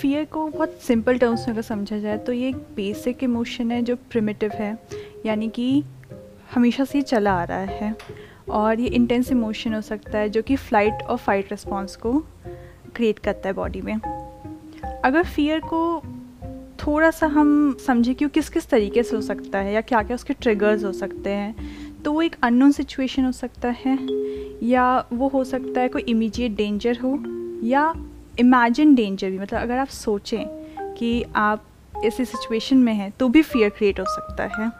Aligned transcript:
Fear 0.00 0.24
को 0.24 0.46
बहुत 0.48 0.78
simple 0.82 1.18
terms 1.18 1.40
में 1.40 1.52
अगर 1.54 1.62
समझा 1.62 1.98
जाए 1.98 2.18
तो 2.18 2.32
ये 2.32 2.48
एक 2.48 2.56
बेसिक 2.76 3.22
इमोशन 3.24 3.70
है 3.70 3.80
जो 3.82 3.96
प्रिमिटिव 4.10 4.50
है, 4.50 4.76
यानी 5.26 5.48
कि 5.48 5.82
हमेशा 6.54 6.84
से 6.84 6.98
ये 6.98 7.02
चला 7.02 7.32
आ 7.32 7.44
रहा 7.44 7.58
है। 7.58 7.94
और 8.50 8.80
ये 8.80 8.88
इंटेंस 8.88 9.30
इमोशन 9.32 9.74
हो 9.74 9.80
सकता 9.80 10.18
है, 10.18 10.28
जो 10.28 10.42
कि 10.42 10.56
फ़्लाइट 10.56 11.02
और 11.02 11.16
फाइट 11.16 11.50
रिस्पॉन्स 11.50 11.96
को 11.96 12.12
क्रिएट 12.96 13.18
करता 13.18 13.48
है 13.48 13.54
बॉडी 13.54 13.80
में। 13.80 13.94
अगर 13.94 15.24
फियर 15.24 15.60
को 15.64 16.02
थोड़ा 16.78 17.10
सा 17.10 17.26
हम 17.26 17.76
समझें 17.86 18.14
कि 18.14 18.24
वो 18.24 18.30
किस 18.34 18.48
किस 18.48 18.68
तरीके 18.68 19.02
से 19.02 19.16
हो 19.16 19.22
सकता 19.22 19.58
है, 19.58 19.72
या 19.72 19.80
क्या 19.80 20.02
क्या 20.02 20.14
उसके 20.14 20.34
ट्रिगर्स 20.34 20.84
हो 20.84 20.92
सकते 20.92 21.30
हैं 21.30 22.02
तो 22.02 22.12
वो 22.12 22.22
एक 22.22 22.36
अननोन 22.42 22.72
सिचुएशन 22.72 23.24
हो 23.24 23.32
सकता 23.32 23.74
है, 23.78 23.98
या 24.62 25.08
वो 25.12 25.28
हो 25.28 25.44
सकता 25.44 25.80
है 25.80 25.88
कोई 25.88 26.02
इमीडिएट 26.02 26.56
डेंजर 26.56 26.98
हो, 26.98 27.18
या 27.64 27.92
इमेजिन 28.40 28.94
डेंजर 28.94 29.30
भी 29.30 29.38
मतलब 29.38 29.60
अगर 29.60 29.78
आप 29.78 29.88
सोचें 29.88 30.44
कि 30.94 31.22
आप 31.36 31.64
ऐसी 32.04 32.24
सिचुएशन 32.24 32.76
में 32.76 32.92
हैं 32.94 33.10
तो 33.10 33.28
भी 33.28 33.42
फियर 33.42 33.70
क्रिएट 33.70 34.00
हो 34.00 34.04
सकता 34.08 34.44
है। 34.54 34.70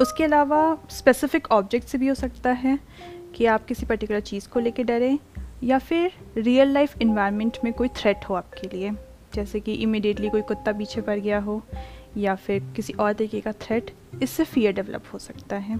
उसके 0.00 0.24
अलावा 0.24 0.78
स्पेसिफिक 0.90 1.50
ऑब्जेक्ट 1.50 1.88
से 1.88 1.98
भी 1.98 2.08
हो 2.08 2.14
सकता 2.14 2.50
है 2.50 2.78
कि 3.34 3.46
आप 3.46 3.64
किसी 3.64 3.86
पर्टिकुलर 3.86 4.20
चीज़ 4.20 4.48
को 4.48 4.60
लेके 4.60 4.84
डरें, 4.84 5.18
या 5.64 5.78
फिर 5.78 6.12
रियल 6.36 6.68
लाइफ 6.68 7.00
इन्वायरमेंट 7.02 7.58
में 7.64 7.72
कोई 7.72 7.88
थ्रेट 7.88 8.24
हो 8.28 8.34
आपके 8.34 8.68
लिए। 8.68 8.90
जैसे 9.34 9.60
कि 9.60 9.72
इमिडिएटली 9.74 10.28
कोई 10.30 10.42
कुत्ता 10.42 10.72
पीछे 10.72 11.00
पड़ 11.00 11.18
गया 11.18 11.38
हो, 11.38 11.62
या 12.16 12.34
फिर 12.34 12.62
किसी 12.76 12.92
और 12.92 13.12
तरीके 13.12 13.40
का 13.40 13.52
थ्रेट 13.52 13.90
इससे 14.22 14.44
फियर 14.44 14.72
डेवलप 14.72 15.04
हो 15.12 15.18
सकता 15.18 15.56
है। 15.56 15.78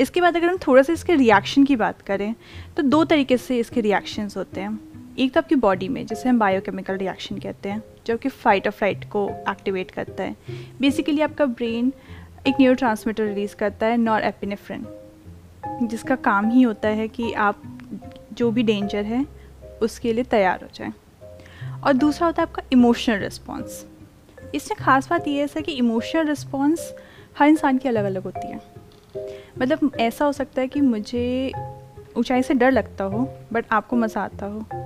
इसके 0.00 0.20
बाद 0.20 0.36
अगर 0.36 0.48
हम 0.48 0.58
थोड़ा 0.58 0.82
सा 0.82 0.92
इसके 0.92 1.14
रिएक्शन 1.14 1.64
की 1.64 1.76
बात 1.76 2.02
करें 2.02 2.34
तो 2.76 2.82
दो 2.82 3.04
तरीके 3.04 3.36
से 3.36 3.58
इसके 3.58 3.80
रिएक्शंस 3.80 4.36
होते 4.36 4.60
हैं। 4.60 4.95
एक 5.18 5.32
तो 5.34 5.40
आपकी 5.40 5.54
बॉडी 5.54 5.88
में, 5.88 6.04
जिसे 6.06 6.28
हम 6.28 6.38
बायोकेमिकल 6.38 6.96
रिएक्शन 6.96 7.38
कहते 7.38 7.68
हैं, 7.68 7.82
जो 8.06 8.16
कि 8.16 8.28
फाइट 8.28 8.66
और 8.66 8.72
फ़्लाइट 8.72 9.04
को 9.04 9.28
एक्टिवेट 9.50 9.90
करता 9.90 10.22
है। 10.22 10.36
बेसिकली 10.80 11.20
आपका 11.20 11.44
ब्रेन 11.46 11.92
एक 12.46 12.54
न्यूरो 12.60 12.74
ट्रांसमीटर 12.74 13.24
रिलीज़ 13.24 13.56
करता 13.56 13.86
है 13.86 13.96
नॉर 13.96 14.22
एपिनेफ्रिन 14.22 14.86
जिसका 15.82 16.16
काम 16.16 16.50
ही 16.50 16.62
होता 16.62 16.88
है 16.88 17.08
कि 17.08 17.32
आप 17.32 17.62
जो 18.32 18.50
भी 18.50 18.62
डेंजर 18.62 19.04
है, 19.04 19.24
उसके 19.82 20.12
लिए 20.12 20.24
तैयार 20.24 20.62
हो 20.62 20.68
जाएँ। 20.74 20.92
और 21.84 21.92
दूसरा 21.92 22.26
होता 22.26 22.42
है 22.42 22.48
आपका 22.48 22.62
इमोशनल 22.72 23.18
रिस्पॉन्स 23.18 23.84
इसमें 24.54 24.78
ख़ास 24.80 25.08
बात 25.10 25.28
यह 25.28 25.48
है 25.56 25.62
कि 25.62 25.72
इमोशनल 25.72 26.26
रिस्पॉन्स 26.26 26.92
हर 27.38 27.48
इंसान 27.48 27.78
की 27.78 27.88
अलग 27.88 28.04
अलग 28.04 28.22
होती 28.22 28.48
है। 28.48 28.60
मतलब 29.58 29.92
ऐसा 30.00 30.24
हो 30.24 30.32
सकता 30.32 30.60
है 30.60 30.68
कि 30.68 30.80
मुझे 30.80 31.52
ऊंचाई 32.16 32.42
से 32.42 32.54
डर 32.54 32.70
लगता 32.70 33.04
हो 33.04 33.28
बट 33.52 33.64
आपको 33.72 33.96
मज़ा 33.96 34.20
आता 34.20 34.46
हो। 34.46 34.85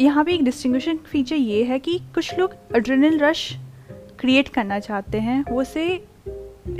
यहाँ 0.00 0.24
पे 0.24 0.32
एक 0.32 0.44
डिस्टिंग्विशिंग 0.44 0.98
फीचर 0.98 1.36
ये 1.36 1.62
है 1.64 1.78
कि 1.78 1.98
कुछ 2.14 2.38
लोग 2.38 2.54
एड्रेनल 2.76 3.18
रश 3.18 3.52
क्रिएट 4.20 4.48
करना 4.48 4.78
चाहते 4.78 5.18
हैं 5.18 5.44
वो 5.50 5.60
उसे 5.60 5.86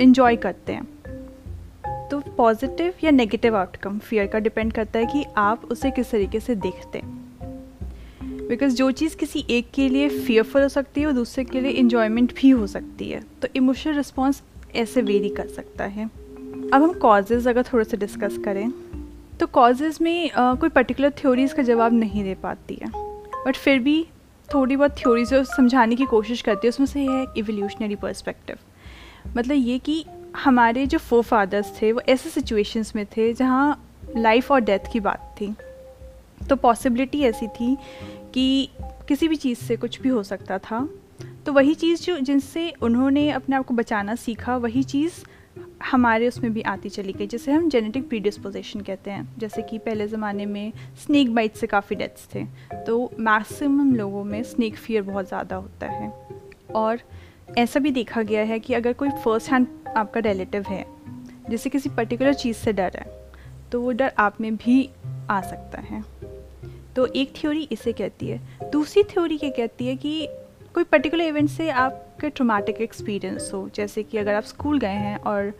इन्जॉय 0.00 0.36
करते 0.36 0.72
हैं। 0.72 2.09
तो 2.09 2.19
पॉजिटिव 2.37 2.94
या 3.05 3.11
नेगेटिव 3.11 3.56
आउटकम 3.56 3.98
फियर 3.98 4.27
का 4.27 4.39
डिपेंड 4.39 4.72
करता 4.72 4.98
है 4.98 5.06
कि 5.06 5.25
आप 5.37 5.64
उसे 5.64 5.91
किस 5.91 6.11
तरीके 6.11 6.41
से 6.41 6.55
देखते 6.55 6.98
हैं। 6.98 8.48
बिकॉज़ 8.48 8.75
जो 8.75 8.91
चीज़ 8.91 9.17
किसी 9.17 9.44
एक 9.50 9.70
के 9.75 9.89
लिए 9.89 10.09
फियरफुल 10.09 10.62
हो 10.62 10.69
सकती 10.69 11.00
है 11.00 11.06
वो 11.06 11.12
दूसरे 11.12 11.44
के 11.44 11.61
लिए 11.61 11.70
इन्जॉयमेंट 11.70 12.34
भी 12.34 12.50
हो 12.50 12.67
सकती 12.67 13.11
है। 13.11 13.22
तो 13.42 13.48
इमोशनल 13.56 13.94
रिस्पॉन्स 13.94 14.42
ऐसे 14.77 15.03
वेरी 15.03 15.28
कर 15.28 15.47
सकता 15.47 15.84
है। 15.84 16.05
अब 16.05 16.83
हम 16.83 16.92
कॉजेज़ 16.92 17.48
अगर 17.48 17.62
थोड़े 17.62 17.84
से 17.84 17.97
डिस्कस 17.97 18.39
करें 18.44 18.70
तो 19.41 19.47
कॉजेज़ 19.47 19.98
में 20.03 20.31
आ, 20.31 20.55
कोई 20.55 20.69
पर्टिकुलर 20.69 21.11
थ्योरीज़ 21.11 21.55
का 21.55 21.62
जवाब 21.62 21.92
नहीं 21.92 22.25
दे 22.25 22.34
पाती 22.34 22.78
है। 22.83 23.06
बट 23.47 23.57
फिर 23.57 23.79
भी 23.79 24.07
थोड़ी 24.55 24.77
बहुत 24.77 24.91
थ्योरी 24.91 25.25
जो 25.25 25.45
समझाने 25.45 25.97
की 25.97 26.05
कोशिश 26.05 26.43
करती 26.43 26.67
है, 26.67 26.69
उसमें 26.69 26.87
से 26.87 27.01
है 27.01 27.27
इवोल्यूशनरी 27.37 27.95
पर्सपेक्टिव 27.95 28.57
मतलब 29.37 29.57
ये 29.57 29.79
कि 29.79 30.05
हमारे 30.37 30.87
जो 30.87 30.99
फो 30.99 31.23
फादर्स 31.23 31.83
थे, 31.83 31.93
वो 31.93 32.01
ऐसे 32.09 32.31
सिचुएशंस 32.31 32.93
में 32.97 33.06
थे 33.06 33.33
जहाँ 33.35 33.95
लाइफ 34.17 34.53
और 34.53 34.61
डेथ 34.61 34.93
की 34.93 35.01
बात 35.01 35.37
थी। 35.41 35.55
तो 36.49 36.56
पॉसिबिलिटी 36.56 37.23
ऐसी 37.23 37.47
थी 37.49 37.77
कि 38.35 38.69
किसी 39.09 39.29
भी 39.29 39.37
चीज़ 39.37 39.59
से 39.59 39.77
कुछ 39.77 40.01
भी 40.01 40.09
हो 40.09 40.23
सकता 40.23 40.59
था। 40.59 40.89
तो 41.47 41.53
वही 41.53 41.75
चीज़ 41.75 42.03
जो, 42.03 42.19
जिनसे 42.19 42.73
उन्होंने 42.83 43.31
अपने 43.31 43.56
आप 43.56 43.67
को 43.67 43.75
बचाना 43.75 44.15
सीखा, 44.15 44.56
वही 44.56 44.83
चीज़ 44.83 45.12
हमारे 45.81 46.28
उसमें 46.28 46.53
भी 46.53 46.62
आती 46.64 46.88
चली 46.88 47.12
गई, 47.12 47.26
जैसे 47.26 47.53
हम 47.53 47.69
जेनेटिक 47.69 48.09
प्रीडिस्पोजिशन 48.09 48.81
कहते 48.81 49.10
हैं। 49.10 49.28
जैसे 49.38 49.62
कि 49.62 49.78
पहले 49.78 50.06
ज़माने 50.09 50.47
में 50.47 50.72
स्नैक 50.98 51.34
बाइट 51.34 51.56
से 51.56 51.66
काफ़ी 51.66 51.97
डेथ्स 51.97 52.28
थे 52.34 52.44
तो 52.87 53.10
मैक्सिमम 53.20 53.94
लोगों 53.94 54.25
में 54.25 54.42
स्नैक 54.44 54.76
फियर 54.76 55.03
बहुत 55.03 55.28
ज़्यादा 55.28 55.56
होता 55.56 55.87
है। 55.88 56.10
और 56.75 57.00
ऐसा 57.59 57.81
भी 57.81 57.91
देखा 57.91 58.22
गया 58.22 58.42
है 58.44 58.59
कि 58.60 58.75
अगर 58.75 58.92
कोई 58.92 59.10
फ़र्स्ट 59.14 59.50
हैंड 59.50 59.66
आपका 59.97 60.20
रिलेटिव 60.22 60.64
है, 60.64 60.84
जिसे 61.50 61.70
किसी 61.70 61.88
पर्टिकुलर 61.91 62.34
चीज़ 62.34 62.56
से 62.56 62.72
डर 62.72 62.97
है 62.97 63.06
तो 63.72 63.81
वो 63.81 63.93
डर 63.93 64.12
आप 64.19 64.41
में 64.41 64.54
भी 64.56 64.88
आ 65.31 65.41
सकता 65.43 65.81
है। 65.82 66.03
तो 66.97 67.06
एक 67.06 67.32
थ्योरी 67.37 67.62
इसे 67.72 67.93
कहती 67.93 68.28
है। 68.28 68.70
दूसरी 68.72 69.03
थ्योरी 69.04 69.38
ये 69.43 69.50
कहती 69.50 69.87
है 69.87 69.97
कि 69.97 70.28
कोई 70.76 70.84
पर्टिकुलर 70.84 71.25
इवेंट 71.25 71.48
से 71.50 71.69
आपके 71.70 72.28
ट्रोमेटिक 72.31 72.81
एक्सपीरियंस 72.81 73.50
हो? 73.54 73.69
जैसे 73.75 74.03
कि 74.03 74.19
अगर 74.19 74.34
आप 74.34 74.42
स्कूल 74.44 74.78
गए 74.78 74.88
हैं 74.88 75.16
और 75.19 75.53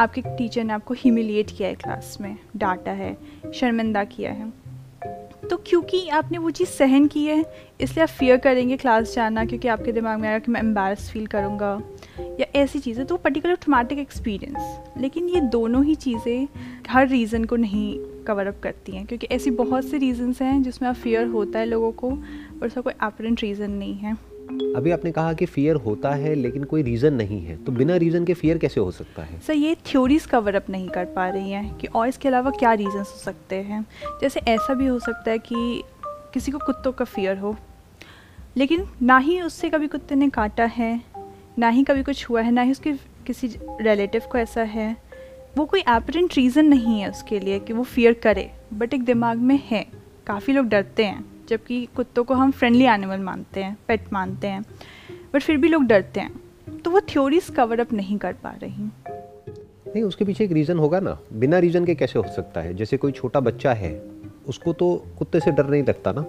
आपके 0.00 0.20
टीचर 0.28 0.64
ने 0.64 0.72
आपको 0.72 0.94
ह्यूमिलिएट 0.94 1.50
किया 1.56 1.68
है 1.68 1.74
क्लास 1.74 2.16
में, 2.20 2.36
डांटा 2.56 2.92
है, 2.92 3.16
शर्मिंदा 3.54 4.04
किया 4.04 4.32
है 4.32 4.52
तो 5.42 5.56
क्योंकि 5.66 6.08
आपने 6.10 6.38
वो 6.38 6.50
चीज़ 6.50 6.68
सहन 6.68 7.06
की 7.06 7.24
है, 7.24 7.44
इसलिए 7.80 8.02
आप 8.02 8.08
फियर 8.10 8.36
करेंगे 8.36 8.76
क्लास 8.76 9.14
जाना 9.14 9.44
क्योंकि 9.44 9.68
आपके 9.68 9.92
दिमाग 9.92 10.20
में 10.20 10.28
आएगा 10.28 10.38
कि 10.38 10.52
मैं 10.52 10.60
एम्बेरस 10.60 11.10
फील 11.10 11.26
करूँगा, 11.26 11.72
या 12.40 12.46
ऐसी 12.54 12.78
चीज़ें। 12.78 13.04
तो 13.06 13.16
पर्टिकुलर 13.16 13.54
ट्रोमेटिक 13.56 13.98
एक्सपीरियंस 13.98 15.00
लेकिन 15.00 15.28
ये 15.28 15.40
दोनों 15.50 15.84
ही 15.84 15.94
चीज़ें 15.96 16.48
हर 16.88 17.08
रीज़न 17.08 17.44
को 17.44 17.56
नहीं 17.56 17.98
कवर 18.24 18.46
अप 18.46 18.60
करती 18.62 18.92
हैं, 18.92 19.04
क्योंकि 19.06 19.26
ऐसी 19.26 19.50
बहुत 19.52 19.84
से 19.84 19.98
रीज़न्स 19.98 20.42
हैं 20.42 20.62
जिसमें 20.62 20.88
आप 20.88 20.94
फियर 20.96 21.26
होता 21.28 21.58
है 21.58 21.66
लोगों 21.66 21.92
को 21.94 22.10
और 22.10 22.66
उसका 22.66 22.80
कोई 22.80 22.92
एपरेंट 23.02 23.42
रीज़न 23.42 23.70
नहीं 23.70 23.94
है। 23.94 24.16
अभी 24.50 24.90
आपने 24.90 25.12
कहा 25.12 25.32
कि 25.32 25.46
फियर 25.46 25.76
होता 25.76 26.10
है, 26.10 26.34
लेकिन 26.34 26.64
कोई 26.64 26.82
रीज़न 26.82 27.14
नहीं 27.14 27.40
है। 27.40 27.64
तो 27.64 27.72
बिना 27.72 27.96
रीज़न 27.96 28.24
के 28.24 28.34
फियर 28.34 28.58
कैसे 28.58 28.80
हो 28.80 28.90
सकता 28.90 29.22
है? 29.22 29.40
सर, 29.40 29.52
ये 29.52 29.74
थ्योरीज 29.74 30.26
कवर 30.26 30.54
अप 30.54 30.70
नहीं 30.70 30.88
कर 30.88 31.04
पा 31.04 31.28
रही 31.28 31.50
हैं 31.50 31.76
कि, 31.76 31.86
और 31.86 32.08
इसके 32.08 32.28
अलावा 32.28 32.50
क्या 32.50 32.72
रीजंस 32.72 33.10
हो 33.14 33.18
सकते 33.18 33.56
हैं? 33.56 33.86
जैसे 34.20 34.40
ऐसा 34.40 34.74
भी 34.74 34.86
हो 34.86 34.98
सकता 34.98 35.30
है 35.30 35.38
कि 35.38 35.82
किसी 36.06 36.52
को 36.52 36.58
कुत्तों 36.58 36.92
का 36.92 37.04
फियर 37.04 37.38
हो, 37.38 37.56
लेकिन 38.56 38.86
ना 39.02 39.18
ही 39.18 39.40
उससे 39.40 39.70
कभी 39.70 39.88
कुत्ते 39.88 40.14
ने 40.14 40.28
काटा 40.28 40.64
है, 40.64 41.00
ना 41.58 41.68
ही 41.68 41.84
कभी 41.84 42.02
कुछ 42.02 42.28
हुआ 42.30 42.40
है, 42.40 42.50
ना 42.50 42.62
ही 42.62 42.70
उसके 42.70 42.92
किसी 43.26 43.46
रिलेटिव 43.80 44.22
को 44.32 44.38
ऐसा 44.38 44.62
है। 44.62 44.96
वो 45.56 45.64
कोई 45.64 45.80
एपरेंट 45.80 46.34
रीज़न 46.36 46.66
नहीं 46.66 47.00
है 47.00 47.10
उसके 47.10 47.40
लिए 47.40 47.58
कि 47.58 47.72
वो 47.72 47.82
फियर 47.82 48.12
करे 48.12 48.50
बट 48.74 48.94
एक 48.94 49.04
दिमाग 49.04 49.38
में 49.38 49.60
है। 49.64 49.86
काफ़ी 50.26 50.52
लोग 50.52 50.66
डरते 50.66 51.04
हैं। 51.04 51.35
जबकि 51.48 51.88
कुत्तों 51.96 52.24
को 52.24 52.34
हम 52.34 52.50
फ्रेंडली 52.50 52.84
एनिमल 52.84 53.20
मानते 53.20 53.62
हैं 53.62 53.76
पेट 53.88 54.12
मानते 54.12 54.46
हैं 54.46 54.62
बट 55.34 55.42
फिर 55.42 55.56
भी 55.56 55.68
लोग 55.68 55.84
डरते 55.84 56.20
हैं। 56.20 56.78
तो 56.84 56.90
वो 56.90 57.00
थ्योरीज 57.00 57.48
कवर 57.50 57.80
अप 57.80 57.92
नहीं 57.92 58.18
कर 58.18 58.32
पा 58.32 58.50
रही। 58.62 58.84
नहीं 59.88 60.02
उसके 60.02 60.24
पीछे 60.24 60.44
एक 60.44 60.52
रीज़न 60.52 60.78
होगा 60.78 61.00
ना। 61.00 61.18
बिना 61.32 61.58
रीज़न 61.58 61.84
के 61.84 61.94
कैसे 61.94 62.18
हो 62.18 62.24
सकता 62.36 62.60
है? 62.60 62.74
जैसे 62.74 62.96
कोई 62.96 63.12
छोटा 63.12 63.40
बच्चा 63.40 63.72
है 63.72 63.92
उसको 64.48 64.72
तो 64.72 64.94
कुत्ते 65.18 65.40
से 65.40 65.50
डर 65.50 65.66
नहीं 65.66 65.82
लगता 65.82 66.12
ना। 66.12 66.24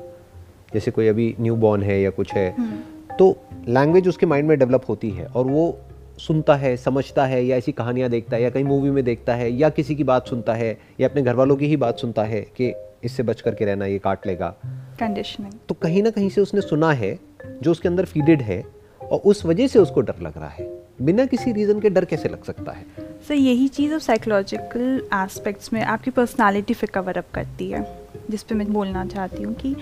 जैसे 0.73 0.91
कोई 0.91 1.07
अभी 1.07 1.35
न्यू 1.39 1.55
बॉर्न 1.55 1.83
है 1.83 1.99
या 2.01 2.09
कुछ 2.09 2.33
है 2.33 2.49
हम्म। 2.57 3.15
तो 3.15 3.35
लैंग्वेज 3.67 4.07
उसके 4.07 4.25
माइंड 4.25 4.47
में 4.47 4.57
डेवलप 4.59 4.85
होती 4.89 5.09
है 5.09 5.25
और 5.25 5.45
वो 5.45 5.77
सुनता 6.19 6.55
है 6.55 6.75
समझता 6.77 7.25
है 7.25 7.43
या 7.45 7.57
ऐसी 7.57 7.71
कहानियाँ 7.71 8.09
देखता 8.09 8.35
है 8.35 8.43
या 8.43 8.49
कहीं 8.49 8.63
मूवी 8.63 8.89
में 8.89 9.03
देखता 9.03 9.35
है 9.35 9.51
या 9.51 9.69
किसी 9.69 9.95
की 9.95 10.03
बात 10.03 10.27
सुनता 10.27 10.53
है 10.53 10.77
या 10.99 11.07
अपने 11.07 11.21
घर 11.21 11.35
वालों 11.35 11.55
की 11.55 11.65
ही 11.65 11.77
बात 11.77 11.97
सुनता 11.97 12.23
है 12.23 12.41
कि 12.41 12.73
इससे 13.03 13.23
बच 13.23 13.41
करके 13.41 13.65
रहना 13.65 13.85
ये 13.85 13.99
काट 13.99 14.27
लेगा। 14.27 14.55
कंडीशनिंग 14.99 15.53
तो 15.69 15.75
कहीं 15.75 16.03
ना 16.03 16.09
कहीं 16.09 16.29
से 16.29 16.41
उसने 16.41 16.61
सुना 16.61 16.91
है 16.93 17.19
जो 17.63 17.71
उसके 17.71 17.87
अंदर 17.87 18.05
फीडेड 18.05 18.41
है 18.41 18.63
और 19.01 19.19
उस 19.25 19.45
वजह 19.45 19.67
से 19.67 19.79
उसको 19.79 20.01
डर 20.01 20.21
लग 20.21 20.37
रहा 20.37 20.49
है। 20.49 20.65
बिना 21.01 21.25
किसी 21.25 21.51
रीज़न 21.51 21.79
के 21.79 21.89
डर 21.89 22.05
कैसे 22.05 22.29
लग 22.29 22.43
सकता 22.43 22.71
है? 22.71 22.85
सर 23.27 23.33
यही 23.33 23.67
चीज़ 23.67 23.93
अब 23.93 23.99
साइकोलॉजिकल 23.99 25.07
एस्पेक्ट्स 25.13 25.73
में 25.73 25.81
आपकी 25.83 26.11
पर्सनालिटी 26.11 26.73
फिर 26.73 26.89
कवर 26.89 27.17
अप 27.17 27.25
करती 27.33 27.69
है 27.71 27.85
जिस 28.29 28.43
पे 28.43 28.55
मैं 28.55 28.71
बोलना 28.73 29.05
चाहती 29.05 29.43
हूँ 29.43 29.53
कि 29.55 29.75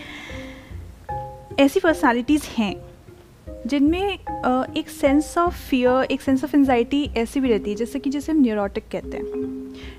ऐसी 1.60 1.80
पर्सनालिटीज़ 1.80 2.44
हैं 2.58 2.76
जिनमें 3.68 4.14
एक 4.78 4.90
सेंस 4.90 5.38
ऑफ़ 5.38 5.56
फियर 5.70 6.04
एक 6.04 6.22
सेंस 6.22 6.44
ऑफ़ 6.44 6.56
एनजाइटी 6.56 7.04
ऐसी 7.18 7.40
भी 7.40 7.50
रहती 7.50 7.70
है 7.70 7.76
जैसे 7.76 8.00
कि 8.00 8.10
जैसे 8.10 8.32
हम 8.32 8.42
न्यूरोटिक 8.42 8.84
कहते 8.92 9.18
हैं। 9.18 9.24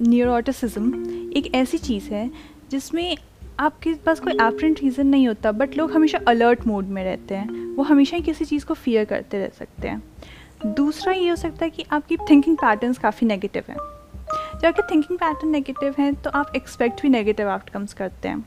न्यूरोटिसिज्म 0.02 1.30
एक 1.36 1.54
ऐसी 1.54 1.78
चीज़ 1.78 2.04
है 2.04 2.30
जिसमें 2.70 3.16
आपके 3.60 3.92
पास 4.06 4.20
कोई 4.20 4.32
एपरेंट 4.32 4.80
रीज़न 4.80 5.06
नहीं 5.06 5.26
होता 5.28 5.52
बट 5.52 5.76
लोग 5.76 5.92
हमेशा 5.92 6.18
अलर्ट 6.28 6.66
मोड 6.66 6.86
में 6.86 7.02
रहते 7.04 7.34
हैं। 7.34 7.74
वो 7.76 7.82
हमेशा 7.82 8.16
ही 8.16 8.22
किसी 8.22 8.44
चीज़ 8.44 8.64
को 8.66 8.74
फियर 8.74 9.04
करते 9.04 9.38
रह 9.38 9.48
सकते 9.48 9.88
हैं। 9.88 10.02
दूसरा 10.66 11.12
ये 11.12 11.28
हो 11.28 11.36
सकता 11.36 11.64
है 11.64 11.70
कि 11.70 11.84
आपकी 11.92 12.16
थिंकिंग 12.30 12.56
पैटर्न्स 12.56 12.98
काफ़ी 12.98 13.26
नेगेटिव 13.26 13.64
हैं। 13.68 13.76
जब 13.76 14.66
आपके 14.66 14.82
थिंकिंग 14.90 15.18
पैटर्न 15.18 15.50
नेगेटिव 15.50 15.94
हैं 15.98 16.14
तो 16.14 16.30
आप 16.30 16.52
एक्सपेक्ट 16.56 17.02
भी 17.02 17.08
नेगेटिव 17.08 17.48
आउटकम्स 17.48 17.92
करते 17.94 18.28
हैं। 18.28 18.44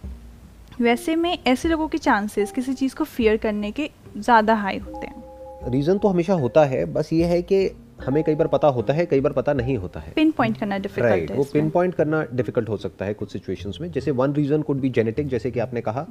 वैसे 0.81 1.15
में 1.15 1.37
ऐसे 1.47 1.69
लोगों 1.69 1.87
के 1.87 1.97
चांसेस 1.97 2.51
किसी 2.51 2.73
चीज़ 2.73 2.95
को 2.95 3.03
फियर 3.03 3.37
करने 3.37 3.71
के 3.71 3.89
ज़्यादा 4.17 4.53
हाई 4.55 4.77
होते 4.77 5.07
हैं। 5.07 5.71
रीज़न 5.71 5.97
तो 5.97 6.07
हमेशा 6.07 6.33
होता 6.33 6.65
है, 6.65 6.85
बस 6.85 7.09
ये 7.13 7.25
है 7.25 7.41
कि 7.41 7.65
हमें 8.05 8.23
कई 8.23 8.35
बार 8.35 8.47
पता 8.47 8.67
होता 8.67 8.93
है 8.93 9.05
कई 9.05 9.19
बार 9.19 9.33
पता 9.33 9.53
नहीं 9.53 9.77
होता 9.77 9.99
है। 9.99 10.11
पिन 10.13 10.31
पॉइंट 10.31 10.57
करना 10.57 10.77
डिफ़िकल्ट 10.77 11.11
राइट 11.11 11.31
वो 11.31 11.43
पिन 11.43 11.69
पॉइंट 11.69 11.95
करना 11.95 12.23
डिफ़िकल्ट 12.33 12.69
हो 12.69 12.77
सकता 12.77 13.05
है 13.05 13.13
कुछ 13.13 13.31
सिचुएशंस 13.31 13.77
में। 13.81 13.91
जैसे 13.91 14.11
one 14.11 14.33
reason 14.33 14.61
could 14.61 14.79
be 14.79 14.89
genetic 14.89 15.27
जैसे 15.27 15.51
कि 15.51 15.59
आपने 15.59 15.81
कहा 15.81 16.05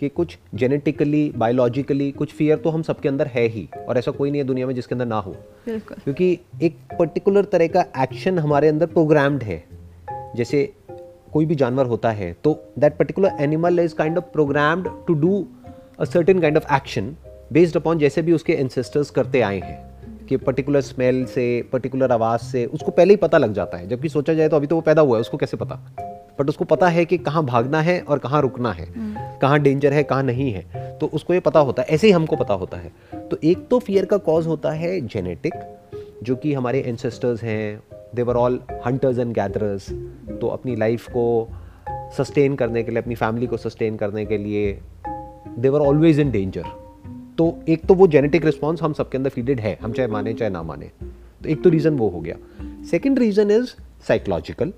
कि 0.00 0.08
कुछ 0.08 0.38
जेनेटिकली 0.54 1.32
बायोलॉजिकली 1.36 2.10
कुछ 2.12 2.32
फियर 2.32 2.56
तो 2.56 2.70
हम 2.70 2.82
सबके 2.82 3.08
अंदर 3.08 3.26
है 3.26 3.46
ही 3.46 3.68
और 3.88 3.98
ऐसा 3.98 4.10
कोई 4.10 4.30
नहीं 4.30 4.40
है 4.40 4.46
दुनिया 4.46 4.66
में 4.66 4.74
जिसके 4.74 4.94
अंदर 4.94 5.06
ना 5.06 5.18
हो। 5.18 5.32
बिल्कुल। 5.66 5.96
क्योंकि 6.04 6.38
एक 6.62 6.76
पर्टिकुलर 6.98 7.44
तरह 7.44 7.66
का 7.66 7.84
एक्शन 7.98 8.38
हमारे 8.38 8.68
अंदर 8.68 8.86
प्रोग्राम्ड 8.86 9.42
है। 9.42 9.64
जैसे 10.36 10.72
कोई 11.32 11.46
भी 11.46 11.54
जानवर 11.54 11.86
होता 11.86 12.10
है 12.10 12.32
तो 12.44 12.58
that 12.78 12.96
particular 12.96 13.36
animal 13.40 13.80
is 13.80 13.94
kind 13.94 14.18
of 14.18 14.24
programmed 14.24 14.88
to 15.06 15.14
do 15.14 15.46
a 15.98 16.04
certain 16.04 16.40
kind 16.40 16.56
of 16.56 16.74
action 16.74 17.14
based 17.52 17.76
upon 17.76 17.98
जैसे 17.98 18.22
भी 18.22 18.32
उसके 18.32 18.52
एंसेस्टर्स 18.52 19.10
करते 19.10 19.40
आए 19.40 19.58
हैं। 19.60 19.89
कि 20.30 20.36
पर्टिकुलर 20.36 20.80
स्मेल 20.80 21.24
से 21.24 21.44
पर्टिकुलर 21.72 22.12
आवाज़ 22.12 22.40
से 22.40 22.64
उसको 22.66 22.90
पहले 22.90 23.12
ही 23.12 23.16
पता 23.16 23.38
लग 23.38 23.52
जाता 23.52 23.78
है। 23.78 23.88
जबकि 23.88 24.08
सोचा 24.08 24.34
जाए 24.34 24.48
तो 24.48 24.56
अभी 24.56 24.66
तो 24.66 24.74
वो 24.74 24.80
पैदा 24.80 25.02
हुआ 25.02 25.16
है 25.16 25.20
उसको 25.20 25.36
कैसे 25.36 25.56
पता? 25.56 25.74
बट 26.40 26.48
उसको 26.48 26.64
पता 26.64 26.88
है 26.88 27.04
कि 27.04 27.18
कहाँ 27.18 27.44
भागना 27.44 27.80
है 27.80 28.00
और 28.00 28.18
कहाँ 28.18 28.42
रुकना 28.42 28.72
है। 28.72 28.86
कहाँ 29.40 29.58
डेंजर 29.58 29.92
है 29.92 30.02
कहाँ 30.02 30.22
नहीं 30.22 30.52
है। 30.52 30.98
तो 30.98 31.06
उसको 31.06 31.34
ये 31.34 31.40
पता 31.40 31.60
होता 31.60 31.82
है 31.82 31.88
ऐसे 31.88 32.06
ही 32.06 32.12
हमको 32.12 32.36
पता 32.36 32.54
होता 32.54 32.76
है। 32.76 32.92
तो 33.30 33.38
एक 33.44 33.68
तो 33.68 33.78
फियर 33.78 34.04
का 34.04 34.16
कॉज 34.16 34.46
होता 34.46 34.70
है 34.70 35.00
जेनेटिक 35.00 35.54
जो 36.22 36.36
कि 36.36 36.54
हमारे 36.54 36.80
एंसेस्टर्स 36.80 37.42
हैं। 37.42 37.82
They were 38.14 38.36
all 38.36 38.60
hunters 38.86 39.18
and 39.18 39.34
gatherers 39.34 39.90
तो 40.40 40.48
अपनी 40.48 40.76
लाइफ 40.76 41.08
को 41.08 41.48
सस्टेन 42.18 42.54
करने 42.54 42.82
के 42.82 42.90
लिए 42.90 43.02
अपनी 43.02 43.14
फैमिली 43.14 43.46
को 43.46 43.56
सस्टेन 43.56 43.96
करने 43.96 44.24
के 44.26 44.38
लिए 44.38 44.78
देवर 45.58 45.80
ऑलवेज 45.80 46.20
इन 46.20 46.30
डेंजर 46.30 46.64
तो 47.40 47.62
एक 47.68 47.84
तो 47.86 47.94
वो 47.94 48.06
जेनेटिक 48.06 48.44
रिस्पॉन्स 48.44 48.82
हम 48.82 48.92
सबके 48.92 49.18
अंदर 49.18 49.30
फीडेड 49.30 49.60
है, 49.60 49.78
हम 49.82 49.92
चाहे 49.92 50.08
माने, 50.08 50.32
चाहे 50.34 50.50
ना 50.50 50.62
माने। 50.62 50.90
तो 51.42 51.48
एक 51.48 51.62
तो 51.62 51.70
रीज़न 51.70 51.94
वो 51.94 52.08
हो 52.08 52.20
गया। 52.20 52.36
Second 52.90 53.18
reason 53.18 53.50
is 53.50 53.66
psychological 54.08 54.72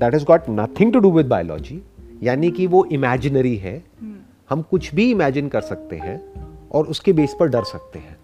that 0.00 0.14
is 0.14 0.24
got 0.24 0.42
nothing 0.50 0.92
to 0.92 0.98
do 0.98 1.10
with 1.10 1.26
biology 1.26 1.80
यानी 2.22 2.50
कि 2.50 2.66
वो 2.66 2.84
इमेजिनरी 2.84 3.56
है। 3.56 3.84
हम 4.50 4.62
कुछ 4.62 4.94
भी 4.94 5.10
इमेजिन 5.10 5.48
कर 5.48 5.60
सकते 5.60 5.96
हैं 5.96 6.20
और 6.70 6.86
उसके 6.86 7.12
बेस 7.12 7.36
पर 7.40 7.48
डर 7.48 7.64
सकते 7.64 7.98
हैं। 7.98 8.16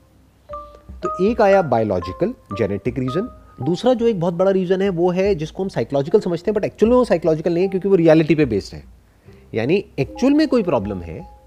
तो 1.03 1.31
एक 1.31 1.43
आया 1.43 1.63
बायोलॉजिकल 1.63 2.35
जेनेटिक 2.59 2.99
रीज़न 2.99 3.31
दूसरा 3.63 3.95
जो 3.95 4.09
एक 4.09 4.21
बहुत 4.21 4.35
बड़ा 4.35 4.51
रीज़न 4.51 4.83
है, 4.83 4.89
वो 4.89 5.11
है 5.11 5.35
जिसको 5.35 5.63
हम 5.63 5.69
साइकोलॉजिकल 5.69 6.21
समझते 6.21 6.51
हैं 6.51 6.61
बट 6.61 6.65
एक्चुअल 6.65 6.91
में 6.91 6.97
वो 6.97 7.05
साइकोलॉजिकल 7.05 7.55
नहीं 7.55 7.65
है, 7.65 7.69
क्योंकि 7.69 7.89
वो 7.89 7.95
रियलिटी 7.95 8.35
पे 8.35 8.45
बेस्ड 8.47 8.75
है। 8.75 8.85
यानी 9.55 9.85
एक्चुअल 9.99 10.33
में 10.33 10.49
कोई 10.49 10.63
प्रॉब्लम 10.63 10.99
है 10.99 11.38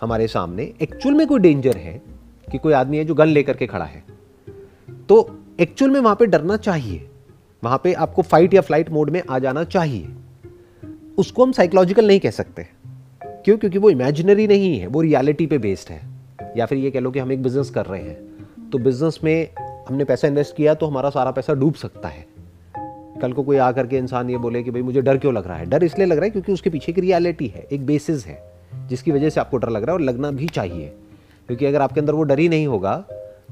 हमारे 0.00 0.26
सामने 0.26 0.72
एक्चुअल 0.82 1.14
में 1.14 1.26
कोई 1.26 1.40
डेंजर 1.40 1.76
है 1.76 2.02
कि 2.52 2.58
कोई 2.58 2.72
आदमी 2.72 2.98
है 2.98 3.04
जो 3.04 3.14
गन 3.14 3.26
लेकर 3.26 3.56
के 3.56 3.66
खड़ा 3.66 3.84
है। 3.84 4.04
तो 5.08 5.38
एक्चुअल 5.60 5.90
में 5.90 6.00
वहाँ 6.00 6.16
पे 6.16 6.26
डरना 6.26 6.56
चाहिए। 6.56 7.08
वहाँ 7.64 7.80
पे 7.84 7.92
आपको 7.92 8.22
फाइट 8.22 8.54
या 8.54 8.60
फ़्लाइट 8.60 8.90
मोड 8.90 9.10
में 9.10 9.22
आ 9.30 9.38
जाना 9.38 9.64
चाहिए। 9.64 10.08
उसको 11.18 11.44
हम 11.44 11.52
साइकोलॉजिकल 11.52 12.06
नहीं 12.06 12.20
कह 12.20 12.30
सकते। 12.30 12.66
क्यों? 13.24 13.58
क्योंकि 13.58 13.78
वो 13.78 13.90
इमेजिनरी 13.90 14.46
नहीं 14.46 14.78
है, 14.78 14.86
वो 14.86 15.00
रियलिटी 15.00 15.46
पे 15.46 15.58
बेस्ड 15.58 15.90
है। 15.90 16.08
या 16.56 16.66
फिर 16.66 16.78
ये 16.78 16.90
कह 16.90 17.00
लो 17.00 17.10
कि 17.10 17.18
हम 17.18 17.32
एक 17.32 17.42
बिज़नेस 17.42 17.70
कर 17.70 17.86
रहे 17.86 18.02
हैं। 18.02 18.48
तो 18.70 18.78
बिज़नेस 18.78 19.20
में 19.24 19.48
हमने 19.88 20.04
पैसा 20.04 20.28
इन्वेस्ट 20.28 20.56
किया 20.56 20.74
तो 20.74 20.86
हमारा 20.86 21.10
सारा 21.10 21.30
पैसा 21.30 21.54
डूब 21.54 21.74
सकता 21.74 22.08
है। 22.08 22.26
कल 23.22 23.32
को 23.32 23.42
कोई 23.42 23.56
आकर 23.56 23.86
के 23.86 23.98
इंसान 23.98 24.30
ये 24.30 24.38
बोले 24.38 24.62
कि, 24.62 24.70
भाई 24.70 24.82
मुझे 24.82 25.02
डर 25.02 25.18
क्यों 25.18 25.34
लग 25.34 25.46
रहा 25.46 25.56
है? 25.56 25.66
डर 25.66 25.84
इसलिए 25.84 26.06
लग 26.06 26.16
रहा 26.16 26.24
है 26.24 26.30
क्योंकि 26.30 26.52
उसके 26.52 26.70
पीछे 26.70 26.92
एक 26.92 26.98
रियलिटी 26.98 27.46
है, 27.46 27.66
एक 27.72 27.86
बेसिस 27.86 28.26
है। 28.26 28.55
जिसकी 28.88 29.12
वजह 29.12 29.30
से 29.30 29.40
आपको 29.40 29.56
डर 29.56 29.68
लग 29.68 29.82
रहा 29.82 29.92
है 29.92 29.94
और 29.94 30.00
लगना 30.00 30.30
भी 30.30 30.48
चाहिए। 30.48 30.92
क्योंकि 31.48 31.66
अगर 31.66 31.82
आपके 31.82 32.00
अंदर 32.00 32.12
वो 32.12 32.22
डर 32.22 32.38
ही 32.38 32.48
नहीं 32.48 32.66
होगा 32.66 32.96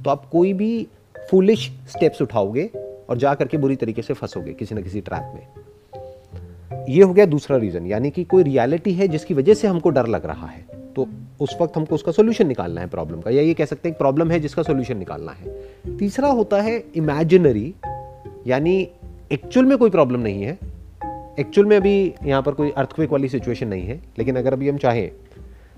तो 0.04 0.10
आप 0.10 0.24
कोई 0.24 0.52
भी 0.52 0.86
फुलिश 1.30 1.70
स्टेप्स 1.88 2.22
उठाओगे 2.22 2.70
और 3.08 3.16
जा 3.16 3.34
करके 3.34 3.56
बुरी 3.56 3.76
तरीके 3.76 4.02
से 4.02 4.14
फंसोगे 4.14 4.52
किसी 4.52 4.74
न 4.74 4.82
किसी 4.82 5.00
ट्रैप 5.00 5.32
में। 5.34 6.86
ये 6.88 7.02
हो 7.02 7.12
गया 7.14 7.26
दूसरा 7.26 7.56
रीजन 7.56 7.86
यानी 7.86 8.10
कि 8.10 8.24
कोई 8.24 8.42
रियलिटी 8.42 8.92
है 8.92 9.08
जिसकी 9.08 9.34
वजह 9.34 9.54
से 9.54 9.68
हमको 9.68 9.90
डर 9.90 10.06
लग 10.06 10.26
रहा 10.26 10.46
है 10.46 10.64
तो 10.96 11.06
उस 11.40 11.56
वक्त 11.60 11.76
हमको 11.76 11.94
उसका 11.94 12.12
सोल्यूशन 12.12 12.46
निकालना 12.46 12.80
है 12.80 12.88
प्रॉब्लम 12.88 13.20
का। 13.20 13.30
या 13.30 13.42
ये 13.42 13.54
कह 13.54 13.64
सकते 13.64 13.88
हैं 13.88 13.98
प्रॉब्लम 13.98 14.30
है 14.30 14.40
जिसका 14.40 14.62
सोल्यूशन 14.62 14.96
निकालना 14.96 15.32
है। 15.32 15.96
तीसरा 15.98 16.28
होता 16.28 16.60
है 16.60 16.76
इमेजिनरी 16.96 17.74
यानी 18.46 18.76
एक्चुअल 19.32 19.66
में 19.66 19.76
कोई 19.78 19.90
प्रॉब्लम 19.90 20.20
नहीं 20.20 20.42
है। 20.42 20.58
एक्चुअल 21.40 21.66
में 21.66 21.76
अभी 21.76 22.14
यहाँ 22.24 22.42
पर 22.42 22.54
कोई 22.54 22.70
अर्थक्वेक 22.72 23.10
वाली 23.10 23.28
सिचुएशन 23.28 23.68
नहीं 23.68 23.86
है, 23.86 24.00
लेकिन 24.18 24.36
अगर 24.36 24.52
अभी 24.52 24.68
हम 24.68 24.76
चाहें 24.78 25.08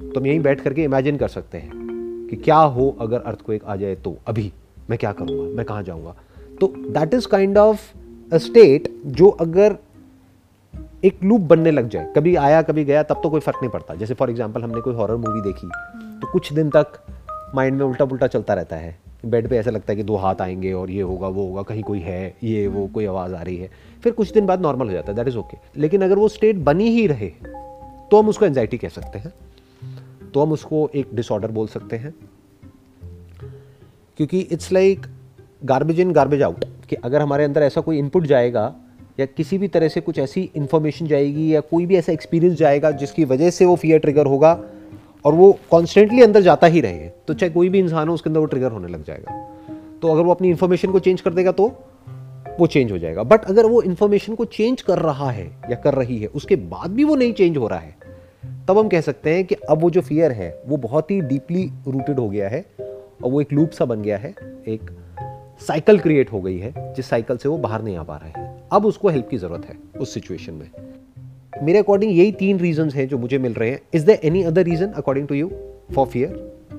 तो 0.03 0.21
हम 0.21 0.27
यहीं 0.27 0.41
बैठ 0.41 0.61
करके 0.61 0.85
इमेजिन 0.85 1.17
कर 1.17 1.29
सकते 1.29 1.59
हैं 1.59 2.29
कि 2.31 2.37
क्या 2.37 2.57
हो 2.57 2.89
अगर 3.01 3.21
अर्थक्वेक 3.21 3.65
आ 3.65 3.77
जाए 3.77 3.95
तो 3.97 4.17
अभी 4.27 4.53
मैं 4.91 4.99
क्या 4.99 5.13
करूँगा, 5.13 5.57
मैं 5.57 5.65
कहाँ 5.67 5.83
जाऊँगा। 5.83 6.15
तो 6.61 6.67
that 6.69 7.15
is 7.15 7.29
kind 7.29 7.59
of 7.59 7.81
a 8.33 8.39
state 8.39 8.89
जो 9.09 9.29
अगर 9.31 9.77
एक 11.05 11.23
लूप 11.25 11.41
बनने 11.43 11.71
लग 11.71 11.89
जाए, 11.89 12.13
कभी 12.17 12.35
आया, 12.37 12.61
कभी 12.63 12.85
गया, 12.85 13.03
तब 13.03 13.21
तो 13.23 13.31
कोई 13.31 13.41
फ़र्क 13.41 13.59
नहीं 13.63 13.71
पड़ता। 13.71 13.95
जैसे 13.95 14.15
फॉर 14.15 14.31
एग्ज़ाम्पल 14.31 14.63
हमने 14.63 14.81
कोई 14.81 14.95
हॉरर 14.95 15.17
मूवी 15.17 15.41
देखी 15.43 15.69
तो 16.21 16.33
कुछ 16.33 16.53
दिन 16.53 16.71
तक 16.71 17.01
माइंड 17.55 17.79
में 17.79 17.85
उल्टा 17.87 18.05
पुल्टा 18.05 18.27
चलता 18.27 18.55
रहता 18.55 18.77
है। 18.77 18.97
बेड 19.25 19.49
पे 19.49 19.57
ऐसा 19.59 19.71
लगता 19.71 19.93
है 19.93 19.97
कि 19.97 20.03
दो 20.03 20.17
हाथ 20.17 20.35
आएँगे 20.41 20.73
और 20.73 20.91
ये 20.91 21.03
होगा 21.03 21.29
वो 21.29 21.47
होगा 21.47 21.63
कहीं 21.63 21.83
कोई 21.83 21.99
है 21.99 22.37
ये 22.43 22.67
वो 22.67 22.87
कोई 22.87 23.07
आवाज़ 23.07 23.35
आ 23.35 23.43
रही 23.43 23.57
है। 23.57 23.71
फिर 24.03 24.13
कुछ 24.13 24.33
दिन 24.33 24.47
बाद 24.47 24.61
नॉर्मल 24.61 24.87
हो 24.87 24.93
जाता 24.93 25.13
है 25.13 25.17
दैट 25.17 25.29
इज़ 25.29 25.37
ओके 25.37 25.81
लेकिन 25.81 26.03
अगर 26.03 26.19
वो 26.19 26.29
स्टेट 26.29 26.57
बनी 26.57 26.89
ही 26.91 27.07
रहे 27.07 27.33
तो 28.11 28.19
हम 28.19 28.29
उसको 28.29 28.47
एंजाइटी 28.47 28.79
कह 28.79 28.89
सकते 28.89 29.19
हैं। 29.19 29.33
तो 30.35 30.43
हम 30.43 30.53
उसको 30.53 30.91
एक 30.95 31.15
डिसऑर्डर 31.15 31.51
बोल 31.51 31.67
सकते 31.67 31.97
हैं। 31.97 32.15
क्योंकि 34.17 34.41
it's 34.41 34.73
like 34.73 35.07
garbage 35.65 36.01
in 36.01 36.13
garbage 36.13 36.43
out 36.43 36.65
कि 36.89 36.97
अगर 36.97 37.21
हमारे 37.21 37.45
अंदर 37.45 37.63
ऐसा 37.63 37.81
कोई 37.81 37.99
इनपुट 37.99 38.27
जाएगा 38.27 38.75
या 39.21 39.27
किसी 39.27 39.59
भी 39.59 39.69
तरह 39.69 39.89
से 39.89 40.01
कुछ 40.01 40.19
ऐसी 40.19 40.51
इंफॉर्मेशन 40.57 41.07
जाएगी 41.07 41.55
या 41.55 41.61
कोई 41.61 41.87
भी 41.87 41.97
ऐसा 41.97 42.13
एक्सपीरियंस 42.13 42.59
जाएगा 42.59 42.91
जिसकी 42.91 43.25
वजह 43.25 43.51
से 43.51 43.65
वो 43.65 43.77
फियर 43.77 43.99
ट्रिगर 43.99 44.27
होगा 44.27 44.65
और 45.27 45.35
वो 45.35 45.51
कॉन्स्टेंटली 45.71 46.23
अंदर 46.23 46.41
जाता 46.43 46.67
ही 46.67 46.81
रहे 46.81 47.09
तो 47.29 47.35
चाहे 47.35 47.51
कोई 47.53 47.69
भी 47.69 47.79
इंसान 47.79 48.09
हो, 48.09 48.15
उसके 48.15 48.31
अंदर 48.31 48.41
वो 48.41 48.47
ट्रिगर 48.47 48.73
होने 48.73 48.89
लग 48.89 49.05
जाएगा। 49.05 49.33
तो 50.03 50.09
अगर 50.09 50.23
वो 50.23 50.31
अपनी 50.31 50.49
इन्फॉर्मेशन 50.49 50.93
को 50.93 50.99
चेंज 50.99 51.21
कर 51.21 51.35
देगा 51.35 51.53
तो 51.53 51.67
वो 52.59 52.67
चेंज 52.67 52.93
हो 52.93 52.99
जाएगा। 52.99 53.23
बट 53.25 53.45
अगर 53.45 53.67
वो 53.67 53.81
इन्फॉर्मेशन 53.83 54.35
को 54.35 54.45
चेंज 54.47 54.83
कर 54.83 54.99
रहा 55.01 55.31
है 55.31 55.47
या 55.71 55.77
कर 55.77 55.95
रही 55.95 56.19
है, 56.19 56.27
उसके 56.29 56.57
बाद 56.57 56.91
भी 56.91 57.05
वो 57.05 57.17
नहीं 57.17 57.33
चेंज 57.33 57.57
हो 57.57 57.69
रहा 57.69 57.79
है, 57.79 57.95
तब 58.69 58.79
हम 58.79 58.89
कह 58.89 59.01
सकते 59.01 59.35
हैं 59.35 59.45
कि 59.45 59.55
अब 59.55 59.81
वो 59.81 59.91
जो 59.91 60.01
फियर 60.03 60.33
है, 60.33 60.49
वो 60.67 60.77
बहुत 60.79 61.11
ही 61.11 61.21
डीपली 61.23 61.65
रूटेड 61.89 62.19
हो 62.19 62.29
गया 62.29 62.49
है 62.49 62.65
और 62.79 63.31
वो 63.31 63.41
एक 63.41 63.53
लूप 63.53 63.71
सा 63.71 63.85
बन 63.85 64.03
गया 64.03 64.19
है। 64.19 64.35
एक 64.69 64.91
साइकिल 65.61 65.99
क्रिएट 65.99 66.33
हो 66.33 66.41
गई 66.41 66.59
है, 66.59 66.73
जिस 66.95 67.09
साइकिल 67.09 67.37
से 67.37 67.49
वो 67.49 67.59
बाहर 67.59 67.83
नहीं 67.83 67.97
आ 67.97 68.03
पा 68.03 68.17
रहा 68.17 68.41
है। 68.41 68.69
अब 68.73 68.87
उसको 68.87 69.09
हेल्प 69.09 69.29
की 69.29 69.39
ज़रूरत 69.39 69.67
है, 69.67 69.77
उस 70.01 70.15
सिचुएशन 70.15 70.53
में। 70.53 70.71
मेरे 71.63 71.79
अकॉर्डिंग 71.79 72.11
यही 72.13 72.33
तीन 72.33 72.59
रीजंस 72.59 72.95
हैं 72.95 73.07
जो 73.09 73.19
मुझे 73.19 73.39
मिल 73.39 73.53
रहे 73.55 73.71
हैं। 73.71 73.81
Is 73.95 74.05
the 74.07 74.19
any 74.25 74.43
other 74.45 74.65
reason 74.65 74.93
according 74.93 75.29
to 75.29 75.35
you 75.35 75.51
for 75.95 76.07
fear 76.07 76.33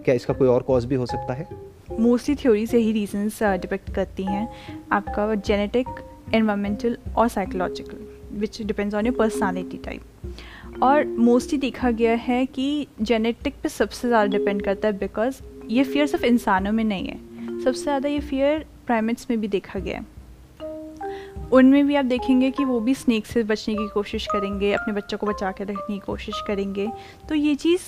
क्या 0.06 0.16
इसका 0.16 0.34
कोई 0.34 0.48
और 0.48 0.64
कॉज 0.64 0.86
भी 0.86 0.96
हो 0.96 1.06
सकता 1.06 1.34
है? 1.34 1.48
मोस्टली 2.00 2.36
थ्योरी 2.36 2.66
से 2.68 2.78
ही 2.78 2.92
रीजंस 2.92 3.42
डिपेक्ट 3.44 3.94
करती 3.96 4.24
हैं। 4.24 4.48
आपका 4.92 5.34
जेनेटिक 5.36 5.88
एनवायरमेंटल 6.34 6.98
और 7.18 7.28
psychological 7.28 8.06
which 8.40 8.62
depends 8.62 8.96
on 8.96 9.06
your 9.06 9.16
personality 9.16 9.78
type 9.86 10.84
और 10.84 11.06
मोस्टली 11.06 11.58
देखा 11.60 11.92
गया 11.92 12.16
है 12.18 12.46
कि 12.48 12.88
जेनेटिक 13.02 13.54
पे 13.64 13.70
सबसे 13.70 14.08
ज़्यादा 14.08 14.38
डिपेंड 14.38 14.62
करता 14.62 14.88
है 14.88 14.98
बिकॉज़ 14.98 15.42
ये 15.70 15.84
फियर 15.84 16.08
सिर्फ़ 16.08 16.26
इंसानों 16.26 16.72
में 16.72 16.84
नहीं 16.84 17.08
है। 17.08 17.20
सबसे 17.64 17.84
ज़्यादा 17.84 18.10
ये 18.10 18.20
फियर 18.22 18.66
प्राइमेट्स 18.86 19.28
में 19.30 19.40
भी 19.42 19.48
देखा 19.48 19.80
गया 19.80 19.98
है। 19.98 20.06
उनमें 21.54 21.86
भी 21.88 21.96
आप 21.96 22.06
देखेंगे 22.06 22.50
कि 22.52 22.64
वो 22.66 22.80
भी 22.80 22.94
स्नेक 22.94 23.26
से 23.26 23.44
बचने 23.44 23.76
की 23.76 23.88
कोशिश 23.88 24.26
करेंगे, 24.26 24.72
अपने 24.74 24.94
बच्चों 24.94 25.18
को 25.18 25.28
बचा 25.28 25.52
के 25.52 25.64
रखने 25.64 25.94
की 25.94 26.00
कोशिश 26.00 26.42
करेंगे। 26.48 26.88
तो 27.30 27.36
ये 27.36 27.56
चीज़ 27.56 27.82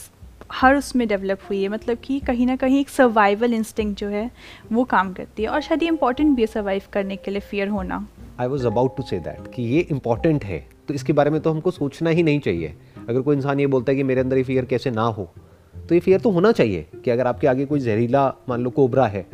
हर 0.51 0.75
उसमें 0.75 1.07
डेवलप 1.07 1.39
हुई 1.49 1.61
है 1.63 1.69
मतलब 1.69 1.97
कि 2.03 2.19
कहीं 2.19 2.45
ना 2.47 2.55
कहीं 2.55 2.79
एक 2.79 2.89
सर्वाइवल 2.89 3.53
इंस्टिंग 3.53 3.93
जो 3.95 4.07
है, 4.07 4.29
वो 4.71 4.83
काम 4.83 5.11
करती 5.13 5.43
है। 5.43 5.49
और 5.49 5.61
शायद 5.61 5.83
ये 5.83 5.89
इंपॉर्टेंट 5.89 6.35
भी 6.35 6.41
है 6.41 6.47
सर्वाइव 6.47 6.81
करने 6.93 7.15
के 7.15 7.31
लिए 7.31 7.39
फियर 7.41 7.67
होना। 7.67 8.07
I 8.39 8.47
was 8.47 8.65
about 8.67 8.95
to 8.97 9.03
say 9.03 9.19
that 9.19 9.51
कि 9.53 9.63
ये 9.63 9.79
इंपॉर्टेंट 9.81 10.45
है। 10.45 10.65
तो 10.87 10.93
इसके 10.93 11.13
बारे 11.13 11.29
में 11.29 11.39
तो 11.41 11.51
हमको 11.51 11.71
सोचना 11.71 12.09
ही 12.09 12.23
नहीं 12.23 12.39
चाहिए। 12.39 12.73
अगर 13.09 13.21
कोई 13.21 13.35
इंसान 13.35 13.59
ये 13.59 13.67
बोलता 13.67 13.91
है 13.91 13.95
कि 13.95 14.03
मेरे 14.03 14.21
अंदर 14.21 14.37
ये 14.37 14.43
फियर 14.43 14.65
कैसे 14.65 14.91
ना 14.91 15.01
हो 15.01 15.31
तो 15.75 15.95
ये 15.95 15.99
फियर 15.99 16.19
तो 16.19 16.29
होना 16.29 16.51
चाहिए 16.51 16.85
कि 17.03 17.11
अगर 17.11 17.27
आपके 17.27 17.47
आगे 17.47 17.65
कोई 17.65 17.79
जहरीला, 17.79 18.27
मान 18.49 18.61
लो, 18.61 18.69
कोबरा 18.69 19.05
है 19.07 19.25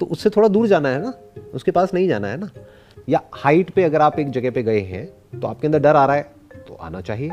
तो 0.00 0.06
उससे 0.06 0.30
थोड़ा 0.30 0.48
दूर 0.48 0.66
जाना 0.66 0.88
है 0.88 1.02
ना? 1.02 1.12
उसके 1.54 1.70
पास 1.70 1.94
नहीं 1.94 2.08
जाना 2.08 2.28
है 2.28 2.36
ना? 2.36 2.50
या 3.08 3.20
हाइट 3.34 3.70
पे 3.70 3.84
अगर 3.84 4.00
आप 4.00 4.18
एक 4.18 4.30
जगह 4.30 4.50
पे 4.50 4.62
गए 4.62 4.80
हैं 4.80 5.06
तो 5.40 5.48
आपके 5.48 5.66
अंदर 5.66 5.78
डर 5.78 5.96
आ 5.96 6.04
रहा 6.06 6.16
है 6.16 6.22
तो 6.68 6.74
आना 6.74 7.00
चाहिए। 7.00 7.30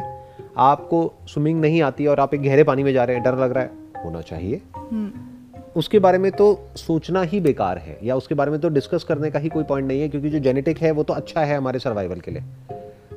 आपको 0.58 1.12
स्विमिंग 1.28 1.62
नहीं 1.62 1.82
आती 1.82 2.08
और 2.08 2.20
आप 2.20 2.34
एक 2.34 2.42
गहरे 2.42 2.64
पानी 2.64 2.84
में 2.84 2.94
जा 2.94 3.04
रहे 3.04 3.16
हैं 3.16 3.24
डर 3.26 3.38
लग 3.38 3.52
रहा 3.52 3.64
है 3.64 4.04
होना 4.06 4.22
चाहिए। 4.22 4.62
हम्म। 4.78 5.12
उसके 5.76 6.00
बारे 6.00 6.18
में 6.18 6.32
तो 6.32 6.48
सोचना 6.76 7.22
ही 7.22 7.40
बेकार 7.40 7.78
है 7.78 7.98
या 8.04 8.16
उसके 8.16 8.36
बारे 8.36 8.52
में 8.52 8.60
तो 8.60 8.70
डिस्कस 8.70 9.04
करने 9.04 9.30
का 9.32 9.40
ही 9.40 9.50
कोई 9.50 9.64
पॉइंट 9.64 9.88
नहीं 9.88 10.02
है 10.02 10.10
क्योंकि 10.10 10.30
जो 10.30 10.40
जेनेटिक 10.40 10.78
है 10.78 10.92
वो 10.92 11.04
तो 11.04 11.14
अच्छा 11.14 11.42
है 11.42 11.58
हमारे 11.58 11.80
सर्वाइवल 11.80 12.20
के 12.20 12.32
लिए। 12.32 12.44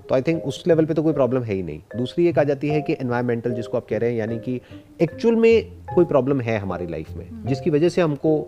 तो 0.08 0.14
आई 0.14 0.22
थिंक 0.22 0.44
उस 0.44 0.62
लेवल 0.66 0.84
पे 0.84 0.94
तो 0.94 1.02
कोई 1.02 1.12
प्रॉब्लम 1.12 1.42
है 1.42 1.54
ही 1.54 1.62
नहीं। 1.62 1.80
दूसरी 1.96 2.26
एक 2.28 2.38
आ 2.38 2.44
जाती 2.44 2.68
है 2.68 2.80
कि 2.82 2.92
एनवायरमेंटल 2.92 3.52
जिसको 3.52 3.76
आप 3.76 3.86
कह 3.90 3.98
रहे 3.98 4.10
हैं 4.10 4.18
यानी 4.18 4.38
कि 4.38 4.60
एक्चुअल 5.02 5.36
में 5.36 5.64
कोई 5.94 6.04
प्रॉब्लम 6.04 6.40
है 6.40 6.58
हमारी 6.58 6.86
लाइफ 6.86 7.10
में 7.10 7.26
जिसकी 7.46 7.70
वजह 7.70 7.88
से 7.88 8.00
हमको 8.00 8.38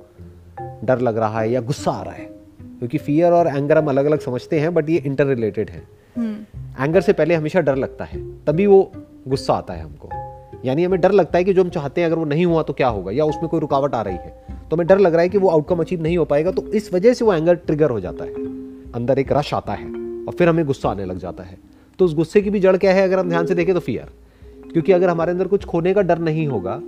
डर 0.85 0.99
लग 0.99 1.19
रहा 1.19 1.41
है 1.41 1.51
या 1.51 1.61
गुस्सा 1.61 1.91
आ 1.91 2.03
रहा 2.03 2.15
है। 2.15 2.36
क्योंकि 2.79 2.99
फियर 2.99 3.33
और 3.33 3.47
एंगर 3.47 3.79
हम 3.79 3.89
अलग 3.89 4.05
अलग 4.05 4.21
समझते 4.21 4.61
हैं 4.61 4.73
बट 4.75 4.91
ये 4.91 4.97
इंटर 4.99 5.27
रिलेटेड 5.27 5.71
है 5.71 5.83
एंगर 6.81 7.01
से 7.01 7.13
पहले 7.13 7.35
हमेशा 7.35 7.61
डर 7.61 7.77
लगता 7.77 8.05
है 8.05 8.21
तभी 8.45 8.67
वो 8.67 8.81
गुस्सा 9.29 9.55
आता 9.55 9.75
है 9.75 9.83
हमको। 9.83 10.09
यानी 10.65 10.85
हमें 10.85 11.01
डर 11.01 11.13
लगता 11.13 11.39
है 11.39 11.45
कि 11.45 11.53
जो 11.55 11.63
हम 11.63 11.71
चाहते 11.71 12.01
हैं 12.01 12.09
अगर 12.09 12.19
वो 12.19 12.25
नहीं 12.25 12.47
हुआ 12.47 12.63
तो 12.63 12.73
क्या 12.73 12.89
होगा 12.89 13.13
या 13.13 13.25
उसमें 13.25 13.49
कोई 13.49 13.61
रुकावट 13.61 13.95
आ 13.95 14.03
रही 14.03 14.15
है। 14.15 14.45
तो 14.71 14.77
हमें 14.77 14.87
डर 14.87 14.99
लग 14.99 15.13
रहा 15.13 15.23
है 15.23 15.29
कि 15.29 15.39
वो 15.39 15.49
आउटकम 15.49 15.81
अचीव 15.81 16.03
नहीं 16.03 16.17
हो 16.19 16.25
पाएगा 16.25 16.51
तो 16.51 16.67
इस 16.71 16.93
वजह 16.95 17.15
से 17.15 17.25
वो 17.25 17.35
एंगर 17.35 17.55
ट्रिगर 17.57 17.91
हो 17.91 18.01
जाता 18.01 18.25
है। 18.25 18.35
अंदर 18.93 19.19
एक 19.19 19.33
रश 19.33 19.53
आता 19.55 19.73
है 19.73 19.87
और 20.27 20.35
फिर 20.39 20.49
हमें 20.49 20.65
गुस्सा 20.67 20.89
आने 20.89 21.05
लग 21.05 21.19
जाता 21.19 21.45
है। 21.45 21.59
तो 21.99 22.05
उस 22.05 22.15
गुस्से 22.15 22.41
की 22.43 22.51
भी 22.51 22.61
जड़ 22.61 22.77
क्या 22.77 22.93
है 22.95 23.03
अगर 23.03 23.19
हम 23.19 23.29
ध्यान 23.29 23.47
से 23.47 23.55
देखें 23.55 23.75
तो 23.75 23.81
फियर 23.81 24.11
क्योंकि 24.73 24.93
अगर 24.93 25.09
हमारे 25.09 25.33
अंदर 25.33 25.49
कुछ 25.49 25.65
खोने 25.65 25.95
का 25.95 26.03
डर 26.03 26.19
नहीं 26.19 26.47
होगा 26.47 26.81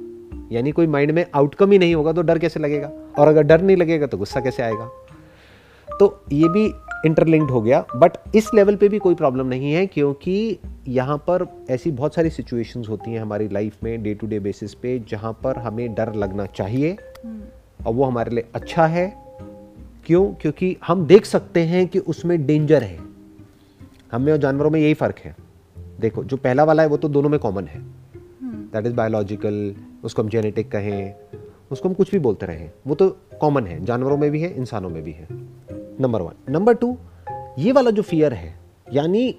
यानी 0.53 0.71
कोई 0.71 0.87
माइंड 0.87 1.11
में 1.11 1.25
आउटकम 1.35 1.73
ही 1.73 1.79
नहीं 1.79 1.95
होगा 1.95 2.13
तो 2.13 2.23
डर 2.23 2.39
कैसे 2.39 2.61
लगेगा? 2.61 2.91
और 3.19 3.29
अगर 3.29 3.43
डर 3.43 3.63
नहीं 3.63 3.77
लगेगा 3.77 4.07
तो 4.07 4.19
गुस्सा 4.19 4.41
कैसे 4.41 4.63
आएगा? 4.63 4.91
तो 6.01 6.25
ये 6.33 6.49
भी 6.49 6.73
इंटरलिंक्ड 7.07 7.51
हो 7.51 7.63
गया 7.63 7.87
बट 7.97 8.13
इस 8.35 8.55
लेवल 8.55 8.77
पे 8.77 8.89
भी 8.89 8.99
कोई 8.99 9.15
प्रॉब्लम 9.15 9.47
नहीं 9.47 9.73
है 9.73 9.87
क्योंकि 9.87 10.59
यहाँ 10.89 11.19
पर 11.19 11.65
ऐसी 11.71 11.91
बहुत 11.91 12.15
सारी 12.15 12.31
सिचुएशंस 12.31 12.89
होती 12.89 13.13
हैं 13.13 13.21
हमारी 13.21 13.49
लाइफ 13.49 13.77
में 13.85 14.03
डे 14.03 14.15
टू 14.15 14.27
डे 14.27 14.41
बेसिस 14.41 14.75
पे 14.75 14.99
जहाँ 14.99 15.33
पर 15.33 15.57
हमें 15.57 15.95
डर 15.95 16.15
लगना 16.15 16.47
चाहिए 16.47 16.97
और 17.87 17.95
वो 17.95 18.05
हमारे 18.05 18.31
लिए 18.31 18.45
अच्छा 18.55 18.87
है। 18.87 19.25
क्यों? 20.07 20.35
क्योंकि 20.35 20.77
हम 20.87 21.07
देख 21.07 21.25
सकते 21.25 21.61
हैं 21.61 21.89
कि 21.89 21.99
उसमें 21.99 22.47
डेंजर 22.47 22.83
है। 22.83 22.99
हमें 24.13 24.33
और 24.33 24.39
जानवरों 24.39 24.71
में 24.71 24.81
यही 24.81 24.95
फ़र्क 24.95 25.19
है। 25.19 25.37
देखो 26.01 26.25
जो 26.25 26.37
पहला 26.37 26.65
वाला 26.65 26.83
है 26.83 26.89
वो 26.89 26.97
तो 26.97 27.09
दोनों 27.09 27.29
में 27.29 27.41
कॉमन 27.41 27.65
है। 27.65 27.81
दैट 28.45 28.87
इज़ 28.87 28.95
बायोलॉजिकल 28.95 29.75
उसको 30.05 30.23
हम 30.23 30.29
जेनेटिक 30.29 30.73
कहें। 30.73 31.15
उसको 31.71 31.89
हम 31.89 31.95
कुछ 31.95 32.11
भी 32.11 32.19
बोलते 32.19 32.47
रहे। 32.47 32.69
वो 32.87 32.95
तो 32.95 33.09
कॉमन 33.41 33.67
है 33.67 33.85
जानवरों 33.85 34.17
में 34.17 34.31
भी 34.31 34.41
है 34.41 34.55
इंसानों 34.55 34.91
में 34.91 35.03
भी 35.03 35.13
है। 35.13 35.27
नंबर 36.01 36.23
वन 36.23 36.53
नंबर 36.53 36.75
टू 36.75 36.97
ये 37.59 37.73
वाला 37.73 37.91
जो 37.91 38.03
फियर 38.03 38.33
है 38.35 38.55
यानी 38.93 39.35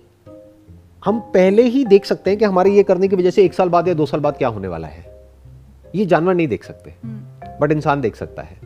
हम 1.03 1.19
पहले 1.33 1.63
ही 1.63 1.83
देख 1.85 2.05
सकते 2.05 2.29
हैं 2.29 2.39
कि 2.39 2.45
हमारे 2.45 2.71
ये 2.71 2.83
करने 2.83 3.07
की 3.07 3.15
वजह 3.15 3.29
से 3.29 3.43
एक 3.45 3.53
साल 3.53 3.69
बाद 3.69 3.87
या 3.87 3.93
दो 3.93 4.05
साल 4.05 4.19
बाद 4.19 4.37
क्या 4.37 4.47
होने 4.47 4.67
वाला 4.67 4.87
है। 4.87 5.05
ये 5.95 6.05
जानवर 6.05 6.33
नहीं 6.33 6.47
देख 6.47 6.63
सकते 6.63 6.93
बट 7.61 7.71
इंसान 7.71 8.01
देख 8.01 8.15
सकता 8.15 8.41
है। 8.41 8.57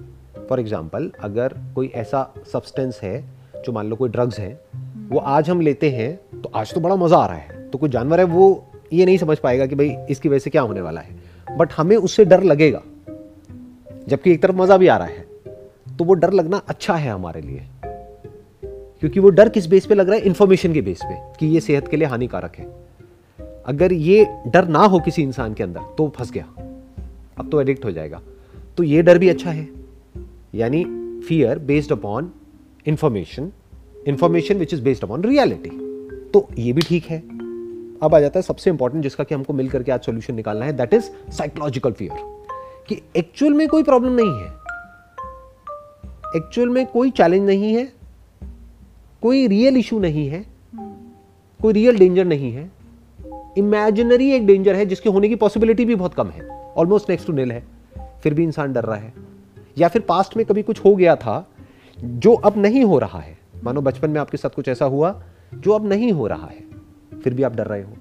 फॉर 0.50 0.60
एग्ज़ाम्पल 0.60 1.12
अगर 1.24 1.53
कोई 1.75 1.91
ऐसा 1.96 2.34
सब्सटेंस 2.53 3.00
है 3.03 3.20
जो 3.65 3.72
मान 3.72 3.88
लो 3.88 3.96
कोई 3.96 4.10
ड्रग्स 4.10 4.39
है 4.39 4.53
वो 5.10 5.20
आज 5.20 5.50
हम 5.50 5.62
लेते 5.62 5.89
हैं 5.91 6.41
तो 6.41 6.51
आज 6.55 6.74
तो 6.74 6.82
बड़ा 6.82 6.96
मज़ा 6.96 7.17
आ 7.17 7.25
रहा 7.25 7.38
है। 7.38 7.70
तो 7.70 7.77
कोई 7.77 7.89
जानवर 7.89 8.20
है 8.20 8.25
वो 8.25 8.65
ये 8.93 9.05
नहीं 9.05 9.17
समझ 9.17 9.38
पाएगा 9.39 9.65
कि 9.65 9.75
भाई 9.75 9.96
इसकी 10.10 10.29
वजह 10.29 10.39
से 10.39 10.50
क्या 10.50 10.62
होने 10.62 10.82
वाला 10.82 11.01
है। 11.01 11.58
बट 11.58 11.74
हमें 11.74 11.96
उससे 11.98 12.25
डर 12.25 12.43
लगेगा। 12.43 12.82
जबकि 14.10 14.31
एक 14.31 14.41
तरफ़ 14.43 14.55
मज़ा 14.55 14.77
भी 14.77 14.88
आ 14.88 14.98
रहा 14.98 15.07
है 15.07 15.25
तो 15.98 16.03
वो 16.03 16.13
डर 16.13 16.33
लगना 16.33 16.57
अच्छा 16.67 16.93
है 16.95 17.12
हमारे 17.12 17.41
लिए। 17.41 17.62
क्योंकि 19.00 19.19
वो 19.19 19.29
डर 19.29 19.50
किस 19.50 19.65
बेस 19.67 19.86
पे 19.86 19.95
लग 19.95 20.10
रहा 20.10 20.15
है? 20.15 20.22
इंफॉर्मेशन 20.22 20.74
के 20.74 20.81
बेस 20.81 21.00
पे, 21.03 21.15
कि 21.39 21.48
ये 21.48 21.60
सेहत 21.60 21.88
के 21.88 21.98
लिए 21.98 22.07
हानिकारक 22.07 22.55
है। 22.55 22.67
अगर 23.65 23.93
ये 23.93 24.25
डर 24.48 24.67
ना 24.67 24.79
हो 24.79 25.00
किसी 25.00 25.24
इंसान 25.24 25.53
के 25.53 25.63
अंदर 25.63 25.81
तो 25.98 26.07
फंस 26.17 26.31
गया। 26.31 26.45
अब 27.38 27.50
तो 27.51 27.62
एडिक्ट 27.62 27.86
हो 27.86 27.91
जाएगा। 27.91 28.22
तो 28.77 28.83
ये 28.83 29.01
डर 29.01 29.17
भी 29.17 29.29
अच्छा 29.29 29.51
है। 29.51 29.67
यानी 30.55 30.83
fear 31.27 31.60
based 31.60 31.91
upon 31.91 32.31
information 32.86 33.51
information 34.07 34.57
which 34.57 34.74
is 34.74 34.81
based 34.81 35.03
upon 35.03 35.24
reality 35.24 35.69
तो 36.33 36.48
ये 36.57 36.74
भी 36.74 36.81
ठीक 36.81 37.05
है। 37.05 37.19
अब 38.03 38.15
आ 38.15 38.19
जाता 38.19 38.39
है 38.39 38.41
सबसे 38.41 38.69
इंपॉर्टेंट 38.69 39.03
जिसका 39.03 39.24
कि 39.24 39.36
हमको 39.36 39.53
मिलकर 39.53 39.83
के 39.83 39.91
आज 39.91 40.01
सॉल्यूशन 40.01 40.36
निकालना 40.36 40.65
है 40.65 40.74
दैट 40.74 40.93
इज़ 40.93 41.03
साइकोलॉजिकल 41.31 41.91
फियर 41.91 42.42
कि 42.87 43.01
एक्चुअल 43.15 43.53
में 43.53 43.67
कोई 43.67 43.83
प्रॉब्लम 43.83 44.11
नहीं 44.11 44.41
है। 44.41 44.53
एक्चुअल 46.35 46.69
में 46.69 46.87
कोई 46.87 47.11
चैलेंज 47.11 47.47
नहीं 47.47 47.73
है, 47.73 47.93
कोई 49.21 49.47
रियल 49.47 49.77
इशू 49.77 49.99
नहीं 49.99 50.27
है, 50.27 50.45
कोई 51.61 51.73
रियल 51.73 51.97
डेंजर 51.97 52.25
नहीं 52.25 52.53
है। 52.53 52.71
इमेजिनरी 53.57 54.31
एक 54.31 54.47
डेंजर 54.47 54.75
है 54.75 54.85
जिसके 54.85 55.09
होने 55.09 55.29
की 55.29 55.35
पॉसिबिलिटी 55.35 55.85
भी 55.85 55.95
बहुत 55.95 56.13
कम 56.13 56.27
है 56.27 56.49
ऑलमोस्ट 56.77 57.09
नेक्स्ट 57.09 57.27
टू 57.27 57.33
नील 57.33 57.51
है। 57.51 57.67
फिर 58.23 58.33
भी 58.33 58.43
इंसान 58.43 58.73
डर 58.73 58.83
रहा 58.83 58.95
है। 58.95 59.13
या 59.77 59.87
फिर 59.87 60.01
पास्ट 60.01 60.37
में 60.37 60.45
कभी 60.45 60.63
कुछ 60.63 60.85
हो 60.85 60.95
गया 60.95 61.15
था 61.15 61.49
जो 61.99 62.33
अब 62.33 62.53
नहीं 62.57 62.83
हो 62.83 62.99
रहा 62.99 63.19
है। 63.19 63.39
मानो 63.63 63.81
बचपन 63.81 64.09
में 64.09 64.21
आपके 64.21 64.37
साथ 64.37 64.49
कुछ 64.49 64.67
ऐसा 64.67 64.85
हुआ 64.85 65.23
जो 65.53 65.71
अब 65.71 65.89
नहीं 65.89 66.11
हो 66.11 66.27
रहा 66.27 66.47
है। 66.47 66.63
फिर 67.19 67.33
भी 67.33 67.43
आप 67.43 67.55
डर 67.55 67.65
रहे 67.65 67.83
हो। 67.83 67.93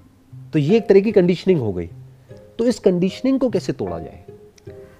तो 0.53 0.59
ये 0.59 0.77
एक 0.77 0.89
तरह 0.89 0.99
की 0.99 1.11
कंडीशनिंग 1.11 1.59
हो 1.59 1.73
गई। 1.73 1.89
तो 2.59 2.65
इस 2.65 2.79
कंडीशनिंग 2.79 3.39
को 3.39 3.49
कैसे 3.49 3.73
तोड़ा 3.73 3.99
जाए? 3.99 4.22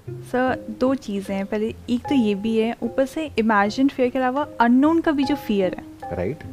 सर 0.08 0.66
दो 0.80 0.94
चीज़ें 0.96 1.36
हैं। 1.36 1.46
पहले 1.46 1.74
एक 1.90 2.08
तो 2.10 2.16
ये 2.16 2.34
भी 2.36 2.58
है 2.58 2.76
ऊपर 2.84 3.06
से 3.06 3.30
इमेजिन 3.40 3.88
फियर 3.88 4.10
के 4.10 4.20
अलावा 4.20 4.48
अननोन 4.62 5.00
का 5.02 5.12
भी 5.12 5.24
जो 5.24 5.36
फियर 5.38 5.76
है। 5.76 6.16
राइट 6.16 6.44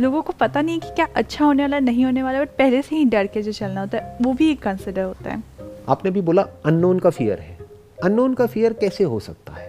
लोगों 0.00 0.22
को 0.22 0.32
पता 0.32 0.62
नहीं 0.62 0.78
कि 0.80 0.88
क्या 0.88 1.06
अच्छा 1.16 1.44
होने 1.44 1.62
वाला 1.62 1.78
नहीं 1.78 2.04
होने 2.04 2.22
वाला 2.22 2.40
बट 2.40 2.48
पहले 2.48 2.82
से 2.82 2.96
ही 2.96 3.04
डर 3.04 3.26
के 3.26 3.42
जो 3.42 3.52
चलना 3.52 3.80
होता 3.80 3.98
है 3.98 4.16
वो 4.22 4.32
भी 4.32 4.50
एक 4.50 4.62
कंसिडर 4.62 5.02
होता 5.02 5.30
है। 5.30 5.42
आपने 5.88 6.10
भी 6.10 6.20
बोला 6.20 6.42
अननोन 6.66 6.98
का 6.98 7.10
फियर 7.10 7.38
है। 7.38 7.58
अननोन 8.04 8.34
का 8.34 8.46
फियर 8.46 8.72
कैसे 8.72 9.04
हो 9.04 9.20
सकता 9.20 9.52
है? 9.52 9.68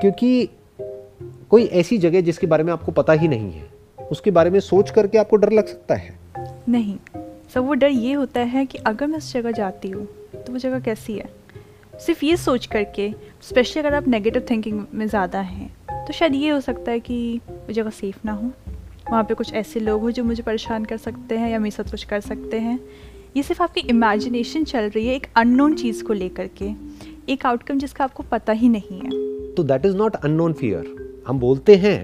क्योंकि 0.00 0.48
कोई 1.50 1.64
ऐसी 1.64 1.98
जगह 1.98 2.20
जिसके 2.20 2.46
बारे 2.46 2.64
में 2.64 2.72
आपको 2.72 2.92
पता 2.92 3.12
ही 3.12 3.28
नहीं 3.28 3.52
है 3.52 3.66
उसके 4.10 4.30
बारे 4.30 4.50
में 4.50 4.60
सोच 4.60 4.90
करके 4.90 5.18
आपको 5.18 5.36
डर 5.36 5.52
लग 5.52 5.66
सकता 5.66 5.94
है। 5.94 6.18
नहीं। 6.68 6.96
सब 7.54 7.66
वो 7.66 7.74
डर 7.74 7.88
ये 7.88 8.12
होता 8.12 8.40
है 8.40 8.64
कि 8.66 8.78
अगर 8.78 9.06
मैं 9.06 9.18
उस 9.18 9.32
जगह 9.32 9.52
जाती 9.52 9.90
हूँ 9.90 10.06
तो 10.36 10.52
वो 10.52 10.58
जगह 10.58 10.80
कैसी 10.80 11.12
है? 11.12 11.37
सिर्फ़ 12.06 12.24
ये 12.24 12.36
सोच 12.36 12.66
करके 12.66 13.10
स्पेशली 13.42 13.80
अगर 13.80 13.94
आप 13.94 14.08
नेगेटिव 14.08 14.46
थिंकिंग 14.50 14.84
में 14.94 15.06
ज़्यादा 15.06 15.40
हैं 15.40 15.70
तो 16.06 16.12
शायद 16.12 16.34
ये 16.34 16.48
हो 16.48 16.60
सकता 16.60 16.92
है 16.92 17.00
कि 17.00 17.40
वो 17.48 17.72
जगह 17.72 17.90
सेफ़ 17.90 18.18
ना 18.24 18.32
हो 18.32 18.50
वहाँ 19.10 19.22
पे 19.24 19.34
कुछ 19.34 19.52
ऐसे 19.52 19.80
लोग 19.80 20.00
हो 20.00 20.10
जो 20.10 20.24
मुझे 20.24 20.42
परेशान 20.42 20.84
कर 20.84 20.96
सकते 20.96 21.38
हैं 21.38 21.50
या 21.50 21.58
मेरे 21.58 21.70
साथ 21.70 21.90
कुछ 21.90 22.04
कर 22.04 22.20
सकते 22.20 22.58
हैं। 22.60 22.78
ये 23.36 23.42
सिर्फ़ 23.42 23.62
आपकी 23.62 23.80
इमेजिनेशन 23.80 24.64
चल 24.64 24.88
रही 24.88 25.06
है 25.06 25.14
एक 25.14 25.26
अननोन 25.36 25.74
चीज़ 25.74 26.02
को 26.04 26.12
लेकर 26.12 26.48
के 26.62 26.70
एक 27.32 27.46
आउटकम 27.46 27.78
जिसका 27.78 28.04
आपको 28.04 28.22
पता 28.22 28.52
ही 28.52 28.68
नहीं 28.68 29.00
है। 29.00 29.10
तो 29.54 29.62
that 29.62 29.86
is 29.86 29.96
not 29.96 30.16
unknown 30.16 30.52
fear 30.52 30.94
हम 31.28 31.38
बोलते 31.38 31.76
हैं 31.76 31.98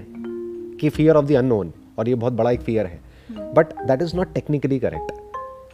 कि 0.81 0.89
फियर 0.89 1.15
ऑफ़ 1.15 1.25
द 1.25 1.35
अननोन 1.35 1.71
और 1.97 2.09
ये 2.09 2.15
बहुत 2.15 2.33
बड़ा 2.33 2.51
एक 2.51 2.61
फियर 2.61 2.85
है। 2.85 2.99
But 3.53 3.73
that 3.87 4.01
is 4.01 4.15
not 4.15 4.33
technically 4.33 4.79
correct 4.79 5.11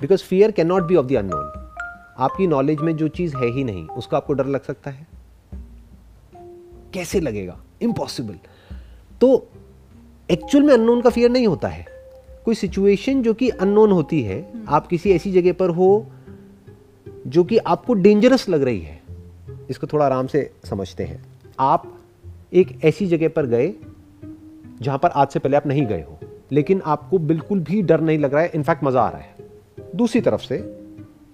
because 0.02 0.24
fear 0.24 0.52
can 0.52 0.68
not 0.68 0.84
be 0.84 0.96
of 0.96 1.06
the 1.06 1.16
unknown 1.16 1.61
आपकी 2.22 2.48
नॉलेज 2.48 2.80
में 2.80 2.96
जो 2.98 3.08
चीज़ 3.08 3.36
है 3.38 3.48
ही 3.48 3.64
नहीं 3.64 3.88
उसका 3.88 4.18
आपको 4.18 4.34
डर 4.34 4.46
लग 4.46 4.64
सकता 4.64 4.92
है? 4.92 5.08
कैसे 6.94 7.20
लगेगा? 7.20 7.58
इम्पॉसिबल 7.82 8.36
तो 9.22 9.48
एक्चुअल 10.30 10.64
में 10.64 10.74
अननोन 10.74 11.02
का 11.02 11.10
फियर 11.10 11.30
नहीं 11.30 11.48
होता 11.48 11.68
है। 11.68 11.86
कोई 12.46 12.56
सिचुएशन 12.56 13.22
जो 13.22 13.34
कि 13.34 13.50
अननोन 13.50 13.92
होती 13.92 14.22
है 14.22 14.54
आप 14.68 14.88
किसी 14.88 15.12
ऐसी 15.12 15.32
जगह 15.32 15.54
पर 15.54 15.70
हो 15.70 16.06
जो 17.28 17.44
कि 17.44 17.58
आपको 17.58 17.94
डेंजरस 17.94 18.50
लग 18.50 18.64
रही 18.64 18.80
है 18.80 19.02
इसको 19.70 19.88
थोड़ा 19.88 20.06
आराम 20.06 20.28
से 20.28 20.52
समझते 20.66 21.04
हैं। 21.04 21.24
आप 21.60 21.98
एक 22.54 22.84
ऐसी 22.86 23.08
जगह 23.08 23.30
पर 23.30 23.46
गए 23.46 23.74
जहाँ 24.82 24.98
पर 24.98 25.10
आज 25.10 25.28
से 25.28 25.40
पहले 25.40 25.58
आप 25.58 25.68
नहीं 25.68 25.86
गए 25.86 26.02
हो 26.02 26.20
लेकिन 26.52 26.82
आपको 26.86 27.18
बिल्कुल 27.18 27.60
भी 27.60 27.82
डर 27.82 28.02
नहीं 28.02 28.20
लग 28.20 28.34
रहा 28.34 28.44
है 28.44 28.52
इनफैक्ट 28.56 28.84
मज़ा 28.84 29.02
आ 29.02 29.10
रहा 29.10 29.22
है। 29.22 29.36
दूसरी 29.96 30.22
तरफ़ 30.22 30.42
से 30.42 30.58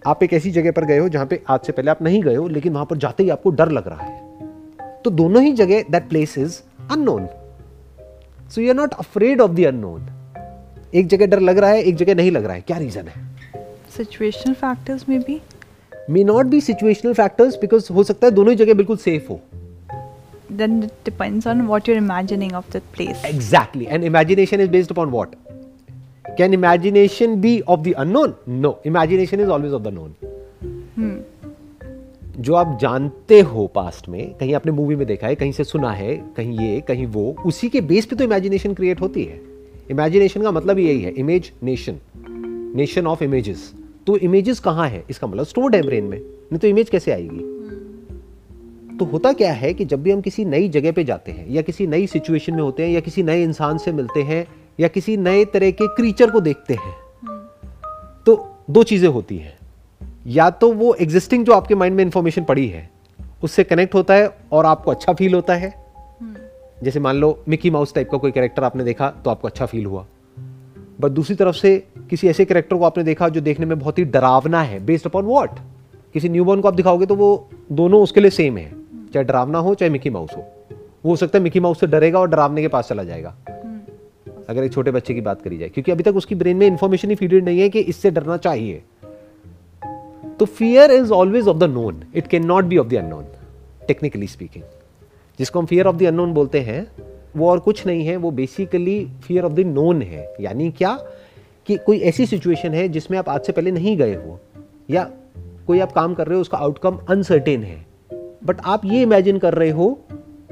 आप 0.07 0.23
एक 0.23 0.33
ऐसी 0.33 0.51
जगह 0.51 0.71
पर 0.71 0.85
गए 0.85 0.97
हो 0.97 1.09
जहाँ 1.09 1.25
पे 1.25 1.41
आज 1.49 1.59
से 1.59 1.71
पहले 1.71 1.91
आप 1.91 2.01
नहीं 2.01 2.21
गए 2.23 2.35
हो 2.35 2.47
लेकिन 2.47 2.73
वहाँ 2.73 2.85
पर 2.85 2.97
जाते 2.97 3.23
ही 3.23 3.29
आपको 3.29 3.49
डर 3.49 3.71
लग 3.71 3.87
रहा 3.87 4.03
है। 4.03 5.01
तो 5.03 5.09
दोनों 5.09 5.43
ही 5.43 5.51
जगह 5.53 5.83
that 5.91 6.07
place 6.09 6.37
is 6.37 6.59
unknown 6.91 7.27
so 8.49 8.61
you 8.61 8.69
are 8.69 8.75
not 8.75 8.93
afraid 8.93 9.41
of 9.41 9.51
the 9.51 9.65
unknown 9.65 10.07
एक 10.95 11.07
जगह 11.07 11.25
डर 11.25 11.39
लग 11.39 11.57
रहा 11.57 11.69
है 11.69 11.81
एक 11.81 11.95
जगह 11.95 12.15
नहीं 12.15 12.31
लग 12.31 12.45
रहा 12.45 12.53
है। 12.53 12.61
क्या 12.61 12.77
रीजन 12.77 13.07
है? 13.07 13.25
सिचुएशनल 13.97 14.53
फैक्टर्स 14.53 15.09
में 15.09 15.19
भी 15.21 15.41
may 16.09 16.23
not 16.23 16.45
be 16.45 16.61
situational 16.61 17.13
factors 17.13 17.57
because 17.61 17.93
हो 17.93 18.03
सकता 18.03 18.27
है 18.27 18.31
दोनों 18.31 18.51
ही 18.51 18.55
जगह 18.55 18.73
बिल्कुल 18.73 18.97
सेफ़ 18.97 19.27
हो। 19.29 19.39
Then 20.59 20.79
it 20.83 20.93
depends 21.09 21.47
on 21.51 21.67
what 21.69 21.87
you're 21.89 22.01
imagining 22.01 22.53
of 22.59 22.71
that 22.75 22.85
place. 22.95 23.23
Exactly. 23.29 23.87
And 23.95 24.09
imagination 24.11 24.63
is 24.65 24.69
based 24.75 24.93
upon 24.95 25.11
what? 25.15 25.35
Can 26.37 26.53
imagination 26.53 27.41
be 27.41 27.53
of 27.67 27.83
the 27.83 27.93
unknown? 27.97 28.33
No. 28.47 28.71
Imagination 28.85 29.41
is 29.43 29.49
always 29.49 29.73
of 29.73 29.83
the 29.85 29.93
known. 29.97 30.11
Hmm. 30.99 31.17
जो 32.39 32.53
आप 32.53 32.77
जानते 32.81 33.39
हो 33.41 33.67
past 33.67 34.09
में 34.09 34.33
कहीं 34.33 34.53
आपने 34.53 34.71
movie 34.71 34.95
में 34.95 35.07
देखा 35.07 35.27
है 35.27 35.35
कहीं 35.35 35.51
से 35.51 35.63
सुना 35.63 35.91
है 35.91 36.15
कहीं 36.37 36.59
ये 36.59 36.81
कहीं 36.81 37.05
वो 37.05 37.35
उसी 37.45 37.69
के 37.69 37.81
बेस 37.81 38.05
पे 38.05 38.15
तो 38.15 38.23
इमेजिनेशन 38.23 38.73
क्रिएट 38.73 39.01
होती 39.01 39.23
है। 39.23 39.41
इमेजिनेशन 39.91 40.41
का 40.41 40.51
मतलब 40.51 40.79
यही 40.79 41.01
है 41.01 41.11
image 41.11 41.51
nation 41.63 41.97
nation 42.75 43.07
of 43.07 43.23
images 43.23 43.73
तो 44.07 44.17
इमेजेस 44.17 44.59
कहाँ 44.59 44.89
है? 44.89 45.03
इसका 45.09 45.27
मतलब 45.27 45.45
स्टोर्ड 45.45 45.75
है 45.75 45.81
ब्रेन 45.81 46.03
में। 46.03 46.17
नहीं 46.19 46.59
तो 46.59 46.67
इमेज 46.67 46.89
कैसे 46.89 47.11
आएगी? 47.11 47.57
तो 48.97 49.05
होता 49.05 49.33
क्या 49.33 49.53
है 49.53 49.73
कि 49.73 49.85
जब 49.85 50.03
भी 50.03 50.11
हम 50.11 50.21
किसी 50.21 50.45
नई 50.45 50.69
जगह 50.69 50.91
पे 50.91 51.03
जाते 51.03 51.31
हैं 51.31 51.49
या 51.49 51.61
किसी 51.61 51.87
नई 51.87 52.07
सिचुएशन 52.07 52.53
में 52.53 52.61
होते 52.61 52.83
हैं 52.83 52.89
या 52.89 52.99
किसी 52.99 53.23
नए 53.23 53.43
इंसान 53.43 53.77
से 53.77 53.91
मिलते 53.91 54.21
हैं 54.21 54.47
या 54.79 54.87
किसी 54.87 55.17
नए 55.17 55.45
तरह 55.45 55.71
के 55.71 55.87
क्रीचर 55.87 56.31
को 56.31 56.41
देखते 56.41 56.73
हैं। 56.73 56.95
तो 58.25 58.55
दो 58.69 58.83
चीज़ें 58.83 59.09
होती 59.09 59.37
हैं। 59.37 59.57
या 60.27 60.49
तो 60.49 60.71
वो 60.73 60.93
एग्जिस्टिंग 60.93 61.45
जो 61.45 61.53
आपके 61.53 61.75
माइंड 61.75 61.95
में 61.95 62.03
इंफॉर्मेशन 62.03 62.43
पड़ी 62.43 62.67
है, 62.67 62.89
उससे 63.43 63.63
कनेक्ट 63.63 63.95
होता 63.95 64.13
है 64.13 64.37
और 64.51 64.65
आपको 64.65 64.91
अच्छा 64.91 65.13
फील 65.13 65.33
होता 65.33 65.55
है। 65.55 65.73
जैसे 66.83 66.99
मान 66.99 67.15
लो 67.15 67.43
मिकी 67.47 67.69
माउस 67.69 67.93
टाइप 67.93 68.09
का 68.11 68.17
कोई 68.17 68.31
कैरेक्टर 68.31 68.63
आपने 68.63 68.83
देखा 68.83 69.09
तो 69.09 69.29
आपको 69.29 69.47
अच्छा 69.47 69.65
फील 69.65 69.85
हुआ। 69.85 70.05
बट 71.01 71.11
दूसरी 71.11 71.35
तरफ़ 71.35 71.55
से 71.55 71.87
किसी 72.09 72.27
ऐसे 72.27 72.45
कैरेक्टर 72.45 72.77
को 72.77 72.83
आपने 72.83 73.03
देखा 73.03 73.29
जो 73.29 73.41
देखने 73.41 73.65
में 73.65 73.79
बहुत 73.79 73.99
ही 73.99 74.03
डरावना 74.03 74.61
है 74.61 74.85
बेस्ड 74.85 75.05
अपॉन 75.05 75.25
वॉट 75.25 75.49
किसी 76.13 76.29
न्यूबॉर्न 76.29 76.61
को 76.61 76.67
आप 76.67 76.73
दिखाओगे 76.73 77.05
तो 77.05 77.15
वो 77.15 77.49
दोनों 77.71 78.03
उसके 78.03 78.19
लिए 78.19 78.29
सेम 78.29 78.57
है। 78.57 78.71
चाहे 79.13 79.23
डरावना 79.23 79.59
हो, 79.59 79.75
चाहे 79.75 79.89
मिकी 79.89 80.09
माउस 80.09 80.29
हो। 80.37 80.41
वो 81.05 81.09
हो 81.09 81.15
सकता 81.15 81.37
है 81.37 81.43
मिकी 81.43 81.59
माउस 81.59 81.79
से 81.79 81.87
डरेगा 81.87 82.19
और 82.19 82.29
डरावने 82.29 82.61
के 82.61 82.67
पास 82.67 82.87
चला 82.87 83.03
जाएगा। 83.03 83.35
अगर 84.49 84.63
एक 84.63 84.73
छोटे 84.73 84.91
बच्चे 84.91 85.13
की 85.13 85.21
बात 85.21 85.41
करी 85.41 85.57
जाए, 85.57 85.69
क्योंकि 85.69 85.91
अभी 85.91 86.03
तक 86.03 86.15
उसकी 86.15 86.35
ब्रेन 86.35 86.57
में 86.57 86.67
इंफॉर्मेशन 86.67 87.09
ही 87.09 87.15
फीडेड 87.15 87.45
नहीं 87.45 87.59
है 87.59 87.69
कि 87.69 87.79
इससे 87.79 88.11
डरना 88.11 88.37
चाहिए। 88.37 88.81
तो 90.39 90.45
fear 90.45 90.91
is 90.91 91.11
always 91.11 91.47
of 91.47 91.57
the 91.57 91.63
known 91.63 92.03
it 92.15 92.27
can 92.27 92.45
not 92.45 92.63
be 92.63 92.77
of 92.77 92.87
the 92.87 92.95
unknown 92.95 93.25
technically 93.87 94.27
speaking 94.27 94.63
जिसको 95.39 95.59
हम 95.59 95.65
फियर 95.65 95.87
ऑफ़ 95.87 95.95
द 95.95 96.03
अननोन 96.03 96.33
बोलते 96.33 96.59
हैं, 96.59 96.87
वो 97.37 97.49
और 97.49 97.59
कुछ 97.59 97.85
नहीं 97.87 98.05
है, 98.05 98.15
वो 98.15 98.31
basically 98.31 99.07
fear 99.23 99.43
of 99.43 99.53
the 99.53 99.59
known 99.59 100.01
है। 100.01 100.33
यानी 100.41 100.71
क्या? 100.71 100.93
कि 101.67 101.75
कोई 101.75 101.99
ऐसी 101.99 102.25
सिचुएशन 102.25 102.73
है 102.73 102.87
जिसमें 102.89 103.17
आप 103.17 103.29
आज 103.29 103.41
से 103.41 103.51
पहले 103.51 103.71
नहीं 103.71 103.97
गए 103.97 104.15
हो, 104.15 104.39
या 104.89 105.11
कोई 105.67 105.79
आप 105.79 105.91
काम 105.91 106.13
कर 106.13 106.27
रहे 106.27 106.35
हो, 106.35 106.41
उसका 106.41 106.57
आउटकम 106.57 106.99
अनसर्टेन 107.09 107.63
है। 107.63 107.85
बट 108.43 108.61
आप 108.65 108.85
ये 108.85 109.01
इमेजिन 109.01 109.37
कर 109.37 109.53
रहे 109.53 109.69
हो 109.69 109.99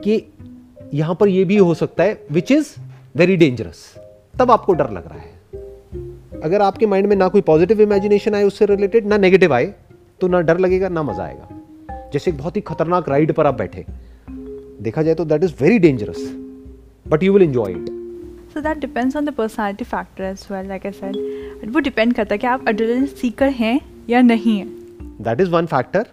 कि 0.03 0.23
यहाँ 0.93 1.15
पर 1.19 1.27
ये 1.27 1.43
भी 1.43 1.57
हो 1.57 1.73
सकता 1.73 2.03
है 2.03 2.21
विच 2.31 2.51
इज़ 2.51 2.75
वेरी 3.15 3.35
डेंजरस 3.37 3.77
तब 4.39 4.51
आपको 4.51 4.73
डर 4.73 4.89
लग 4.89 5.07
रहा 5.07 5.19
है। 5.19 6.41
अगर 6.41 6.61
आपके 6.61 6.85
माइंड 6.85 7.07
में 7.07 7.15
ना 7.15 7.27
कोई 7.27 7.41
पॉजिटिव 7.41 7.81
इमेजिनेशन 7.81 8.35
आए 8.35 8.43
उससे 8.43 8.65
रिलेटेड 8.65 9.05
ना 9.07 9.17
नेगेटिव 9.17 9.53
आए 9.53 9.73
तो 10.21 10.27
ना 10.27 10.41
डर 10.41 10.57
लगेगा 10.59 10.89
ना 10.89 11.03
मज़ा 11.03 11.23
आएगा। 11.23 11.47
जैसे 12.13 12.31
एक 12.31 12.37
बहुत 12.37 12.55
ही 12.55 12.61
खतरनाक 12.61 13.09
राइड 13.09 13.33
पर 13.33 13.47
आप 13.47 13.55
बैठे। 13.55 13.85
देखा 14.81 15.03
जाए 15.03 15.15
तो 15.15 15.25
that 15.25 15.43
is 15.43 15.53
very 15.61 15.79
dangerous 15.79 16.19
but 17.07 17.23
you 17.23 17.33
will 17.33 17.43
enjoy 17.43 17.71
it 17.71 17.89
so 18.53 18.61
that 18.61 18.77
depends 18.77 19.15
on 19.15 19.25
the 19.25 19.33
personality 19.33 19.85
factor 19.85 20.23
as 20.23 20.47
well 20.51 20.67
like 20.67 20.85
I 20.85 20.91
said 20.91 21.71
वो 21.73 21.79
डिपेंड 21.79 22.13
करता 22.13 22.33
है 22.33 22.37
कि 22.37 22.47
आप 22.47 22.67
एड्रेनलिन 22.69 23.05
सीकर 23.15 23.49
हैं 23.63 23.79
या 24.09 24.21
नहीं 24.21 24.59
है। 24.59 24.65
That 25.21 25.41
is 25.41 25.49
one 25.49 25.65
factor 25.65 26.07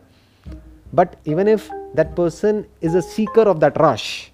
but 0.94 1.08
even 1.26 1.48
if 1.48 1.72
that 1.72 2.14
person 2.16 2.64
is 2.82 2.96
a 2.96 3.00
seeker 3.10 3.48
of 3.48 3.58
that 3.58 3.74
rush 3.78 4.31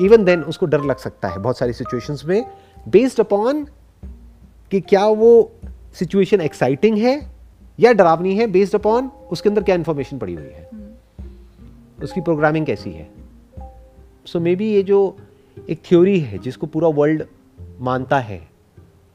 even 0.00 0.24
then 0.24 0.42
उसको 0.42 0.66
डर 0.66 0.80
लग 0.80 0.96
सकता 0.96 1.28
है 1.28 1.38
बहुत 1.38 1.58
सारी 1.58 1.72
सिचुएशंस 1.72 2.24
में 2.24 2.44
बेस्ड 2.88 3.20
अपॉन 3.20 3.64
कि 4.70 4.80
क्या 4.80 5.06
वो 5.06 5.52
सिचुएशन 5.98 6.40
एक्साइटिंग 6.40 6.98
है 6.98 7.30
या 7.80 7.92
डरावनी 7.92 8.36
है 8.36 8.46
बेस्ड 8.46 8.74
अपॉन 8.74 9.10
उसके 9.32 9.48
अंदर 9.48 9.62
क्या 9.62 9.74
इंफॉर्मेशन 9.74 10.18
पड़ी 10.18 10.34
हुई 10.34 10.44
है। 10.44 10.70
उसकी 12.02 12.20
प्रोग्रामिंग 12.20 12.66
कैसी 12.66 12.90
है। 12.90 13.08
सो 14.26 14.40
मे 14.40 14.54
बी 14.56 14.72
ये 14.72 14.82
जो 14.82 15.16
एक 15.70 15.80
थ्योरी 15.84 16.20
है, 16.20 16.38
जिसको 16.38 16.66
पूरा 16.66 16.88
वर्ल्ड 16.88 17.24
मानता 17.80 18.18
है, 18.18 18.48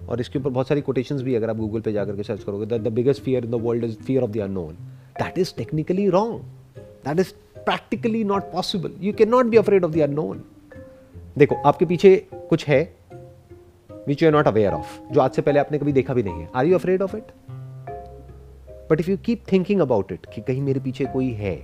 और 0.09 0.21
इसके 0.21 0.39
ऊपर 0.39 0.49
बहुत 0.49 0.67
सारी 0.67 0.81
कोटेशंस 0.81 1.21
भी 1.21 1.35
अगर 1.35 1.49
आप 1.49 1.57
गूगल 1.57 1.81
पे 1.81 1.91
जाकर 1.91 2.15
के 2.15 2.23
सर्च 2.23 2.43
करोगे 2.43 2.79
the 2.79 2.87
biggest 2.87 3.21
fear 3.21 3.45
in 3.45 3.51
the 3.51 3.55
world 3.55 3.83
is 3.83 3.95
fear 3.95 4.23
of 4.23 4.31
the 4.31 4.37
unknown 4.37 4.73
that 5.21 5.37
is 5.37 5.53
technically 5.57 6.09
wrong 6.09 6.41
that 7.07 7.19
is 7.19 7.31
practically 7.55 8.23
not 8.23 8.43
possible 8.43 8.91
you 9.01 9.13
can 9.13 9.29
not 9.29 9.45
be 9.45 9.57
afraid 9.57 9.85
of 9.85 9.91
the 9.91 9.99
unknown 9.99 10.43
देखो, 11.37 11.55
आपके 11.55 11.85
पीछे 11.85 12.15
कुछ 12.49 12.67
है 12.67 12.81
which 14.07 14.23
you 14.23 14.29
are 14.29 14.33
not 14.33 14.47
aware 14.47 14.73
of 14.73 14.99
जो 15.11 15.21
आज 15.21 15.31
से 15.31 15.41
पहले 15.41 15.59
आपने 15.59 15.77
कभी 15.79 15.91
देखा 15.93 16.13
भी 16.13 16.23
नहीं 16.23 16.41
है। 16.41 16.49
Are 16.55 16.65
you 16.65 16.75
afraid 16.75 17.01
of 17.01 17.15
it 17.17 17.31
but 18.91 18.99
if 18.99 19.09
you 19.09 19.17
keep 19.25 19.43
thinking 19.51 19.81
about 19.81 20.11
it 20.11 20.25
कि 20.33 20.41
कहीं 20.41 20.61
मेरे 20.61 20.79
पीछे 20.79 21.05
कोई 21.05 21.29
है 21.33 21.55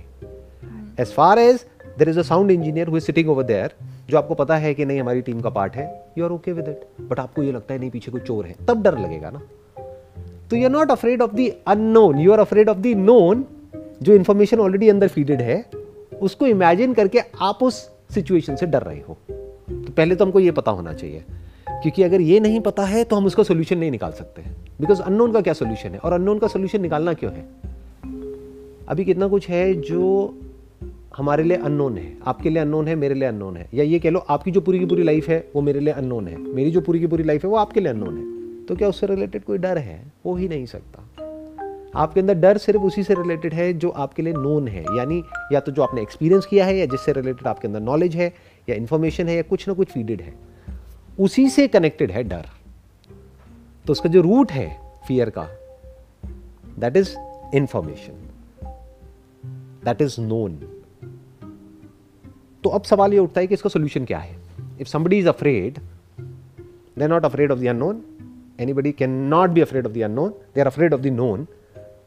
as 1.00 1.12
far 1.14 1.38
as 1.38 1.64
there 1.98 2.08
is 2.08 2.18
a 2.18 2.22
sound 2.22 2.50
engineer 2.50 2.88
हुई 2.88 3.00
सिटिंग 3.00 3.30
ओवर 3.30 3.42
देयर 3.42 3.74
जो 4.10 4.18
आपको 4.18 4.34
पता 4.34 4.56
है 4.56 4.72
कि 4.74 4.84
नहीं, 4.84 5.00
हमारी 5.00 5.20
टीम 5.20 5.40
का 5.40 5.50
पार्ट 5.50 5.76
है 5.76 5.86
you 6.18 6.24
are 6.24 6.30
okay 6.30 6.52
with 6.52 6.68
it 6.68 6.86
but 7.00 7.18
आपको 7.18 7.42
ये 7.42 7.52
लगता 7.52 7.74
है, 7.74 7.80
नहीं, 7.80 7.90
पीछे 7.90 8.10
कोई 8.10 8.20
चोर 8.20 8.46
है, 8.46 8.54
तब 8.68 8.82
डर 8.82 8.98
लगेगा 8.98 9.30
ना। 9.30 9.42
तो 10.50 10.56
you 10.56 10.64
are 10.64 10.70
not 10.70 10.90
afraid 10.90 11.22
of 11.22 11.34
the 11.34 11.50
unknown 11.66 12.18
you 12.18 12.32
are 12.32 12.38
afraid 12.38 12.68
of 12.68 12.78
the 12.78 12.94
known 12.98 13.44
जो 14.02 14.14
इंफॉर्मेशन 14.14 14.60
ऑलरेडी 14.60 14.88
अंदर 14.88 15.08
फीडेड 15.08 15.40
है, 15.40 15.64
उसको 16.22 16.46
इमेजिन 16.46 16.94
करके 16.94 17.20
आप 17.40 17.62
उस 17.62 17.88
सिचुएशन 18.14 18.56
से 18.56 18.66
डर 18.66 18.82
रहे 18.82 19.00
हो। 19.00 19.18
पहले 19.98 20.14
तो 20.14 20.24
हमको 20.24 20.40
ये 20.40 20.50
पता 20.52 20.70
होना 20.70 20.92
चाहिए, 20.92 21.24
क्योंकि 21.68 22.02
अगर 22.02 22.20
ये 22.20 22.40
नहीं 22.40 22.60
पता 22.60 22.84
है 22.84 23.04
तो 23.04 23.16
हम 23.16 23.26
उसका 23.26 23.42
सोल्यूशन 23.42 23.78
नहीं 23.78 23.90
निकाल 23.90 24.12
सकते 24.12 24.42
बिकॉज़ 24.80 25.02
अननोन 25.02 25.32
का 25.32 25.40
क्या 25.40 25.52
सोल्यूशन 25.54 25.88
है? 25.88 25.98
और 25.98 26.12
अननोन 26.12 26.38
का 26.38 26.48
सोल्यूशन 26.48 26.82
निकालना 26.82 27.12
क्यों 27.14 27.32
है? 27.32 27.46
अभी 28.88 29.04
कितना 29.04 29.28
कुछ 29.28 29.48
है 29.48 29.74
जो 29.82 30.34
हमारे 31.16 31.42
लिए 31.42 31.56
अननोन 31.56 31.96
है। 31.96 32.12
आपके 32.26 32.50
लिए 32.50 32.62
अननोन 32.62 32.88
है, 32.88 32.94
मेरे 32.94 33.14
लिए 33.14 33.28
अननोन 33.28 33.56
है। 33.56 33.68
या 33.74 33.84
ये 33.84 33.98
कह 33.98 34.10
लो, 34.10 34.18
आपकी 34.28 34.50
जो 34.50 34.60
पूरी 34.60 34.78
की 34.78 34.86
पूरी 34.86 35.02
लाइफ 35.02 35.28
है, 35.28 35.38
वो 35.56 35.62
मेरे 35.62 35.80
लिए 35.80 35.92
अननोन 35.92 36.26
है। 36.28 36.36
मेरी 36.38 36.70
जो 36.70 36.80
पूरी 36.80 37.00
की 37.00 37.06
पूरी 37.06 37.24
लाइफ 37.24 37.44
है, 37.44 37.50
वो 37.50 37.56
आपके 37.56 37.80
लिए 37.80 37.92
अननोन 37.92 38.16
है। 38.16 38.64
तो 38.66 38.76
क्या 38.76 38.88
उससे 38.88 39.06
रिलेटेड 39.06 39.44
कोई 39.44 39.58
डर 39.58 39.78
है? 39.78 40.00
हो 40.26 40.34
ही 40.34 40.48
नहीं 40.48 40.66
सकता। 40.66 41.04
आपके 41.94 42.20
अंदर 42.20 42.34
डर 42.34 42.58
सिर्फ़ 42.58 42.82
उसी 42.82 43.02
से 43.02 43.14
रिलेटेड 43.14 43.54
है 43.54 43.72
जो 43.74 43.88
आपके 43.96 44.22
लिए 44.22 44.32
नोन 44.32 44.68
है। 44.68 44.82
यानी 44.96 45.22
या 45.52 45.60
तो 45.60 45.72
जो 45.72 45.82
आपने 45.82 46.02
एक्सपीरियंस 46.02 46.46
किया 46.46 46.64
है 46.66 46.76
या 46.76 46.86
जिससे 46.86 47.12
रिलेटेड 47.12 47.46
आपके 47.46 47.68
अंदर 47.68 47.80
नॉलेज 47.80 48.16
है 48.16 48.32
या 48.68 48.76
इन्फॉर्मेशन 48.76 49.28
है 49.28 49.36
या 49.36 49.42
कुछ 49.42 49.68
ना 49.68 49.74
कुछ 49.74 49.88
फीडेड 49.88 50.20
है, 50.20 50.34
उसी 51.20 51.48
से 51.48 51.68
कनेक्टेड 51.68 52.10
है 52.10 52.22
डर। 52.22 52.46
तो 53.86 53.92
उसका 53.92 54.08
जो 54.08 54.20
रूट 54.20 54.52
है 54.52 54.68
फियर 55.08 55.30
का 55.30 55.48
that 56.78 56.96
is 56.96 57.14
information 57.54 58.12
that 59.84 60.02
is 60.02 60.20
known 60.20 60.56
तो 62.64 62.70
अब 62.70 62.82
सवाल 62.82 63.12
ये 63.12 63.18
उठता 63.18 63.40
है 63.40 63.46
कि 63.46 63.54
इसका 63.54 63.70
सोल्यूशन 63.70 64.04
क्या 64.04 64.18
है? 64.18 64.36
If 64.80 64.88
somebody 64.88 65.18
is 65.18 65.28
afraid 65.28 65.78
they 66.98 67.06
not 67.08 67.24
afraid 67.24 67.52
of 67.52 67.58
the 67.58 67.66
unknown 67.66 68.02
anybody 68.60 68.92
can 68.92 69.10
not 69.10 69.50
be 69.50 69.60
afraid 69.60 69.86
of 69.86 69.92
the 69.92 70.02
unknown 70.02 70.30
they 70.54 70.60
are 70.60 70.66
afraid 70.66 70.94
of 70.94 71.00
the 71.00 71.06
known 71.06 71.46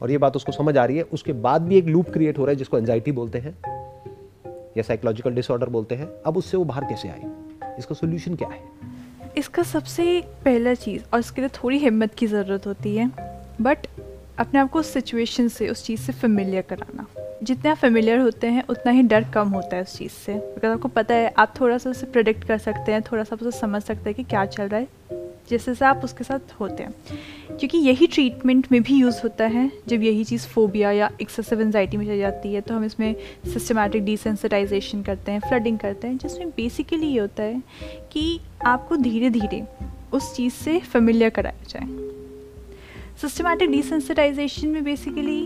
और 0.02 0.12
ये 0.12 0.17
बात 0.17 0.36
उसको 0.36 0.52
समझ 0.52 0.78
आ 0.78 0.86
रही 0.86 0.97
है। 0.97 1.04
उसके 1.04 1.34
बाद 1.34 1.62
भी 1.62 1.78
एक 1.78 1.86
लूप 1.86 2.10
क्रिएट 2.10 2.38
हो 2.38 2.45
रहा 2.45 2.52
है 2.52 2.56
जिसको 2.56 2.78
एंजाइटी 2.78 3.12
बोलते 3.12 3.39
हैं। 3.39 3.80
या 4.77 4.84
साइकोलॉजिकल 4.84 5.31
डिसऑर्डर 5.31 5.69
बोलते 5.69 5.95
हैं, 5.95 6.07
अब 6.25 6.38
उससे 6.38 6.57
वो 6.57 6.63
बाहर 6.63 6.84
कैसे 6.84 7.10
आई 7.10 7.75
इसका 7.79 7.95
सोल्यूशन 7.95 8.36
क्या 8.36 8.47
है? 8.47 8.60
इसका 9.38 9.63
सबसे 9.63 10.03
पहला 10.45 10.73
चीज़, 10.73 11.03
और 11.13 11.19
इसके 11.19 11.41
लिए 11.41 11.49
थोड़ी 11.55 11.77
हिम्मत 11.77 12.13
की 12.13 12.27
ज़रूरत 12.27 12.67
होती 12.67 12.95
है 12.95 13.12
बट 13.62 13.88
अपने 14.39 14.60
आप 14.60 14.69
को 14.69 14.79
उस 14.79 14.93
सिचुएशन 14.93 15.47
से, 15.47 15.69
उस 15.69 15.86
चीज़ 15.86 16.01
से 16.01 16.13
फेमिलियर 16.13 16.62
कराना। 16.62 17.05
जितने 17.43 17.69
आप 17.71 17.77
फेमिलियर 17.77 18.19
होते 18.19 18.47
हैं, 18.47 18.63
उतना 18.69 18.91
ही 18.91 19.01
डर 19.01 19.23
कम 19.23 19.49
होता 19.49 19.75
है 19.75 19.81
उस 19.81 19.97
चीज़ 19.97 20.12
से। 20.12 20.34
बिकॉज़ 20.34 20.71
आपको 20.71 20.88
पता 20.88 21.15
है, 21.15 21.34
आप 21.38 21.53
थोड़ा 21.60 21.77
सा 21.77 21.89
उसे 21.89 22.05
प्रोडिक्ट 22.05 22.43
कर 22.43 22.57
सकते 22.57 22.91
हैं, 22.91 23.01
थोड़ा 23.01 23.23
सा 23.23 23.38
उसे 23.41 23.60
समझ 23.60 23.81
सकते 23.84 24.10
हैं 24.10 24.13
कि 24.13 24.23
क्या 24.23 24.45
चल 24.45 24.67
रहा 24.67 24.79
है 24.79 24.88
जिससे 25.49 25.75
से 25.75 25.86
आप 25.86 26.01
उसके 26.04 26.23
साथ 26.23 26.54
होते 26.60 26.84
हैं। 26.84 26.93
क्योंकि 27.58 27.77
यही 27.77 28.08
ट्रीटमेंट 28.08 28.67
में 28.71 28.82
भी 28.84 28.95
यूज़ 28.95 29.21
होता 29.23 29.45
है, 29.45 29.71
जब 29.88 30.04
यही 30.04 30.23
चीज़ 30.23 30.47
फोबिया 30.47 30.91
या 30.91 31.10
एक्सेसिव 31.21 31.62
एनजाइटी 31.62 31.97
में 31.97 32.06
चल 32.06 32.17
जाती 32.17 32.54
है 32.54 32.62
तो 32.62 32.73
हम 32.73 32.86
इसमें 32.86 33.15
सिस्टमेटिक 33.54 34.06
डिसेंसिटाइजेशन 34.06 35.01
करते 35.04 35.32
हैं 35.32 35.39
फ्लडिंग 35.39 35.80
करते 35.80 36.08
हैं, 36.08 36.17
जिसमें 36.17 36.49
बेसिकली 36.49 37.08
ये 37.08 37.19
होता 37.19 37.43
है 37.43 37.62
कि 38.12 38.39
आपको 38.65 38.95
धीरे 38.97 39.30
धीरे 39.30 39.63
उस 40.13 40.36
चीज़ 40.36 40.54
से 40.54 40.80
फेमिलियर 40.80 41.30
कराया 41.30 41.63
जाए। 41.69 41.88
सिस्टमेटिक 43.21 43.71
डिसेंसिटाइजेशन 43.71 44.67
में 44.67 44.84
बेसिकली 44.84 45.43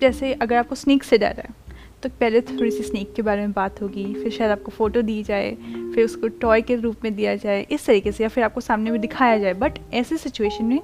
जैसे 0.00 0.32
अगर 0.32 0.56
आपको 0.56 0.74
स्नेक 0.74 1.04
से 1.04 1.18
डर 1.18 1.34
है 1.38 1.63
तो 2.04 2.08
पहले 2.20 2.40
थोड़ी 2.42 2.70
सी 2.70 2.82
स्नेक 2.82 3.12
के 3.14 3.22
बारे 3.22 3.40
में 3.40 3.52
बात 3.52 3.80
होगी 3.82 4.02
फिर 4.14 4.30
शायद 4.30 4.50
आपको 4.50 4.72
फ़ोटो 4.72 5.02
दी 5.02 5.22
जाए 5.22 5.50
फिर 5.94 6.04
उसको 6.04 6.28
टॉय 6.40 6.62
के 6.62 6.74
रूप 6.76 7.04
में 7.04 7.14
दिया 7.14 7.34
जाए 7.36 7.66
इस 7.70 7.86
तरीके 7.86 8.12
से 8.12 8.22
या 8.24 8.28
फिर 8.28 8.44
आपको 8.44 8.60
सामने 8.60 8.90
में 8.90 9.00
दिखाया 9.00 9.38
जाए 9.38 9.54
बट 9.56 9.78
ऐसी 9.94 10.16
सिचुएशन 10.18 10.64
में 10.64 10.80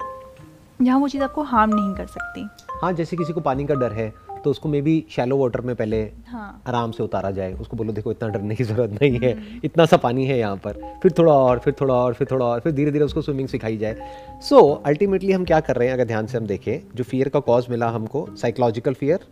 जहाँ 0.81 0.99
वो 0.99 1.09
चीज़ 1.09 1.23
आपको 1.23 1.43
हार्म 1.45 1.75
नहीं 1.75 1.95
कर 1.95 2.07
सकती 2.09 2.47
हाँ 2.83 2.93
जैसे 2.93 3.17
किसी 3.17 3.33
को 3.33 3.41
पानी 3.43 3.67
का 3.67 3.75
डर 3.77 3.93
है 3.93 4.13
तो 4.45 4.51
उसको 4.51 4.69
मे 4.69 4.81
बी 4.83 4.95
शैलो 5.11 5.37
वाटर 5.37 5.61
में 5.61 5.75
पहले 5.77 6.01
हाँ. 6.27 6.63
आराम 6.67 6.91
से 6.91 7.03
उतारा 7.03 7.31
जाए 7.31 7.53
उसको 7.55 7.77
बोलो 7.77 7.93
देखो 7.93 8.13
इतना 8.13 8.29
डरने 8.29 8.55
की 8.55 8.65
ज़रूरत 8.65 8.93
नहीं 8.93 9.19
है 9.19 9.33
हम्म। 9.33 9.61
इतना 9.65 9.85
सा 9.87 9.97
पानी 9.99 10.27
है 10.27 10.39
यहाँ 10.39 10.57
पर 10.57 10.81
फिर 11.03 11.13
थोड़ा 11.19 11.33
और 11.35 11.59
फिर 11.59 11.75
थोड़ा 11.81 11.95
और 11.95 12.15
फिर 12.15 12.29
थोड़ा 12.31 12.47
और 12.47 12.61
फिर 12.61 12.73
धीरे 12.73 12.91
धीरे 12.91 13.05
उसको 13.05 13.23
स्विमिंग 13.23 13.49
सिखाई 13.49 13.77
जाए 13.77 14.09
सो 14.41 14.57
so, 14.57 14.87
अल्टीमेटली 14.87 15.33
हम 15.33 15.45
क्या 15.45 15.61
कर 15.61 15.77
रहे 15.77 15.89
हैं 15.89 15.95
अगर 15.95 16.05
ध्यान 16.05 16.27
से 16.27 16.39
हम 16.39 16.47
देखें 16.47 16.81
जो 16.95 17.05
फियर 17.05 17.29
का 17.29 17.41
कॉज 17.43 17.67
मिला 17.71 17.89
हमको 17.91 18.27
साइकोलॉजिकल 18.37 18.95
फियर 18.95 19.27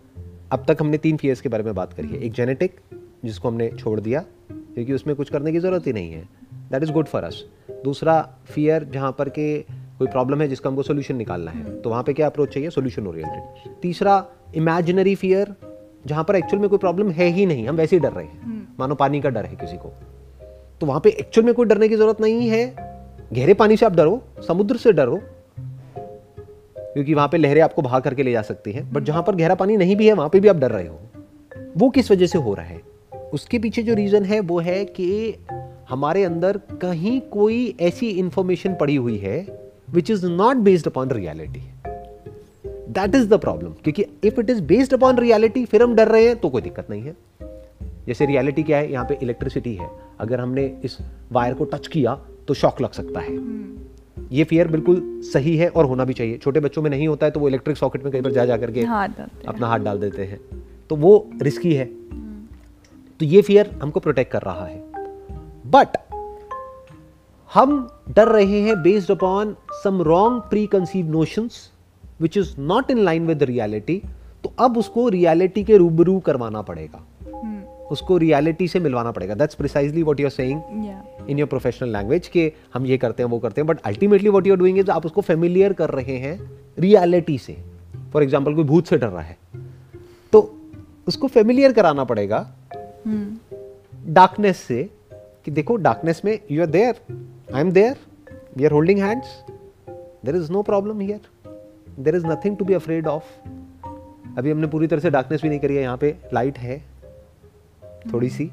अब 0.53 0.65
तक 0.69 0.77
हमने 0.81 0.99
तीन 0.99 1.17
फियर्स 1.17 1.41
के 1.41 1.49
बारे 1.49 1.63
में 1.63 1.75
बात 1.75 1.93
करी 1.93 2.09
है। 2.09 2.19
एक 2.19 2.33
जेनेटिक 2.33 2.77
जिसको 3.25 3.49
हमने 3.49 3.69
छोड़ 3.71 3.99
दिया 4.01 4.25
क्योंकि 4.51 4.93
उसमें 4.93 5.15
कुछ 5.17 5.31
करने 5.31 5.53
की 5.53 5.59
ज़रूरत 5.59 5.87
ही 5.87 5.93
नहीं 5.93 6.13
है। 6.13 6.29
That 6.71 6.83
is 6.83 6.93
good 6.93 7.07
for 7.07 7.25
us 7.25 7.45
दूसरा 7.85 8.21
फियर 8.47 8.85
जहाँ 8.85 9.13
पर 9.13 9.29
के 9.29 9.61
कोई 9.99 10.07
प्रॉब्लम 10.07 10.41
है 10.41 10.49
जिसका 10.49 10.71
हमको 10.71 10.83
सोल्यूशन 10.83 11.17
निकालना 11.17 11.51
है 11.51 11.81
तो 11.81 11.91
वहाँ 11.91 12.03
पे 12.03 12.13
क्या 12.13 12.27
अप्रोच 12.27 12.55
चाहिए? 12.55 12.71
सोल्यूशन 12.71 13.07
ओरिएंटेड 13.07 13.73
तीसरा 13.83 14.25
इमेजिनरी 14.55 15.15
फियर 15.15 15.55
जहाँ 16.07 16.25
पर 16.25 16.37
एक्चुअल 16.37 16.61
में 16.61 16.69
कोई 16.71 16.79
प्रॉब्लम 16.79 17.11
है 17.11 17.27
ही 17.27 17.47
नहीं 17.47 17.69
हम 17.69 17.77
वैसे 17.77 17.97
ही 17.97 18.01
डर 18.01 18.13
रहे 18.13 18.25
हैं। 18.25 18.43
हम्म। 18.43 18.67
मानो 18.81 18.95
पानी 18.95 19.21
का 19.21 19.29
डर 19.29 19.45
है 19.45 19.57
किसी 19.57 19.77
को। 19.77 19.93
तो 20.81 20.87
वहाँ 20.87 21.01
पे 21.01 21.11
एक्चुअल 21.11 21.47
में 21.47 21.55
कोई 21.55 21.67
डरने 21.67 21.89
की 21.89 21.97
ज़रूरत 21.97 22.21
नहीं 22.21 22.49
है। 22.49 22.67
गहरे 23.33 23.55
पानी 23.55 23.77
से 23.77 23.87
आप 23.87 23.93
डरो 23.93 24.23
समुद्र 24.49 24.77
से 24.77 24.93
डरो 24.93 25.21
क्योंकि 26.93 27.15
वहाँ 27.15 27.29
पे 27.29 27.39
लहरें 27.39 27.61
आपको 27.63 27.83
बहा 27.83 28.01
करके 28.01 28.23
ले 28.23 28.33
जा 28.33 28.43
सकती 28.43 28.73
हैं। 28.73 28.93
बट 28.93 29.03
जहाँ 29.03 29.23
पर 29.23 29.35
गहरा 29.35 29.55
पानी 29.55 29.77
नहीं 29.77 29.97
भी 29.97 30.07
है, 30.07 30.13
वहाँ 30.13 30.29
पे 30.29 30.41
भी 30.41 30.49
आप 30.49 30.57
डर 30.57 30.71
रहे 30.71 30.87
हो। 30.87 31.01
वो 31.77 31.91
किस 31.91 32.11
वजह 32.11 32.27
से 32.27 32.39
हो 32.39 32.55
रहा 32.55 32.67
है? 32.67 32.81
उसके 33.33 33.59
पीछे 33.59 33.83
जो 33.83 33.95
रीजन 33.95 34.25
है, 34.25 34.41
वो 34.41 34.59
है 34.59 34.85
कि 34.85 35.35
हमारे 35.89 36.25
अंदर 36.25 36.57
कहीं 36.57 37.21
कोई 37.21 37.77
ऐसी 37.81 38.09
इंफॉर्मेशन 38.11 38.75
पड़ी 38.75 38.97
हुई 38.97 39.19
है 39.19 39.47
which 39.91 40.11
is 40.11 40.27
not 40.27 40.57
based 40.57 40.87
upon 40.87 41.11
reality 41.11 41.63
that 42.89 43.15
is 43.15 43.29
the 43.29 43.35
problem 43.35 43.71
क्योंकि 43.71 44.05
if 44.25 44.41
it 44.41 44.51
is 44.51 44.63
based 44.63 44.95
upon 44.95 45.19
reality 45.19 45.65
फिर 45.65 45.83
हम 45.83 45.95
डर 45.95 46.09
रहे 46.09 46.27
हैं 46.27 46.37
तो 46.37 46.49
कोई 46.49 46.63
दिक्कत 46.63 46.91
नहीं 46.91 47.03
है। 47.03 47.17
जैसे 48.07 48.27
रियलिटी 48.27 48.63
क्या 48.63 48.79
है? 48.79 48.93
यहाँ 48.93 49.05
पे 49.05 49.19
इलेक्ट्रिसिटी 49.23 49.75
है। 49.75 49.91
अगर 50.21 50.41
हमने 50.41 50.65
इस 50.85 50.99
वायर 51.33 51.55
को 51.55 51.65
टच 51.65 51.87
किया 51.87 52.21
तो 52.49 52.55
शॉक 52.55 52.81
लग 52.81 52.93
सकता 52.93 53.21
है। 53.21 53.37
ये 54.33 54.45
फियर 54.45 54.69
बिल्कुल 54.69 55.01
सही 55.25 55.57
है 55.57 55.69
और 55.69 55.85
होना 55.85 56.05
भी 56.05 56.13
चाहिए। 56.13 56.39
छोटे 56.39 56.61
बच्चों 56.61 56.83
में 56.83 56.91
नहीं 56.91 57.09
होता 57.09 57.27
है 57.27 57.33
तो 57.33 57.41
वो 57.41 57.49
इलेक्ट्रिक 57.49 57.77
सॉकेट 57.77 58.03
में 58.05 58.13
कई 58.13 58.21
बार 58.21 58.33
जा 58.33 58.45
जा 58.45 58.57
करके 58.57 58.85
अपना 59.49 59.67
हाथ 59.67 59.79
डाल 59.79 59.99
देते 59.99 60.25
हैं। 60.25 60.41
तो 60.91 60.97
वो 60.97 61.31
रिस्की 61.43 61.75
है। 61.75 61.85
तो 63.21 63.25
ये 63.25 63.43
फियर 63.43 63.71
हमको 63.83 64.01
प्रोटेक्ट 64.01 64.33
कर 64.33 64.43
रहा 64.43 64.67
है। 64.67 64.79
बट 65.67 65.97
हम 67.51 67.89
डर 68.09 68.29
रहे 68.29 68.61
हैं 68.61 68.83
based 68.83 69.11
upon 69.11 69.57
some 69.85 70.03
wrong 70.03 70.43
pre 70.43 70.67
conceive 70.67 71.11
notions 71.11 71.71
which 72.21 72.37
is 72.37 72.55
not 72.59 72.91
in 72.91 72.99
line 72.99 73.27
with 73.27 73.43
reality 73.43 74.03
तो 74.45 74.53
अब 74.59 74.79
उसको 74.79 75.09
रियलिटी 75.09 75.65
के 75.65 75.77
रूबरू 75.77 76.19
करवाना 76.21 76.63
पड़ेगा। 76.63 77.05
उसको 77.91 78.17
रियलिटी 78.17 78.69
से 78.69 78.81
मिलवाना 78.81 79.11
पड़ेगा। 79.13 79.35
That's 79.35 79.55
precisely 79.55 80.03
what 80.03 80.21
you 80.21 80.27
are 80.27 80.31
saying 80.31 81.29
in 81.31 81.39
your 81.39 81.49
professional 81.49 81.93
language 81.93 82.29
के 82.29 82.53
हम 82.75 82.87
ये 82.87 82.99
करते 82.99 83.23
हैं 83.23 83.31
वो 83.31 83.39
करते 83.39 83.61
हैं 83.61 83.67
but 83.67 83.81
ultimately 83.87 84.29
what 84.29 84.47
you 84.47 84.53
are 84.53 84.59
doing 84.59 84.79
is 84.79 84.91
आप 84.91 85.07
उसको 85.07 85.21
फेमिलियर 85.21 85.73
कर 85.73 85.91
रहे 85.91 86.17
हैं 86.19 86.39
रियलिटी 86.79 87.39
से। 87.39 87.57
फॉर 88.13 88.23
एग्ज़ाम्पल 88.23 88.55
कोई 88.55 88.65
भूत 88.65 88.87
से 88.87 88.97
डर 88.99 89.09
रहा 89.09 89.23
है। 89.23 89.37
तो 90.33 90.41
उसको 91.09 91.29
फेमिलियर 91.29 91.73
कराना 91.73 92.05
पड़ेगा 92.05 92.47
डार्कनेस 93.07 94.57
hmm. 94.57 94.67
से 94.67 94.83
कि 95.45 95.51
देखो 95.51 95.77
डार्कनेस 95.77 96.23
में 96.25 96.39
you 96.51 96.63
are 96.63 96.67
there 96.67 97.01
I 97.55 97.61
am 97.61 97.73
there 97.73 97.97
we 98.57 98.65
are 98.65 98.73
holding 98.73 99.01
hands 99.01 99.27
there 100.27 100.37
is 100.37 100.53
no 100.53 100.63
problem 100.63 101.01
here 101.01 101.21
there 102.01 102.17
is 102.17 102.27
nothing 102.27 102.57
to 102.57 102.65
be 102.65 102.75
afraid 102.75 103.07
of 103.07 103.25
अभी 104.39 104.51
हमने 104.51 104.67
पूरी 104.67 104.87
तरह 104.87 105.01
से 105.01 105.11
डार्कनेस 105.11 105.43
भी 105.43 105.49
नहीं 105.49 105.61
करी 105.61 105.77
है 105.77 105.83
यहाँ 105.83 105.97
पे 105.97 106.15
लाइट 106.35 106.59
है। 106.59 106.83
थोड़ी 108.13 108.29
सी 108.29 108.51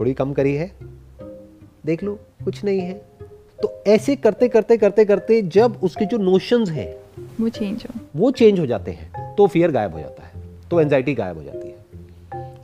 थोड़ी 0.00 0.14
कम 0.14 0.32
करी 0.32 0.54
है। 0.54 0.70
देख 1.86 2.02
लो 2.02 2.18
कुछ 2.44 2.64
नहीं 2.64 2.80
है। 2.80 2.94
तो 3.62 3.82
ऐसे 3.86 4.16
करते 4.16 4.48
करते 4.48 4.76
करते 4.76 5.04
करते 5.04 5.42
जब 5.42 5.78
उसके 5.82 6.04
जो 6.04 6.18
नोशंस 6.18 6.70
हैं 6.70 6.94
वो 7.40 7.48
चेंज 7.48 7.84
हो। 7.84 8.00
वो 8.16 8.30
चेंज 8.30 8.60
हो 8.60 8.66
जाते 8.66 8.90
हैं 8.90 9.34
तो 9.34 9.46
फियर 9.46 9.70
गायब 9.70 9.92
हो 9.92 10.00
जाता 10.00 10.22
है 10.22 10.42
तो 10.70 10.80
एंजाइटी 10.80 11.14
गायब 11.14 11.36
हो 11.36 11.42
जाती 11.42 11.68
है। 11.68 11.76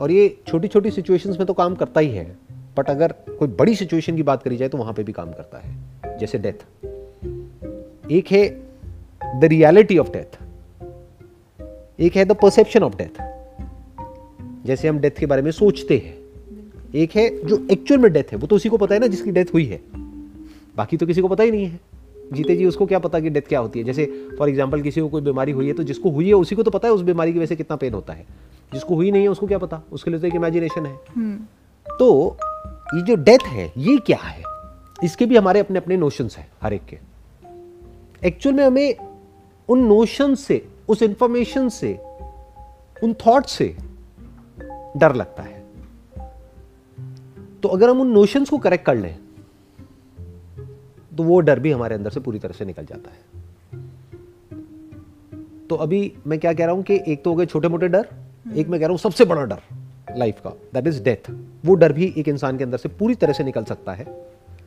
और 0.01 0.11
ये 0.11 0.38
छोटी 0.47 0.68
छोटी 0.68 0.90
सिचुएशंस 0.90 1.38
में 1.38 1.47
तो 1.47 1.53
काम 1.53 1.75
करता 1.75 2.01
ही 2.01 2.11
है 2.11 2.37
बट 2.79 2.90
अगर 2.90 3.12
कोई 3.12 3.49
बड़ी 3.49 3.75
सिचुएशन 3.77 4.16
की 4.16 4.23
बात 4.23 4.42
करी 4.42 4.57
जाए 4.57 4.68
तो 4.68 4.79
वहाँ 4.79 4.92
पे 4.92 5.03
भी 5.03 5.12
काम 5.12 5.33
करता 5.33 5.59
है 5.59 6.18
जैसे 6.18 6.38
डेथ 6.38 6.87
एक 8.11 8.33
है 8.33 8.49
द 9.40 9.44
रियलिटी 9.44 9.99
ऑफ़ 9.99 10.11
डेथ 10.11 10.42
एक 12.01 12.16
है 12.16 12.25
द 12.25 12.33
परसेप्शन 12.33 12.83
ऑफ़ 12.83 12.97
डेथ 12.97 13.23
जैसे 14.66 14.88
हम 14.88 14.99
डेथ 14.99 15.18
के 15.18 15.27
बारे 15.27 15.42
में 15.42 15.51
सोचते 15.51 15.97
हैं 15.99 16.24
एक 16.94 17.14
है 17.16 17.28
जो 17.46 17.66
एक्चुअल 17.70 18.00
में 18.00 18.12
डेथ 18.12 18.33
है 18.33 18.38
वो 18.38 18.46
तो 18.46 18.57
उसी 18.57 18.68
को 18.68 18.76
पता 18.76 18.94
है 18.94 19.00
ना 19.00 19.07
जिसकी 19.07 19.30
डेथ 19.30 19.52
हुई 19.54 19.64
है। 19.66 19.80
बाकी 20.76 20.96
तो 20.96 21.07
किसी 21.07 21.20
को 21.20 21.28
पता 21.28 21.42
ही 21.42 21.50
नहीं 21.50 21.66
है। 21.66 21.80
जीते 22.33 22.57
जी 22.57 22.66
उसको 22.66 22.87
क्या 22.87 22.98
पता 22.98 23.20
कि 23.20 23.30
डेथ 23.30 23.48
क्या 23.48 23.61
होती 23.61 23.78
है? 23.78 23.85
जैसे 23.85 24.04
फॉर 24.38 24.48
एग्ज़ाम्पल 24.48 24.83
किसी 24.83 25.00
को 25.00 25.09
कोई 25.09 25.22
बीमारी 25.22 25.52
हुई 25.52 25.66
है 25.66 25.72
तो 25.72 25.83
जिसको 25.83 26.11
हुई 26.11 26.26
है 26.28 26.35
उसी 26.35 26.57
को 26.57 26.62
तो 26.62 26.70
पता 26.70 26.88
है 26.88 26.94
उस 26.94 27.02
बीमारी 27.02 27.33
की 27.33 27.38
वजह 27.38 27.46
से 27.46 27.57
कितना 27.57 27.76
पेन 27.76 27.94
होता 27.94 28.12
है। 28.12 28.26
जिसको 28.72 28.94
हुई 28.94 29.11
नहीं 29.11 29.22
है 29.22 29.28
उसको 29.28 29.46
क्या 29.46 29.59
पता? 29.59 29.83
उसके 29.92 30.11
लिए 30.11 30.20
तो 30.20 30.26
एक 30.26 30.35
इमेजिनेशन 30.35 30.87
है। 30.87 30.94
हम्म। 31.16 31.37
तो 31.87 32.37
ये 32.94 33.02
जो 33.02 33.14
डेथ 33.14 33.46
है 33.46 33.72
ये 33.78 33.96
क्या 33.96 34.18
है? 34.18 34.42
इसके 35.04 35.26
भी 35.26 35.37
हमारे 35.37 35.61
अपने 35.61 35.78
अपने 35.78 35.96
नोशंस 35.96 36.37
हैं 36.37 36.48
हर 36.62 36.72
एक 36.72 36.85
के। 36.85 36.98
एक्चुअल 38.22 38.57
में 38.57 38.64
हमें 38.64 38.94
उन 39.68 39.80
नोशन 39.80 40.35
से 40.35 40.64
उस 40.88 41.02
इंफॉर्मेशन 41.02 41.68
से 41.68 41.92
उन 43.02 43.14
थॉट 43.26 43.46
से 43.46 43.74
डर 44.96 45.14
लगता 45.14 45.42
है। 45.42 45.63
तो 47.64 47.68
अगर 47.68 47.90
हम 47.90 48.00
उन 48.00 48.09
नोशंस 48.09 48.50
को 48.50 48.59
करेक्ट 48.59 48.85
कर 48.87 48.96
लें 48.96 49.16
तो 51.16 51.22
वो 51.22 51.40
डर 51.40 51.59
भी 51.59 51.70
हमारे 51.72 51.94
अंदर 51.94 52.11
से 52.11 52.20
पूरी 52.20 52.38
तरह 52.38 52.53
से 52.53 52.64
निकल 52.64 52.85
जाता 52.85 53.11
है। 53.11 53.20
तो 55.68 55.77
अभी 55.77 56.12
मैं 56.27 56.38
क्या 56.38 56.53
कह 56.53 56.66
रहा 56.66 56.74
हूँ 56.74 56.83
कि 56.83 57.00
एक 57.09 57.22
तो 57.24 57.31
हो 57.31 57.37
गए 57.37 57.46
छोटे 57.46 57.68
मोटे 57.68 57.88
डर 57.88 58.09
एक 58.57 58.68
मैं 58.68 58.81
कह 58.81 58.87
रहा 58.87 58.92
हूँ 58.92 58.98
सबसे 58.98 59.24
बड़ा 59.24 59.44
डर 59.44 59.61
लाइफ 60.16 60.40
का 60.40 60.50
दैट 60.74 60.87
इज़ 60.87 61.03
डेथ 61.03 61.31
वो 61.64 61.74
डर 61.74 61.92
भी 61.92 62.14
एक 62.16 62.29
इंसान 62.29 62.59
के 62.59 62.64
अंदर 62.64 62.79
से 62.79 62.88
पूरी 62.88 63.14
तरह 63.14 63.33
से 63.33 63.44
निकल 63.44 63.64
सकता 63.64 63.92
है। 63.92 64.07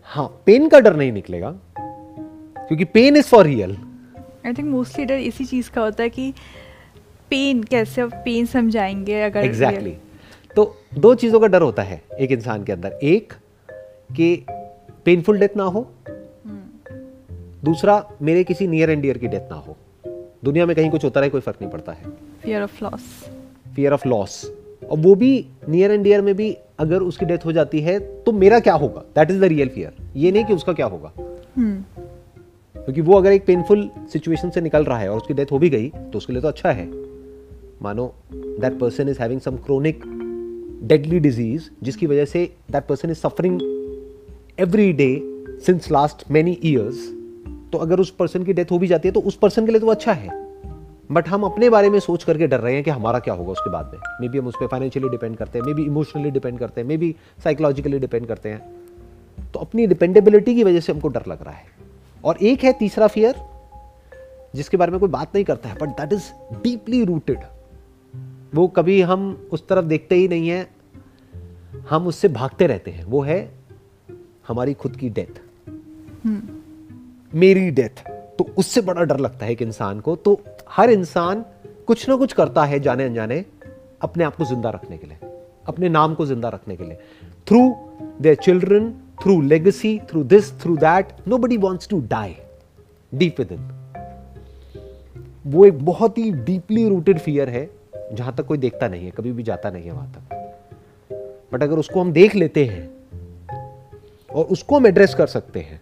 हाँ 0.04 0.28
पेन 0.46 0.68
का 0.70 0.80
डर 0.80 0.96
नहीं 0.96 1.12
निकलेगा 1.12 1.52
क्योंकि 1.80 2.86
pain 2.86 3.18
is 3.18 3.26
for 3.26 3.46
real 3.46 3.78
I 4.46 4.54
think 4.54 4.68
mostly 4.70 5.06
डर 5.06 5.14
इसी 5.14 5.46
चीज़ 5.46 5.72
का 5.72 5.82
होता 5.82 6.04
है 6.04 6.10
कि 6.10 6.34
पेन 7.30 7.64
कैसे 7.64 8.06
पेन 8.06 8.46
समझाएँगे 8.46 9.22
अगर 9.22 9.46
एग्जैक्टली 9.46 9.90
exactly. 9.90 10.07
तो 10.58 10.76
दो 10.98 11.16
चीज़ों 11.16 11.40
का 11.40 11.48
डर 11.48 11.62
होता 11.62 11.84
है 11.84 12.02
एक 12.20 12.32
इंसान 12.32 12.64
के 12.64 12.72
अंदर 12.72 13.00
एक 13.04 13.34
कि 14.16 14.46
पेनफुल 15.06 15.40
डेथ 15.40 15.58
ना 15.58 15.64
हो 15.64 15.92
दूसरा 17.64 18.12
मेरे 18.22 18.44
किसी 18.44 18.68
नियर 18.68 18.90
एंड 18.90 19.02
डियर 19.02 19.18
की 19.18 19.28
डेथ 19.28 19.52
ना 19.52 19.56
हो। 19.56 19.76
दुनिया 20.46 20.66
में 20.66 20.76
कहीं 20.76 20.90
कुछ 20.90 21.04
होता 21.04 21.20
रहे 21.20 21.30
कोई 21.30 21.42
फ़र्क 21.42 21.58
नहीं 21.62 21.72
पड़ता 21.72 21.92
है। 21.92 22.04
Fear 22.44 22.62
of 22.62 22.84
loss 22.84 23.30
fear 23.76 23.94
of 23.94 24.08
loss 24.08 24.52
और 24.92 24.98
वो 24.98 25.16
भी 25.16 25.48
नियर 25.70 25.92
एंड 25.92 26.04
डियर 26.04 26.22
में 26.22 26.36
भी 26.36 26.58
अगर 26.80 27.02
उसकी 27.02 27.26
डेथ 27.26 27.46
हो 27.46 27.52
जाती 27.52 27.82
है 27.82 28.00
तो 28.00 28.32
मेरा 28.32 28.60
क्या 28.60 28.74
होगा? 28.74 29.02
That 29.16 29.32
is 29.32 29.42
the 29.42 29.44
real 29.44 29.70
fear 29.70 29.94
ये 30.16 30.32
नहीं 30.32 30.46
कि 30.46 30.54
उसका 30.54 30.74
क्या 30.74 30.86
होगा। 30.86 31.14
क्योंकि 31.18 31.62
hmm. 31.62 32.84
क्योंकि 32.84 33.02
वो 33.02 33.18
अगर 33.18 33.32
एक 33.32 33.46
पेनफुल 33.46 33.90
सिचुएशन 34.14 34.50
से 34.50 34.62
निकल 34.62 34.84
रहा 34.84 35.00
है 35.00 35.10
और 35.10 35.18
उसकी 35.18 35.34
डेथ 35.34 35.52
हो 35.52 35.60
भी 35.60 35.70
गई 35.70 35.90
तो 35.90 36.18
उसके 36.18 36.34
लिए 36.34 36.42
तो 36.42 36.48
अच्छा 36.48 36.72
है। 36.72 36.90
मानो 37.82 38.14
that 38.34 38.80
person 38.80 39.10
is 39.10 39.20
having 39.20 39.42
some 39.42 39.58
chronic 39.58 40.17
deadly 40.84 41.20
disease 41.20 41.70
जिसकी 41.84 42.06
वजह 42.06 42.26
से 42.26 42.46
that 42.72 42.86
person 42.88 43.10
is 43.10 43.18
suffering 43.18 43.62
every 44.60 44.92
day 44.94 45.10
since 45.66 45.92
last 45.92 46.24
many 46.32 46.58
years 46.66 47.08
तो 47.72 47.78
अगर 47.78 48.00
उस 48.00 48.10
पर्सन 48.10 48.44
की 48.44 48.54
डेथ 48.54 48.72
हो 48.72 48.78
भी 48.80 48.88
जाती 48.88 49.08
है 49.08 49.14
तो 49.14 49.20
उस 49.20 49.36
पर्सन 49.36 49.66
के 49.66 49.72
लिए 49.72 49.82
तो 49.82 49.88
अच्छा 49.88 50.14
है। 50.14 50.30
बट 51.12 51.28
हम 51.28 51.44
अपने 51.44 51.70
बारे 51.70 51.90
में 51.90 52.00
सोच 52.00 52.24
करके 52.24 52.48
डर 52.48 52.60
रहे 52.60 52.74
हैं 52.74 52.84
कि 52.84 52.92
हमारा 52.92 53.20
क्या 53.20 53.34
होगा 53.34 53.52
उसके 53.52 53.70
बाद 53.70 53.92
में। 53.94 54.00
मे 54.22 54.30
बी 54.30 54.38
हम 54.38 54.48
उस 54.48 54.56
पर 54.60 54.68
फाइनेंशियली 54.68 55.10
डिपेंड 55.10 55.36
करते 55.38 55.60
हैं 55.60 55.66
मे 55.66 55.74
बी 55.74 55.84
इमोशनली 55.84 56.32
डिपेंड 56.32 56.60
करते 56.60 56.82
हैं 56.82 56.88
मे 56.88 56.98
बी 56.98 57.16
साइकोलॉजिकली 57.44 58.00
डिपेंड 58.00 58.28
करते 58.28 58.50
हैं। 58.50 58.62
तो 59.54 59.60
अपनी 59.60 59.88
डिपेंडेबिलिटी 59.88 60.56
की 60.56 60.64
वजह 60.64 60.80
से 60.80 60.92
हमको 60.94 61.08
डर 61.08 61.24
लग 61.28 61.44
रहा 61.44 61.54
है। 61.54 61.66
और 62.24 62.38
एक 62.42 62.64
है 62.64 62.74
तीसरा 62.74 63.08
फियर 63.08 63.36
जिसके 64.56 64.78
बारे 64.78 64.92
में 64.92 65.00
कोई 65.00 65.10
बात 65.10 65.36
नहीं 65.36 65.46
करता 65.46 65.70
है 65.70 65.76
but 65.76 65.90
that 65.90 66.14
is 66.14 66.32
deeply 66.64 67.04
rooted 67.04 67.38
वो 68.56 68.68
कभी 68.68 69.00
हम 69.02 69.50
उस 69.52 69.68
तरफ़ 69.68 69.86
देखते 69.86 70.16
ही 70.16 70.28
नहीं 70.28 70.50
है। 70.50 70.68
हम 71.90 72.08
उससे 72.08 72.28
भागते 72.30 72.68
रहते 72.68 72.92
हैं। 72.92 73.04
वो 73.04 73.22
है 73.22 73.40
हमारी 74.48 74.74
खुद 74.74 74.96
की 74.96 75.10
डेथ 75.10 75.40
हम्म। 76.26 77.40
मेरी 77.40 77.70
डेथ 77.72 78.04
तो 78.38 78.48
उससे 78.58 78.82
बड़ा 78.82 79.04
डर 79.04 79.20
लगता 79.20 79.46
है 79.46 79.52
एक 79.52 79.62
इंसान 79.62 80.00
को। 80.00 80.16
तो 80.16 80.40
हर 80.70 80.90
इंसान 80.90 81.44
कुछ 81.88 82.08
ना 82.10 82.16
कुछ 82.16 82.34
करता 82.34 82.64
है 82.66 82.80
जाने 82.80 83.06
अनजाने 83.06 83.44
अपने 84.02 84.24
आप 84.24 84.36
को 84.36 84.46
ज़िंदा 84.46 84.70
रखने 84.70 84.98
के 84.98 85.08
लिए। 85.08 85.18
अपने 85.68 85.90
नाम 85.90 86.14
को 86.16 86.26
ज़िंदा 86.26 86.50
रखने 86.50 86.76
के 86.76 86.84
लिए। 86.84 86.98
Through 87.48 87.62
their 88.22 88.36
children 88.36 88.92
through 89.24 89.42
legacy 89.42 89.98
through 90.10 90.24
this 90.26 90.52
through 90.62 90.76
that 90.78 91.14
nobody 91.38 91.58
wants 91.58 91.88
to 91.88 92.00
die 92.08 92.36
deep 93.12 93.40
within 93.52 93.70
वो 95.46 95.66
एक 95.66 95.86
बहुत 95.86 96.18
ही 96.18 96.32
डीपली 96.32 96.88
रूटेड 96.90 97.20
फियर 97.20 97.50
है। 97.50 97.70
जहाँ 98.14 98.36
तक 98.36 98.46
कोई 98.46 98.58
देखता 98.58 98.88
नहीं 98.88 99.06
है 99.06 99.12
कभी 99.12 99.32
भी 99.32 99.44
जाता 99.44 99.70
नहीं 99.70 99.84
है 99.84 99.92
वहाँ 99.92 100.12
तक। 100.12 100.34
बट 101.54 101.64
अगर 101.64 101.78
उसको 101.78 102.02
हम 102.02 102.12
देख 102.12 102.36
लेते 102.36 102.66
हैं 102.66 102.90
और 104.30 104.46
उसको 104.46 104.76
हम 104.76 104.88
एड्रेस 104.88 105.14
कर 105.14 105.28
सकते 105.28 105.60
हैं 105.60 105.82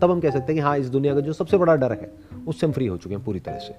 तब 0.00 0.10
हम 0.10 0.20
कह 0.20 0.30
सकते 0.30 0.52
हैं 0.52 0.54
कि 0.54 0.60
हाँ 0.60 0.78
इस 0.78 0.86
दुनिया 0.86 1.14
का 1.14 1.20
जो 1.20 1.32
सबसे 1.32 1.56
बड़ा 1.56 1.76
डर 1.76 1.92
है 1.92 2.10
उससे 2.48 2.66
हम 2.66 2.72
फ्री 2.72 2.86
हो 2.86 2.96
चुके 2.96 3.14
हैं 3.14 3.24
पूरी 3.24 3.40
तरह 3.40 3.58
से। 3.58 3.74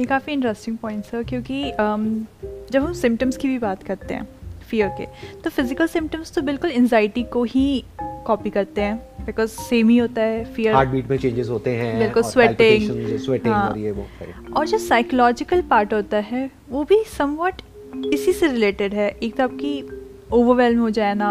ये 0.00 0.04
काफ़ी 0.04 0.32
इंटरेस्टिंग 0.32 0.78
पॉइंट 0.78 1.04
है 1.14 1.24
क्योंकि 1.24 1.72
um, 1.72 2.24
जब 2.72 2.82
हम 2.82 2.92
सिम्टम्स 2.92 3.36
की 3.36 3.48
भी 3.48 3.58
बात 3.58 3.82
करते 3.82 4.14
हैं 4.14 4.28
फियर 4.70 4.88
के 4.88 5.06
तो 5.44 5.50
फ़िज़िकल 5.50 5.86
सिम्टम्स 5.86 6.32
तो 6.32 6.42
बिल्कुल 6.42 6.70
एनजाइटी 6.70 7.22
को 7.22 7.44
ही 7.44 7.84
कॉपी 8.28 8.50
करते 8.50 8.80
हैं 8.80 9.24
बिकॉज़ 9.26 9.50
सेम 9.60 9.88
ही 9.88 9.96
होता 9.98 10.22
है 10.22 10.44
फियर 10.54 10.74
हार्ट 10.74 10.88
बीट 10.88 11.10
में 11.10 11.16
चेंजेस 11.18 11.48
होते 11.48 11.70
हैं 11.76 11.98
बिल्कुल 11.98 12.22
स्वेटिंग 12.24 13.18
स्वेटिंग 13.18 13.54
हाँ, 13.54 13.68
और 13.68 13.78
ये 13.78 13.90
वो 13.90 14.06
और 14.56 14.66
जो 14.66 14.78
साइकोलॉजिकल 14.78 15.62
पार्ट 15.70 15.94
होता 15.94 16.16
है 16.26 16.50
वो 16.70 16.84
भी 16.84 17.02
समवट 17.18 17.62
इसी 18.14 18.32
से 18.32 18.46
रिलेटेड 18.46 18.94
है। 18.94 19.08
एक 19.22 19.36
तो 19.36 19.42
आपकी 19.42 19.72
ओवरवेलम 20.32 20.80
हो 20.80 20.90
जाना 20.90 21.28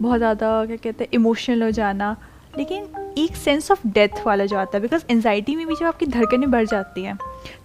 बहुत 0.00 0.18
ज़्यादा 0.18 0.48
क्या 0.66 0.76
कहते 0.76 1.04
हैं 1.04 1.10
इमोशनल 1.14 1.62
हो 1.62 1.70
जाना 1.70 2.16
लेकिन 2.58 2.86
एक 3.18 3.36
सेंस 3.36 3.70
ऑफ़ 3.70 3.86
डेथ 3.88 4.24
वाला 4.26 4.44
जो 4.46 4.56
आता 4.58 4.76
है 4.76 4.82
बिकॉज़ 4.82 5.04
एनजाइटी 5.10 5.54
में 5.56 5.66
भी 5.66 5.74
जब 5.74 5.86
आपकी 5.86 6.06
धड़कनें 6.06 6.50
बढ़ 6.50 6.66
जाती 6.66 7.02
हैं 7.02 7.18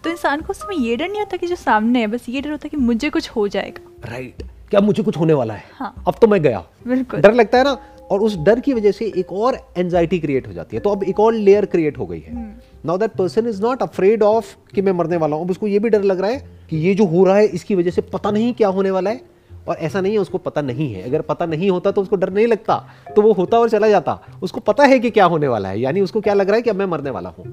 तो 0.03 0.09
इंसान 0.09 0.41
को 0.41 0.51
उस 0.51 0.61
समय 0.61 0.87
ये 0.87 0.95
डर 0.95 1.07
नहीं 1.07 1.19
होता 1.19 1.37
कि 1.37 1.47
जो 1.47 1.55
सामने 1.55 1.99
है 1.99 2.07
बस 2.07 2.25
ये 2.29 2.41
डर 2.41 2.51
होता 2.51 2.65
है 2.65 2.69
कि 2.69 2.77
मुझे 2.77 3.09
कुछ 3.09 3.29
हो 3.29 3.47
जाएगा। 3.47 4.09
Right 4.09 4.35
right. 4.35 4.51
क्या 4.69 4.79
मुझे 4.81 5.03
कुछ 5.03 5.17
होने 5.17 5.33
वाला 5.33 5.53
है? 5.53 5.63
हाँ. 5.73 6.03
अब 6.07 6.15
तो 6.21 6.27
मैं 6.27 6.41
गया। 6.41 6.63
बिल्कुल। 6.87 7.21
डर 7.21 7.33
लगता 7.33 7.57
है 7.57 7.63
ना 7.63 7.77
और 8.11 8.19
उस 8.19 8.37
डर 8.37 8.59
की 8.59 8.73
वजह 8.73 8.91
से 8.91 9.13
एक 9.17 9.33
और 9.33 9.57
एंजाइटी 9.77 10.19
क्रिएट 10.19 10.47
हो 10.47 10.53
जाती 10.53 10.75
है। 10.75 10.81
तो 10.81 10.89
अब 10.89 11.03
एक 11.03 11.19
और 11.19 11.33
लेयर 11.33 11.65
क्रिएट 11.65 11.97
हो 11.97 12.05
गई 12.05 12.19
है। 12.19 12.57
Now 12.85 12.97
that 12.97 13.11
person 13.11 13.47
is 13.47 13.61
not 13.61 13.81
afraid 13.81 14.23
of 14.23 14.45
कि 14.75 14.81
मैं 14.81 14.91
मरने 14.91 15.17
वाला 15.17 15.35
हूँ। 15.35 15.43
अब 15.43 15.51
उसको 15.51 15.67
ये 15.67 15.79
भी 15.79 15.89
डर 15.89 16.03
लग 16.03 16.19
रहा 16.19 16.31
है 16.31 16.49
कि 16.69 16.77
ये 16.77 16.95
जो 16.95 17.05
हो 17.05 17.23
रहा 17.23 17.35
है 17.35 17.45
इसकी 17.45 17.75
वजह 17.75 17.91
से 17.91 18.01
पता 18.01 18.31
नहीं 18.31 18.53
क्या 18.53 18.67
होने 18.67 18.91
वाला 18.91 19.09
है। 19.09 19.35
और 19.67 19.75
ऐसा 19.75 20.01
नहीं 20.01 20.13
है 20.13 20.19
उसको 20.19 20.37
पता 20.37 20.61
नहीं 20.61 20.93
है। 20.93 21.01
अगर 21.01 21.21
पता 21.21 21.45
नहीं 21.45 21.69
होता 21.69 21.91
तो 21.91 22.01
उसको 22.01 22.15
डर 22.15 22.29
नहीं 22.29 22.47
लगता। 22.47 22.89
तो 23.15 23.21
वो 23.21 23.33
होता 23.33 23.59
और 23.59 23.69
चला 23.69 23.87
जाता। 23.87 24.19
उसको 24.43 24.59
पता 24.59 24.83
है 24.83 24.99
कि 24.99 25.09
क्या 25.09 25.25
होने 25.25 25.47
वाला 25.47 25.69
है। 25.69 25.79
यानी 25.79 26.01
उसको 26.01 26.21
क्या 26.21 26.33
लग 26.33 26.47
रहा 26.47 26.55
है 26.55 26.61
कि 26.61 26.69
अब 26.69 26.75
मैं 26.75 26.85
मरने 26.85 27.09
वाला 27.09 27.29
हूँ। 27.29 27.43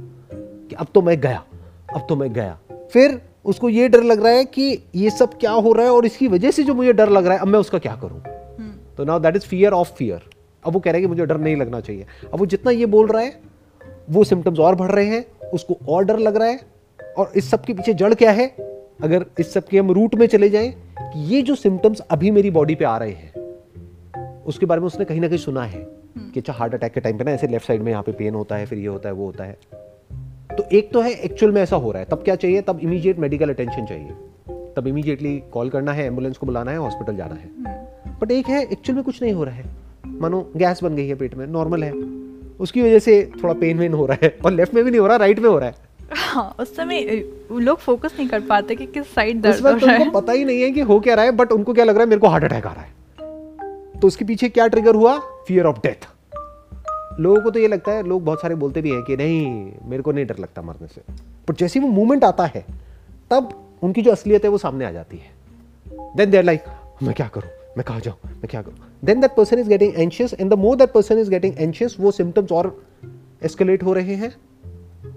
कि 0.69 0.75
अब 0.75 0.87
तो 0.95 1.03
मैं 1.03 1.21
गया। 1.21 1.45
अब 1.95 2.07
तो 2.09 2.17
मैं 2.17 2.33
गया। 2.33 2.59
फिर 2.93 3.23
उसको 3.45 3.69
ये 3.69 3.88
डर 3.88 4.03
लग 4.03 4.23
रहा 4.23 4.33
है 4.33 4.45
कि 4.45 4.79
ये 4.95 5.11
सब 5.11 5.38
क्या 5.38 5.51
हो 5.51 5.73
रहा 5.73 5.87
है 5.87 5.93
और 5.93 6.07
इसकी 6.07 6.29
वजह 6.29 6.51
से 6.51 6.62
जो 6.62 6.75
मुझे 6.75 6.93
डर 6.93 7.09
लग 7.09 7.25
रहा 7.25 7.35
है 7.35 7.41
अब 7.41 7.49
मैं 7.49 7.59
उसका 7.59 7.79
क्या 7.79 7.97
करूँ? 7.97 8.23
हम्म। 8.59 8.73
तो 8.97 9.05
now 9.05 9.19
that 9.19 9.37
is 9.37 9.43
fear 9.43 9.73
of 9.73 9.93
fear 9.93 10.32
अब 10.64 10.72
वो 10.72 10.81
कह 10.81 10.90
रहा 10.90 10.96
है 10.96 11.01
कि 11.01 11.07
मुझे 11.07 11.27
डर 11.27 11.38
नहीं 11.38 11.57
लगना 11.57 11.81
चाहिए। 11.81 12.07
अब 12.33 12.38
वो 12.38 12.46
जितना 12.46 12.70
ये 12.70 12.87
बोल 12.87 13.07
रहा 13.07 13.22
है 13.22 13.40
वो 14.11 14.25
सिम्टम्स 14.25 14.59
और 14.59 14.75
बढ़ 14.75 14.90
रहे 14.90 15.07
हैं 15.07 15.25
उसको 15.55 15.77
और 15.88 16.05
डर 16.05 16.18
लग 16.18 16.37
रहा 16.37 16.48
है 16.48 16.61
और 17.18 17.33
इस 17.37 17.51
सब 17.51 17.64
के 17.64 17.75
पीछे 17.75 17.94
जड़ 17.94 18.14
क्या 18.14 18.31
है? 18.31 18.46
अगर 19.03 19.27
इस 19.40 19.53
सब 19.53 19.66
के 19.66 19.79
हम 19.79 19.90
रूट 19.90 20.14
में 20.14 20.27
चले 20.27 20.48
जाएँ 20.48 20.75
कि 21.03 21.20
ये 21.35 21.42
जो 21.42 21.55
सिम्टम्स 21.55 22.01
अभी 22.01 22.31
मेरी 22.31 22.51
बॉडी 22.51 22.75
पे 22.75 22.85
आ 22.85 22.96
रहे 22.98 23.11
हैं 23.11 23.33
उसके 24.44 24.66
बारे 24.66 24.81
में 24.81 24.87
उसने 24.87 25.05
कहीं 25.05 25.20
ना 25.20 25.29
कहीं 25.29 25.38
सुना 25.38 25.64
है 25.64 25.83
हम्म। 25.83 26.31
कि 26.31 26.40
अच्छा 26.40 26.53
हार्ट 26.53 26.75
अटैक 26.75 26.92
के 26.92 27.01
टाइम 27.01 27.18
पे 27.18 27.25
ना 27.25 27.31
ऐसे 27.31 27.46
लेफ़्ट 27.46 27.66
साइड 27.66 27.83
में 27.83 27.92
यहाँ 27.92 28.03
पे 28.03 28.12
पेन 28.12 28.35
होता 28.35 28.57
है 28.57 28.66
फिर 28.66 28.79
ये 28.79 28.87
होता 28.87 29.09
है 29.09 29.14
वो 29.14 29.27
होता 29.27 29.44
है। 29.44 29.59
तो 30.57 30.64
एक 30.72 30.92
तो 30.92 31.01
है 31.01 31.11
एक्चुअल 31.11 31.53
में 31.53 31.62
ऐसा 31.62 31.77
हो 31.77 31.92
रहा 31.92 32.01
है 32.01 32.09
तब 32.11 32.22
क्या 32.22 32.35
चाहिए? 32.35 32.62
तब 32.62 32.81
इमीडिएट 32.83 33.18
मेडिकल 33.18 33.48
अटेंशन 33.48 33.87
चाहिए। 33.87 34.11
तब 34.77 34.85
इमीडिएटली 34.87 35.42
कॉल 35.53 35.70
करना 35.70 35.92
है 35.92 36.05
एंबुलेंस 36.05 36.38
को 36.38 36.46
बुलाना 36.46 36.70
है 36.70 36.77
हॉस्पिटल 36.77 37.16
जाना 37.16 37.35
है। 37.35 37.48
But 37.48 38.22
hmm. 38.22 38.33
एक 38.33 38.46
है 38.46 38.62
एक्चुअल 38.62 38.96
में 38.96 39.05
कुछ 39.05 39.22
नहीं 39.22 39.33
हो 39.33 39.44
रहा 39.44 39.55
है। 39.55 39.82
मानो 40.20 40.40
गैस 40.57 40.83
बन 40.83 40.96
गई 40.96 41.07
है 41.09 41.14
पेट 41.14 41.35
में 41.35 41.46
नॉर्मल 41.46 41.85
है। 41.85 41.92
उसकी 42.61 42.83
वजह 42.83 42.98
से 42.98 43.31
थोड़ा 43.42 43.55
पेन 43.55 43.79
वेन 43.79 43.94
हो 43.94 44.07
रहा 44.07 44.18
है 44.22 44.37
और 44.44 44.53
लेफ़्ट 44.53 44.75
में 44.75 44.85
भी 44.85 44.90
नहीं 44.90 45.01
हो 45.01 45.07
रहा 45.07 45.16
राइट 45.16 45.40
में 45.40 45.48
हो 45.48 45.59
रहा 45.59 45.68
है। 45.68 45.90
हाँ 46.12 46.55
उस 46.61 46.75
समय 46.77 47.25
लोग 47.53 47.79
फोकस 47.79 48.14
नहीं 48.18 48.29
कर 48.29 48.40
पाते 48.40 48.75
कि 48.77 48.87
किस 48.87 49.14
साइड 49.14 49.40
दर्द 49.42 49.66
हो 49.66 49.75
रहा 49.77 49.92
है। 49.92 50.11
पता 50.11 50.33
ही 50.33 50.44
नहीं 50.44 50.62
है 50.62 50.70
कि 50.70 50.81
हो 50.81 50.98
क्या 51.01 51.14
रहा 51.14 51.25
है 51.25 51.33
बट 51.33 51.53
उनको 51.53 51.75
क्या 51.75 51.85
लग 51.85 51.94
रहा 51.94 52.03
है 52.03 52.09
मेरे 52.09 52.20
को 52.20 52.27
हार्ट 52.27 52.44
अटैक 52.44 52.66
आ 52.66 52.72
रहा 52.72 52.83
है। 52.83 54.01
तो 54.01 54.07
उसके 54.07 54.25
पीछे 54.25 54.48
क्या 54.48 54.66
ट्रिगर 54.66 54.94
हुआ? 54.94 55.18
फियर 55.48 55.66
ऑफ़ 55.66 55.79
डेथ 55.79 56.09
लोगों 57.20 57.40
को 57.42 57.51
तो 57.51 57.61
ये 57.61 57.68
लगता 57.68 57.92
है 57.92 58.03
लोग 58.03 58.25
बहुत 58.25 58.40
सारे 58.40 58.55
बोलते 58.55 58.83
भी 58.83 58.90
हैं 58.90 59.03
कि 59.03 59.16
नहीं 59.16 59.72
मेरे 59.85 60.03
को 60.03 60.12
नहीं 60.12 60.27
डर 60.27 60.38
लगता 60.38 60.62
मरने 60.62 60.88
से। 60.88 61.01
बट 61.48 61.57
जैसे 61.57 61.81
वो 61.81 61.88
मूवमेंट 61.88 62.25
आता 62.25 62.46
है 62.46 62.64
तब 63.31 63.48
उनकी 63.83 64.03
जो 64.03 64.12
असलियत 64.12 64.44
है 64.44 64.51
वो 64.51 64.59
सामने 64.59 64.85
आ 64.85 64.90
जाती 64.90 65.16
है। 65.16 66.16
देन 66.16 66.31
देर 66.31 66.44
लाइक 66.44 66.64
मैं 67.03 67.14
क्या 67.14 67.29
करूँ? 67.29 67.51
मैं 67.77 67.85
कहा 67.85 67.98
जाऊँ? 67.98 68.16
मैं 68.27 68.48
क्या 68.51 68.62
करूँ? 68.62 68.91
Then 69.03 69.21
that 69.21 69.35
person 69.37 69.59
is 69.59 69.69
getting 69.69 69.93
anxious 69.97 70.35
and 70.41 70.51
the 70.51 70.59
more 70.59 70.77
that 70.77 70.93
person 70.93 71.19
is 71.19 71.31
getting 71.31 71.55
anxious 71.59 71.97
वो 72.01 72.11
सिम्टम्स 72.11 72.53
और 72.53 72.77
एस्केलेट 73.45 73.83
हो 73.83 73.93
रहे 73.93 74.15
हैं 74.15 74.33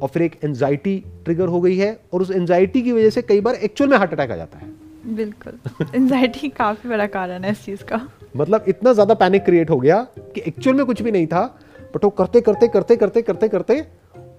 और 0.02 0.10
फिर 0.10 0.24
एक 0.24 0.39
एंजाइटी 0.43 0.98
ट्रिगर 1.26 1.48
हो 1.48 1.62
गई 1.62 1.76
है 1.78 1.91
और 2.13 2.21
उस 2.21 2.32
एंजाइटी 2.32 2.82
की 2.82 2.91
वजह 2.91 3.10
से 3.10 3.21
कई 3.21 3.41
बार 3.41 3.56
एक्चुअल 3.56 3.89
में 3.89 3.98
हार्ट 3.98 4.13
अटैक 4.13 4.32
आ 4.32 4.36
जाता 4.36 4.58
है। 4.58 4.74
बिल्कुल। 5.15 5.60
एंजाइटी 5.95 6.50
काफ़ी 6.50 6.89
बड़ा 6.89 7.06
कारण 7.08 7.43
है 7.43 7.52
इस 7.52 7.63
चीज़ 7.65 7.84
का। 7.84 8.02
मतलब 8.38 8.65
इतना 8.67 8.93
ज़्यादा 8.93 9.13
पैनिक 9.13 9.43
क्रिएट 9.45 9.69
हो 9.69 9.80
गया 9.80 10.02
कि 10.17 10.41
एक्चुअल 10.48 10.76
में 10.78 10.86
कुछ 10.86 11.02
भी 11.02 11.12
नहीं 11.12 11.28
था 11.28 11.43
बट 11.95 12.04
वो 12.04 12.10
करते 12.12 12.41
करते 12.41 12.67
करते 12.67 12.95
करते 12.95 13.21
करते 13.21 13.48
करते 13.48 13.80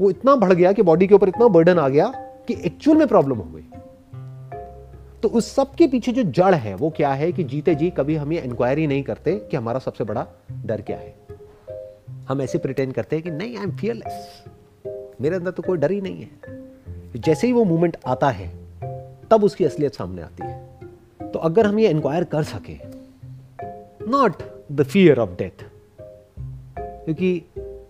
वो 0.01 0.11
इतना 0.11 0.35
बढ़ 0.37 0.53
गया 0.53 0.73
कि 0.73 0.83
बॉडी 0.83 1.07
के 1.07 1.15
ऊपर 1.15 1.29
इतना 1.29 1.49
बर्डन 1.49 1.79
आ 1.79 1.89
गया 1.89 2.13
कि 2.49 2.57
एक्चुअल 2.67 2.99
में 2.99 3.07
प्रॉब्लम 3.09 3.37
हो 3.37 3.51
गई। 3.53 3.76
तो 5.23 5.29
उस 5.29 5.55
सब 5.55 5.75
के 5.75 5.87
पीछे 5.87 6.13
जो 6.13 6.23
जड़ 6.23 6.55
है, 6.55 6.75
वो 6.75 6.91
क्या 6.91 7.13
है 7.13 7.31
कि 7.33 7.45
जीते 7.45 7.75
जी 7.75 7.91
कभी 7.91 8.17
हम 8.17 8.33
ये 8.33 8.41
इंक्वायरी 8.41 8.87
नहीं 8.87 9.03
करते 9.03 9.35
कि 9.51 9.57
हमारा 9.57 9.79
सबसे 9.79 10.05
बड़ा 10.05 10.27
डर 10.67 10.81
क्या 10.81 10.99
है। 10.99 11.15
हम 12.29 12.43
ऐसे 12.43 12.59
प्रिटेंड 12.59 12.93
करते 12.93 13.17
हैं 13.17 13.23
कि 13.23 13.31
नहीं 13.31 13.57
आई 13.57 13.65
एम 13.65 13.77
फियरलेस 13.77 14.45
मेरे 15.21 15.37
अंदर 15.37 15.51
तो 15.51 15.63
कोई 15.63 15.79
डर 15.79 15.91
ही 15.91 16.01
नहीं 16.01 16.23
है। 16.23 16.57
जैसे 17.17 17.47
ही 17.47 17.53
वो 17.53 17.65
मूवमेंट 17.65 17.97
आता 18.07 18.31
है, 18.31 18.49
तब 19.31 19.45
उसकी 19.45 19.65
असलियत 19.65 19.95
सामने 19.95 20.23
आती 20.23 20.47
है। 20.47 21.31
तो 21.33 21.39
अगर 21.39 21.67
हम 21.67 21.79
ये 21.79 21.89
इंक्वायर 21.89 22.25
कर 22.25 22.43
सके 22.43 22.77
not 24.09 24.43
the 24.73 24.83
fear 24.83 25.19
of 25.19 25.31
death 25.31 25.65
क्योंकि 27.05 27.43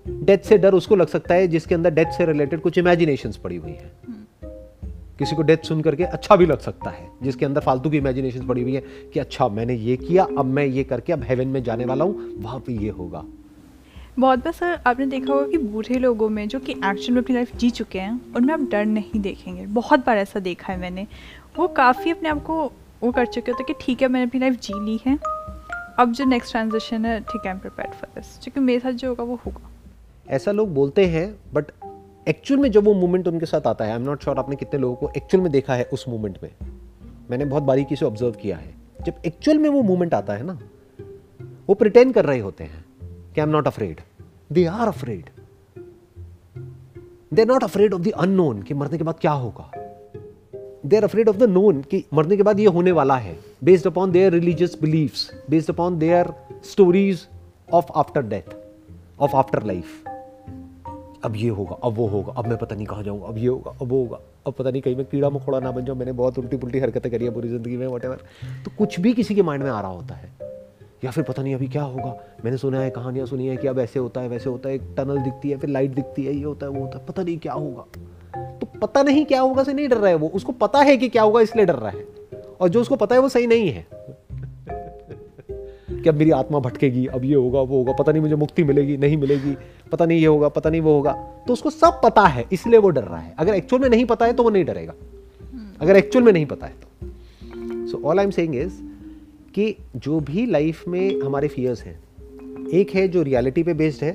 डेथ 0.08 0.38
से 0.38 0.58
डर 0.58 0.74
उसको 0.74 0.96
लग 0.96 1.06
सकता 1.06 1.34
है 1.34 1.48
जिसके 1.48 1.74
अंदर 1.74 1.90
डेथ 1.90 2.12
से 2.12 2.26
रिलेटेड 2.26 2.60
कुछ 2.60 2.78
इमेजिनेशन 2.78 3.32
पड़ी 3.44 3.56
हुई 3.56 3.72
है। 3.72 3.92
किसी 5.18 5.36
को 5.36 5.42
डेथ 5.42 5.64
सुन 5.64 5.80
करके 5.80 6.04
अच्छा 6.04 6.36
भी 6.36 6.46
लग 6.46 6.58
सकता 6.58 6.90
है 6.90 7.08
जिसके 7.22 7.46
अंदर 7.46 7.60
फालतू 7.60 7.90
की 7.90 7.96
इमेजिनेशन 7.96 8.46
पड़ी 8.46 8.62
हुई 8.62 8.74
है 8.74 8.80
कि 9.14 9.20
अच्छा 9.20 9.48
मैंने 9.48 9.74
ये 9.74 9.96
किया 9.96 10.24
अब 10.38 10.44
मैं 10.44 10.64
ये 10.66 10.84
करके 10.84 11.12
अब 11.12 11.22
हेवन 11.22 11.48
में 11.48 11.62
जाने 11.62 11.84
वाला 11.84 12.04
हूँ 12.04 12.42
वहाँ 12.42 12.58
पे 12.60 12.72
ये 12.72 12.90
होगा। 12.90 13.24
बहुत 14.18 14.38
बार 14.38 14.52
सर 14.52 14.80
आपने 14.86 15.06
देखा 15.06 15.32
होगा 15.32 15.46
कि 15.46 15.58
बूढ़े 15.58 15.98
लोगों 15.98 16.28
में 16.28 16.46
जो 16.48 16.58
कि 16.58 16.72
एक्शन 16.72 17.12
में 17.12 17.22
अपनी 17.22 17.34
लाइफ 17.34 17.56
जी 17.56 17.70
चुके 17.70 17.98
हैं 17.98 18.34
उनमें 18.36 18.52
आप 18.54 18.60
डर 18.60 18.84
नहीं 18.84 19.20
देखेंगे। 19.20 19.66
बहुत 19.66 20.06
बार 20.06 20.18
ऐसा 20.18 20.40
देखा 20.40 20.72
है 20.72 20.78
मैंने। 20.78 21.06
वो 21.56 21.68
काफ़ी 21.76 22.10
अपने 22.10 22.28
आप 22.28 22.42
को 22.42 22.64
वो 23.02 23.12
कर 23.12 23.26
चुके 23.26 23.52
होते 23.52 23.64
कि 23.64 23.74
ठीक 23.80 24.02
है 24.02 24.08
मैंने 24.08 24.26
अपनी 24.26 24.40
लाइफ 24.40 24.60
जी 24.60 24.80
ली 24.84 24.98
है 25.06 25.18
अब 25.98 26.12
जो 26.12 26.24
नेक्स्ट 26.24 26.52
ट्रांजेक्शन 26.52 27.04
है 27.06 27.20
ठीक 27.20 27.46
है 27.46 27.50
एम 27.50 27.58
प्रिपेयर 27.58 27.90
फॉर 27.90 28.08
दिस 28.14 28.38
क्योंकि 28.38 28.60
मेरे 28.60 28.80
साथ 28.80 28.92
जो 28.92 29.08
होगा 29.08 29.24
वो 29.24 29.40
होगा। 29.46 29.70
ऐसा 30.28 30.52
लोग 30.52 30.74
बोलते 30.74 31.06
हैं 31.06 31.28
बट 31.54 31.70
एक्चुअल 32.28 32.60
में 32.60 32.70
जब 32.70 32.84
वो 32.84 32.94
मूवमेंट 32.94 33.28
उनके 33.28 33.46
साथ 33.46 33.66
आता 33.66 33.84
है 33.84 33.90
आई 33.90 33.96
एम 33.96 34.02
नॉट 34.02 34.22
श्योर 34.22 34.38
आपने 34.38 34.56
कितने 34.56 34.80
लोगों 34.80 34.96
को 34.96 35.10
एक्चुअल 35.16 35.42
में 35.42 35.52
देखा 35.52 35.74
है 35.74 35.84
उस 35.92 36.04
मोमेंट 36.08 36.38
में। 36.42 36.50
मैंने 37.30 37.44
बहुत 37.44 37.62
बारीकी 37.62 37.96
से 37.96 38.04
ऑब्ज़र्व 38.04 38.32
किया 38.32 38.56
है। 38.56 38.74
जब 39.06 39.12
एक्चुअल 39.26 39.58
में 39.58 39.68
वो 39.70 39.82
मूवमेंट 39.82 40.14
आता 40.14 40.32
है 40.32 40.42
ना, 40.42 40.58
वो 41.68 41.74
प्रिटेंड 41.74 42.14
कर 42.14 42.24
रहे 42.24 42.38
होते 42.38 42.64
हैं 42.64 42.84
कि 43.34 43.40
I 43.40 43.42
am 43.42 43.48
not 43.48 43.66
afraid 43.66 44.00
they 44.52 44.64
are 44.64 44.88
afraid 44.88 45.30
they 47.34 47.42
are 47.42 47.48
not 47.48 47.64
afraid 47.64 47.94
of 47.94 48.02
the 48.02 48.10
unknown 48.10 48.62
कि 48.62 48.74
मरने 48.74 48.98
के 48.98 49.04
बाद 49.04 49.18
क्या 49.20 49.32
होगा। 49.32 49.70
They 50.86 50.96
are 50.96 51.04
afraid 51.04 51.28
of 51.28 51.36
the 51.36 51.42
known 51.42 51.82
कि 51.82 52.04
मरने 52.14 52.36
के 52.36 52.42
बाद 52.42 52.60
ये 52.60 52.66
होने 52.66 52.92
वाला 52.92 53.16
है 53.16 53.38
based 53.64 53.86
upon 53.86 54.10
their 54.10 54.32
religious 54.32 54.78
beliefs 54.82 55.30
based 55.50 55.70
upon 55.70 55.98
their 55.98 56.32
stories 56.64 57.26
of 57.72 57.86
after 57.96 58.22
death 58.22 58.56
of 59.20 59.36
after 59.36 59.62
life 59.62 60.04
अब 61.24 61.36
ये 61.36 61.48
होगा, 61.48 61.76
अब 61.84 61.94
वो 61.94 62.06
होगा, 62.06 62.32
अब 62.32 62.46
मैं 62.46 62.56
पता 62.58 62.76
नहीं 62.76 62.86
कहाँ 62.86 63.02
जाऊँगा, 63.02 63.26
अब 63.26 63.38
ये 63.38 63.46
होगा, 63.46 63.70
अब 63.70 63.88
वो 63.88 64.02
होगा। 64.02 64.20
अब 64.46 64.52
पता 64.52 64.70
नहीं 64.70 64.82
कहीं 64.82 64.96
मैं 64.96 65.04
कीड़ा 65.04 65.30
मकोड़ा 65.30 65.60
ना 65.60 65.70
बन 65.70 65.84
जाऊँ, 65.84 65.98
मैंने 65.98 66.12
बहुत 66.12 66.38
उल्टी 66.38 66.56
पुल्टी 66.56 66.78
हरकतें 66.78 67.10
करी 67.12 67.24
है 67.24 67.30
पूरी 67.30 67.48
ज़िंदगी 67.48 67.76
में 67.76 67.86
वट 67.86 68.04
तो 68.64 68.70
कुछ 68.78 68.98
भी 69.00 69.12
किसी 69.12 69.34
के 69.34 69.42
माइंड 69.42 69.64
में 69.64 69.70
आ 69.70 69.80
रहा 69.80 69.90
होता 69.90 70.14
है, 70.14 70.30
या 71.04 71.10
फिर 71.10 71.24
पता 71.24 71.42
नहीं 71.42 71.54
अभी 71.54 71.68
क्या 71.68 71.82
होगा। 71.82 72.16
मैंने 72.44 72.56
सुना 72.56 72.80
है, 72.80 72.90
कहानियाँ 72.90 73.26
सुनी 73.26 73.46
है 73.46 73.56
कि 73.56 73.68
अब 73.68 73.78
ऐसे 73.78 73.98
होता 73.98 74.20
है, 74.20 74.28
वैसे 74.28 74.50
होता 74.50 74.68
है, 74.68 74.74
एक 74.74 74.82
टनल 74.96 75.18
दिखती 75.18 75.50
है, 75.50 75.56
फिर 75.58 75.70
लाइट 75.70 75.94
दिखती 75.94 76.24
है, 76.24 76.34
ये 76.34 76.44
होता 76.44 76.66
है, 76.66 76.72
वो 76.72 76.80
होता 76.80 76.98
है, 76.98 77.04
पता 77.06 77.22
नहीं 77.22 77.38
क्या 77.38 77.52
होगा। 77.52 77.84
तो 78.58 78.66
पता 78.78 79.02
नहीं 79.02 79.24
क्या 79.24 79.40
होगा 79.40 79.62
से 79.64 79.72
नहीं 79.72 79.88
डर 79.88 79.96
रहा 79.96 80.08
है 80.08 80.14
वो, 80.14 80.28
उसको 80.28 80.52
पता 80.52 80.80
है 80.80 80.96
कि 80.96 81.08
क्या 81.08 81.22
होगा 81.22 81.40
इसलिए 81.40 81.66
डर 81.66 81.74
रहा 81.74 81.90
है। 81.90 82.04
और 82.60 82.68
जो 82.68 82.80
उसको 82.80 82.96
पता 82.96 83.14
है 83.14 83.20
वो 83.20 83.28
सही 83.28 83.46
नहीं 83.46 83.70
है। 83.70 83.86
कि 85.90 86.08
अब 86.08 86.14
मेरी 86.14 86.30
आत्मा 86.30 86.58
भटकेगी 86.58 87.06
अब 87.06 87.24
ये 87.24 87.34
होगा 87.34 87.60
वो 87.60 87.76
होगा 87.78 87.92
पता 87.92 88.12
नहीं 88.12 88.22
मुझे 88.22 88.34
मुक्ति 88.34 88.64
मिलेगी 88.64 88.96
नहीं 88.96 89.16
मिलेगी 89.16 89.56
पता 89.92 90.04
नहीं 90.04 90.18
ये 90.20 90.26
होगा 90.26 90.48
पता 90.48 90.70
नहीं 90.70 90.80
वो 90.80 90.94
होगा। 90.94 91.12
तो 91.46 91.52
उसको 91.52 91.70
सब 91.70 92.00
पता 92.04 92.22
है 92.22 92.44
इसलिए 92.52 92.78
वो 92.78 92.88
डर 92.90 93.04
रहा 93.04 93.18
है। 93.18 93.34
अगर 93.38 93.54
एक्चुअल 93.54 93.82
में 93.82 93.88
नहीं 93.88 94.04
पता 94.04 94.26
है 94.26 94.32
तो 94.32 94.42
वो 94.42 94.50
नहीं 94.50 94.64
डरेगा। 94.64 94.94
अगर 95.80 95.96
एक्चुअल 95.96 96.24
में 96.24 96.32
नहीं 96.32 96.46
पता 96.46 96.66
है 96.66 96.72
तो। 96.72 97.86
So 97.86 98.02
all 98.04 98.18
I 98.18 98.24
am 98.24 98.30
saying 98.30 98.56
is 98.56 98.80
कि 99.54 99.74
जो 99.96 100.20
भी 100.20 100.46
लाइफ 100.46 100.88
में 100.88 101.20
हमारे 101.22 101.48
फियर्स 101.48 101.82
हैं 101.82 101.98
एक 102.68 102.90
है 102.90 103.06
जो 103.08 103.22
रियलिटी 103.22 103.62
पे 103.62 103.74
बेस्ड 103.74 104.04
है 104.04 104.12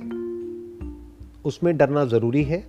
उसमें 1.45 1.75
डरना 1.77 2.05
ज़रूरी 2.05 2.43
है 2.43 2.63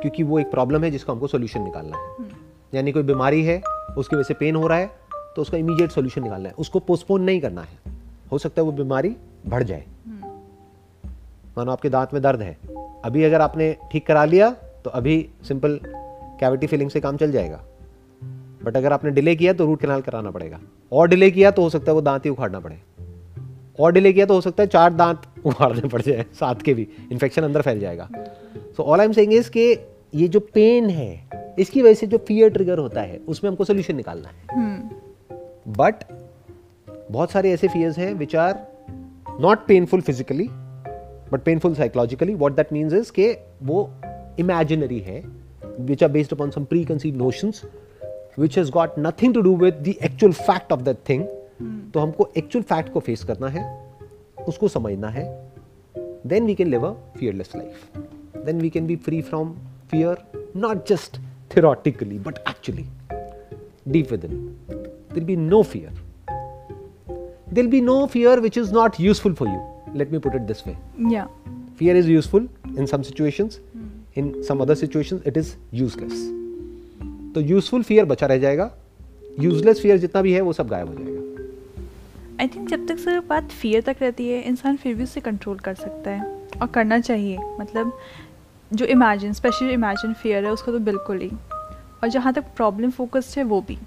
क्योंकि 0.00 0.22
वो 0.22 0.38
एक 0.38 0.50
प्रॉब्लम 0.50 0.84
है 0.84 0.90
जिसका 0.90 1.12
हमको 1.12 1.26
सोल्यूशन 1.26 1.62
निकालना 1.62 1.96
है। 1.96 2.14
हम्म। 2.14 2.28
यानी 2.74 2.92
कोई 2.92 3.02
बीमारी 3.02 3.42
है 3.44 3.60
उसकी 3.98 4.16
वजह 4.16 4.22
से 4.22 4.34
पेन 4.34 4.56
हो 4.56 4.66
रहा 4.66 4.78
है 4.78 4.90
तो 5.36 5.42
उसका 5.42 5.58
इमीडिएट 5.58 5.90
सोल्यूशन 5.90 6.22
निकालना 6.22 6.48
है। 6.48 6.54
उसको 6.58 6.80
पोस्टपोन 6.80 7.22
नहीं 7.22 7.40
करना 7.40 7.62
है। 7.62 7.94
हो 8.32 8.38
सकता 8.38 8.62
है 8.62 8.66
वो 8.66 8.72
बीमारी 8.72 9.16
बढ़ 9.46 9.62
जाए। 9.62 9.84
मानो 11.58 11.72
आपके 11.72 11.88
दांत 11.88 12.14
में 12.14 12.22
दर्द 12.22 12.42
है। 12.42 12.58
अभी 13.04 13.24
अगर 13.24 13.40
आपने 13.40 13.76
ठीक 13.92 14.06
करा 14.06 14.24
लिया 14.24 14.50
तो 14.84 14.90
अभी 14.90 15.28
सिंपल 15.48 15.80
कैविटी 16.40 16.66
फिलिंग 16.66 16.90
से 16.90 17.00
काम 17.00 17.16
चल 17.16 17.32
जाएगा। 17.32 17.64
बट 18.64 18.76
अगर 18.76 18.92
आपने 18.92 19.10
डिले 19.10 19.36
किया 19.36 19.52
तो 19.52 19.66
रूट 19.66 19.80
कैनाल 19.80 20.00
कराना 20.00 20.30
पड़ेगा। 20.30 20.60
और 20.92 21.08
डिले 21.08 21.30
किया 21.30 21.50
तो 21.50 21.62
हो 21.62 21.70
सकता 21.70 21.90
है 21.90 21.94
वो 21.94 22.00
दांत 22.00 22.24
ही 22.24 22.30
उखाड़ना 22.30 22.60
पड़े। 22.60 22.78
और 23.80 23.92
डिले 23.92 24.12
किया 24.12 24.26
तो 24.26 24.34
हो 24.34 24.40
सकता 24.40 24.62
है 24.62 24.66
चार 24.66 24.94
दांत 24.94 25.22
उखाड़ने 25.44 25.88
पड़ 25.88 26.02
जाए 26.02 26.24
सात 26.40 26.62
के 26.62 26.74
भी। 26.74 26.88
इन्फेक्शन 27.12 27.42
अंदर 27.42 27.62
फैल 27.62 27.80
जाएगा। 27.80 28.08
So 28.76 28.82
all 28.82 29.00
I 29.00 29.06
am 29.06 29.12
saying 29.12 29.32
is 29.32 29.50
कि 29.50 29.76
ये 30.14 30.28
जो 30.28 30.40
पेन 30.40 30.90
है 30.90 31.28
इसकी 31.58 31.82
वजह 31.82 31.94
से 31.94 32.06
जो 32.06 32.18
फियर 32.18 32.50
ट्रिगर 32.50 32.78
होता 32.78 33.00
है 33.00 33.20
उसमें 33.28 33.50
हमको 33.50 33.64
सोल्यूशन 33.64 33.96
निकालना 33.96 34.28
है। 34.28 34.34
But 35.68 35.94
hmm. 36.10 36.23
बहुत 37.10 37.30
सारे 37.30 37.50
ऐसे 37.52 37.68
फियर्स 37.68 37.98
हैं 37.98 38.12
which 38.14 38.34
are 38.36 38.54
not 39.40 39.66
painful 39.66 40.00
physically 40.00 40.48
but 41.32 41.42
painful 41.44 41.74
psychologically 41.74 42.34
what 42.34 42.56
that 42.56 42.72
means 42.72 42.92
is 42.94 43.12
के 43.12 43.36
वो 43.62 43.88
इमेजिनरी 44.38 44.98
है 45.00 45.22
which 45.80 46.02
are 46.02 46.10
based 46.10 46.32
upon 46.32 46.50
some 46.50 46.64
pre 46.64 46.84
conceive 46.84 47.16
notions 47.16 47.62
which 48.38 48.58
has 48.58 48.70
got 48.70 48.98
nothing 48.98 49.34
to 49.34 49.40
do 49.40 49.56
with 49.56 49.82
the 49.88 49.94
actual 50.04 50.32
fact 50.32 50.72
of 50.72 50.80
that 50.82 51.08
thing 51.08 51.24
तो 51.94 52.00
हमको 52.00 52.28
actual 52.36 52.62
fact 52.64 52.92
को 52.92 53.00
face 53.00 53.24
करना 53.24 53.48
है 53.48 53.66
उसको 54.48 54.68
समझना 54.68 55.08
है 55.08 55.24
then 56.26 56.46
we 56.46 56.54
can 56.54 56.68
live 56.68 56.86
a 56.86 56.92
fearless 57.18 57.52
life 57.56 57.98
then 58.46 58.60
we 58.60 58.70
can 58.70 58.86
be 58.86 58.96
free 59.06 59.20
from 59.22 59.54
fear 59.90 60.24
not 60.56 60.86
just 60.88 61.18
theoretically 61.50 62.18
but 62.18 62.42
actually 62.46 62.86
deep 63.90 64.10
within. 64.10 64.58
There'll 65.10 65.26
be 65.26 65.36
no 65.36 65.62
fear. 65.62 65.90
There'll 67.52 67.70
be 67.70 67.80
no 67.80 67.98
fear 68.06 68.40
which 68.40 68.56
is 68.56 68.72
not 68.72 68.98
useful 68.98 69.34
for 69.34 69.46
you. 69.46 69.60
Let 69.94 70.10
me 70.10 70.18
put 70.18 70.34
it 70.34 70.46
this 70.46 70.64
way. 70.66 70.76
Yeah. 71.16 71.26
Fear 71.76 71.96
is 71.96 72.08
useful 72.08 72.48
in 72.76 72.86
some 72.86 73.04
situations. 73.10 73.60
Mm. 73.76 73.90
in 74.16 74.44
some 74.44 74.60
other 74.60 74.74
situations 74.74 75.24
it 75.30 75.36
is 75.36 75.48
useless. 75.78 76.18
तो 77.34 77.40
useful 77.40 77.82
fear 77.82 78.04
बचा 78.04 78.26
रह 78.26 78.38
जाएगा। 78.38 78.70
Useless 79.40 79.80
fear 79.80 79.96
जितना 79.98 80.22
भी 80.22 80.32
है 80.32 80.40
वो 80.40 80.52
सब 80.52 80.68
गायब 80.68 80.88
हो 80.88 80.94
जाएगा। 80.94 81.22
आई 82.40 82.48
थिंक 82.48 82.68
जब 82.68 82.86
तक 82.86 82.98
सर 82.98 83.20
बात 83.28 83.48
फियर 83.60 83.82
तक 83.82 83.96
रहती 84.00 84.28
है 84.28 84.40
इंसान 84.48 84.76
फिर 84.76 84.94
भी 84.94 85.02
उसे 85.02 85.20
कंट्रोल 85.20 85.58
कर 85.58 85.74
सकता 85.74 86.10
है 86.10 86.22
और 86.62 86.66
करना 86.66 87.00
चाहिए। 87.00 87.38
मतलब 87.60 87.92
जो 88.72 88.84
इमेजिन 88.86 89.32
स्पेशली 89.32 89.72
इमेजिन 89.72 90.12
फियर 90.22 90.44
है 90.44 90.52
उसको 90.52 90.72
तो 90.72 90.78
बिल्कुल 90.78 91.20
ही। 91.20 91.30
और 92.02 92.08
जहाँ 92.08 92.32
तक 92.32 92.44
प्रॉब्लम 92.56 92.90
फोकस्ड 92.90 93.38
है 93.38 93.44
वो 93.44 93.60
भी। 93.68 93.78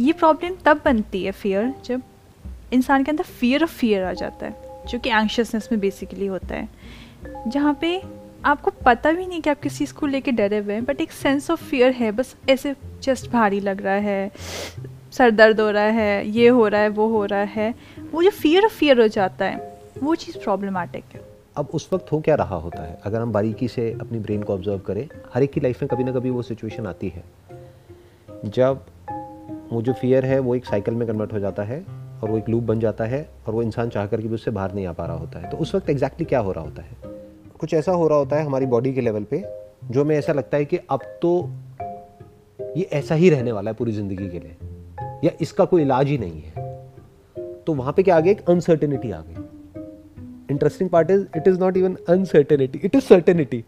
ये 0.00 0.12
प्रॉब्लम 0.12 0.56
तब 0.64 0.80
बनती 0.84 1.24
है 1.24 1.32
फियर 1.32 1.74
जब 1.84 2.02
इंसान 2.72 3.04
के 3.04 3.10
अंदर 3.10 3.24
फियर 3.24 3.62
ऑफ़ 3.62 3.70
फियर 3.70 4.04
आ 4.04 4.12
जाता 4.12 4.46
है, 4.46 4.56
जो 4.88 4.98
कि 4.98 5.10
एंशियसनेस 5.10 5.68
में 5.72 5.80
बेसिकली 5.80 6.26
होता 6.26 6.54
है। 6.54 6.68
जहाँ 7.48 7.78
पे 7.80 8.02
आपको 8.44 8.70
पता 8.70 9.12
भी 9.12 9.26
नहीं 9.26 9.40
कि 9.40 9.50
आप 9.50 9.60
किस 9.60 9.78
चीज़ 9.78 9.94
को 9.94 10.06
लेके 10.06 10.32
डरे 10.32 10.58
हुए 10.58 10.74
हैं 10.74 10.84
बट 10.84 11.00
एक 11.00 11.12
सेंस 11.12 11.50
ऑफ़ 11.50 11.64
फियर 11.64 11.92
है, 11.92 12.12
बस 12.12 12.36
ऐसे 12.48 12.74
चेस्ट 13.02 13.30
भारी 13.30 13.60
लग 13.60 13.82
रहा 13.82 13.94
है, 13.94 14.32
सर 15.12 15.30
दर्द 15.30 15.60
हो 15.60 15.70
रहा 15.70 15.82
है, 15.82 16.28
ये 16.28 16.48
हो 16.48 16.68
रहा 16.68 16.80
है, 16.80 16.88
वो 16.88 17.08
हो 17.08 17.24
रहा 17.24 17.40
है, 17.40 17.74
वो 18.12 18.22
जो 18.22 18.30
फियर 18.30 18.64
ऑफ़ 18.64 18.72
फियर 18.72 19.00
हो 19.00 19.08
जाता 19.08 19.44
है, 19.44 19.78
वो 20.02 20.14
चीज़ 20.14 20.38
प्रॉब्लमेटिक 20.38 21.04
है। 21.14 21.20
अब 21.56 21.68
उस 21.74 21.88
वक्त 21.92 22.12
हो 22.12 22.20
क्या 22.20 22.34
रहा 22.34 22.56
होता 22.56 22.82
है? 22.82 22.98
अगर 23.04 23.20
हम 23.20 23.32
बारीकी 23.32 23.68
से 23.68 23.96
अपनी 24.00 24.18
ब्रेन 24.18 24.42
को 24.42 24.54
ऑब्ज़र्व 24.54 24.78
करें, 24.78 25.08
हर 25.34 25.42
एक 25.42 25.50
की 25.50 25.60
लाइफ 25.60 25.82
में 25.82 25.88
कभी 25.88 26.04
ना 26.04 26.12
कभी 26.12 26.30
वो 26.30 26.42
सिचुएशन 26.42 26.86
आती 26.86 27.08
है। 27.08 27.24
जब 28.44 28.86
वो 29.72 29.82
जो 29.82 29.92
फियर 29.92 30.24
है, 30.24 30.38
वो 30.38 30.54
एक 30.54 30.64
साइकिल 30.64 30.94
में 30.94 31.08
कन्वर्ट 31.08 31.32
हो 31.32 31.38
जाता 31.38 31.62
है 31.62 32.01
और 32.22 32.30
वो 32.30 32.38
एक 32.38 32.48
लूप 32.48 32.62
बन 32.62 32.80
जाता 32.80 33.04
है 33.04 33.28
और 33.46 33.54
वो 33.54 33.62
इंसान 33.62 33.88
चाह 33.88 34.06
कर 34.06 34.20
भी 34.20 34.28
उससे 34.28 34.50
बाहर 34.50 34.74
नहीं 34.74 34.86
आ 34.86 34.92
पा 34.92 35.06
रहा 35.06 35.16
होता 35.16 35.38
है। 35.38 35.50
तो 35.50 35.56
उस 35.56 35.74
वक्त 35.74 35.90
एग्जैक्टली 35.90 36.24
क्या 36.24 36.38
हो 36.38 36.52
रहा 36.52 36.64
होता 36.64 36.82
है? 36.82 36.96
कुछ 37.60 37.74
ऐसा 37.74 37.92
हो 37.92 38.08
रहा 38.08 38.18
होता 38.18 38.36
है 38.36 38.44
हमारी 38.44 38.66
बॉडी 38.66 38.92
के 38.94 39.00
लेवल 39.00 39.24
पे, 39.24 39.44
जो 39.90 40.04
हमें 40.04 40.16
ऐसा 40.16 40.32
लगता 40.32 40.56
है 40.56 40.64
कि 40.64 40.78
अब 40.90 41.00
तो 41.22 41.50
ये 42.76 42.88
ऐसा 42.92 43.14
ही 43.14 43.30
रहने 43.30 43.52
वाला 43.52 43.70
है 43.70 43.76
पूरी 43.76 43.92
ज़िंदगी 43.92 44.28
के 44.28 44.38
लिए, 44.38 44.56
या 45.24 45.30
इसका 45.40 45.64
कोई 45.64 45.82
इलाज 45.82 46.06
ही 46.06 46.18
नहीं 46.18 46.42
है। 46.42 46.70
तो 47.66 47.74
वहाँ 47.74 47.92
पे 47.92 48.02
क्या 48.02 48.16
आ 48.16 48.20
गया? 48.20 48.32
एक 48.32 48.50
अनसर्टेनिटी 48.50 49.10
आ 49.10 49.20
गई। 49.20 49.42
Interesting 50.50 50.90
part 50.90 51.10
is 51.10 51.26
it 51.36 51.48
is 51.48 51.58
not 51.60 51.76
even 51.76 51.96
uncertainty 52.08 52.80
it 52.84 52.94
is 52.94 53.04
certainty 53.04 53.64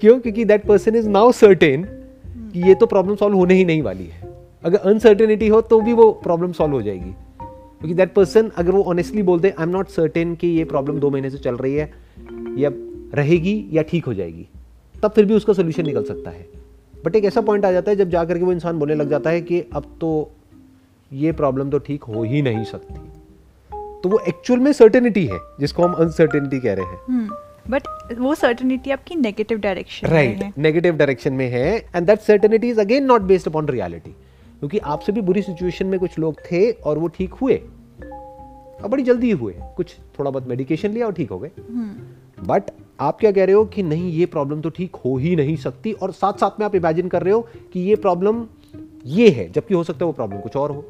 क्यों? 0.00 0.18
क्योंकि 0.20 0.44
that 0.44 0.64
person 0.64 0.96
is 0.96 1.08
now 1.08 1.32
certain 1.32 1.84
कि 2.52 2.68
ये 2.68 2.74
तो 2.74 2.86
प्रॉब्लम 2.86 3.16
सॉल्व 3.16 3.36
होने 3.36 3.54
ही 3.54 3.64
नहीं 3.64 3.82
वाली 3.82 4.06
है। 4.06 4.35
अगर 4.66 4.78
अनसर्टेनिटी 4.78 5.48
हो 5.48 5.60
तो 5.60 5.80
भी 5.80 5.92
वो 5.92 6.10
प्रॉब्लम 6.12 6.52
सॉल्व 6.52 6.72
हो 6.72 6.82
जाएगी। 6.82 7.10
क्योंकि 7.40 7.94
दैट 7.94 8.12
पर्सन 8.12 8.50
अगर 8.56 8.70
वो 8.70 8.82
ऑनेस्टली 8.82 9.22
बोलते 9.22 9.50
आई 9.50 9.62
एम 9.62 9.68
नॉट 9.68 9.88
सर्टेन 9.88 10.34
कि 10.34 10.46
ये 10.48 10.64
प्रॉब्लम 10.64 10.98
दो 10.98 11.10
महीने 11.10 11.30
से 11.30 11.38
चल 11.38 11.56
रही 11.56 11.74
है 11.74 11.92
या 12.58 12.70
रहेगी 13.14 13.66
या 13.72 13.82
ठीक 13.82 14.04
हो 14.04 14.14
जाएगी। 14.14 14.48
तब 15.02 15.10
फिर 15.10 15.24
भी 15.24 15.34
उसका 15.34 15.52
सोल्यूशन 15.52 15.86
निकल 15.86 16.04
सकता 16.04 16.30
है। 16.30 16.48
बट 17.04 17.16
एक 17.16 17.24
ऐसा 17.24 17.40
पॉइंट 17.40 17.64
आ 17.64 17.72
जाता 17.72 17.90
है 17.90 17.96
जब 17.96 18.10
जाकर 18.10 18.38
के 18.38 18.44
वो 18.44 18.52
इंसान 18.52 18.78
बोलने 18.78 18.94
लग 18.94 19.10
जाता 19.10 19.30
है 19.30 19.40
कि 19.40 19.60
अब 19.72 19.96
तो 20.00 20.30
ये 21.12 21.32
प्रॉब्लम 21.32 21.70
तो 21.70 21.78
ठीक 21.78 22.04
हो 22.04 22.22
ही 22.22 22.42
नहीं 22.42 22.64
सकती। 22.64 22.94
तो 24.02 24.08
वो 24.08 24.18
एक्चुअल 24.28 24.60
में 24.60 24.72
सर्टेनिटी 24.72 25.26
है 25.26 25.38
जिसको 25.60 25.82
हम 25.82 25.92
अनसर्टेनिटी 25.92 26.60
कह 26.60 26.74
रहे 26.74 26.86
हैं। 26.86 27.28
But 27.70 27.82
hmm. 27.82 28.18
वो 28.18 28.34
सर्टेनिटी 28.34 28.90
आपकी 28.90 29.14
negative 29.14 29.58
direction 29.58 30.08
right 30.08 30.58
negative 30.58 30.96
direction 30.96 31.32
में 31.32 31.48
है 31.48 31.76
and 31.96 32.06
that 32.06 32.20
certainty 32.20 32.68
is 32.68 32.80
again 32.80 33.04
not 33.04 33.22
based 33.22 33.48
upon 33.48 33.68
reality 33.68 34.14
क्योंकि 34.68 34.78
आपसे 34.78 35.12
भी 35.12 35.20
बुरी 35.20 35.42
सिचुएशन 35.42 35.86
में 35.86 36.00
कुछ 36.00 36.18
लोग 36.18 36.40
थे 36.40 36.70
और 36.70 36.98
वो 36.98 37.08
ठीक 37.08 37.34
हुए। 37.34 37.54
और 38.82 38.88
बड़ी 38.88 39.02
जल्दी 39.02 39.30
हुए। 39.30 39.54
कुछ 39.76 39.96
थोड़ा 40.18 40.30
बहुत 40.30 40.48
मेडिकेशन 40.48 40.90
लिया 40.90 41.06
और 41.06 41.12
ठीक 41.12 41.30
हो 41.30 41.38
गए। 41.38 41.50
But 42.46 42.64
hmm. 42.64 42.80
आप 43.00 43.18
क्या 43.20 43.32
कह 43.32 43.44
रहे 43.44 43.54
हो 43.54 43.64
कि 43.64 43.82
नहीं 43.82 44.10
ये 44.12 44.26
प्रॉब्लम 44.26 44.60
तो 44.60 44.70
ठीक 44.70 44.96
हो 44.96 45.16
ही 45.16 45.36
नहीं 45.36 45.56
सकती 45.56 45.92
और 45.92 46.12
साथ 46.12 46.32
साथ 46.32 46.50
में 46.60 46.66
आप 46.66 46.74
इमेजिन 46.74 47.08
कर 47.08 47.22
रहे 47.22 47.32
हो 47.32 47.48
कि 47.72 47.80
ये 47.80 47.96
प्रॉब्लम 47.96 48.44
ये 49.06 49.30
है 49.30 49.52
जबकि 49.52 49.74
हो 49.74 49.84
सकता 49.84 49.98
है 49.98 50.06
वो 50.06 50.12
प्रॉब्लम 50.12 50.40
कुछ 50.40 50.56
और 50.56 50.70
हो। 50.70 50.84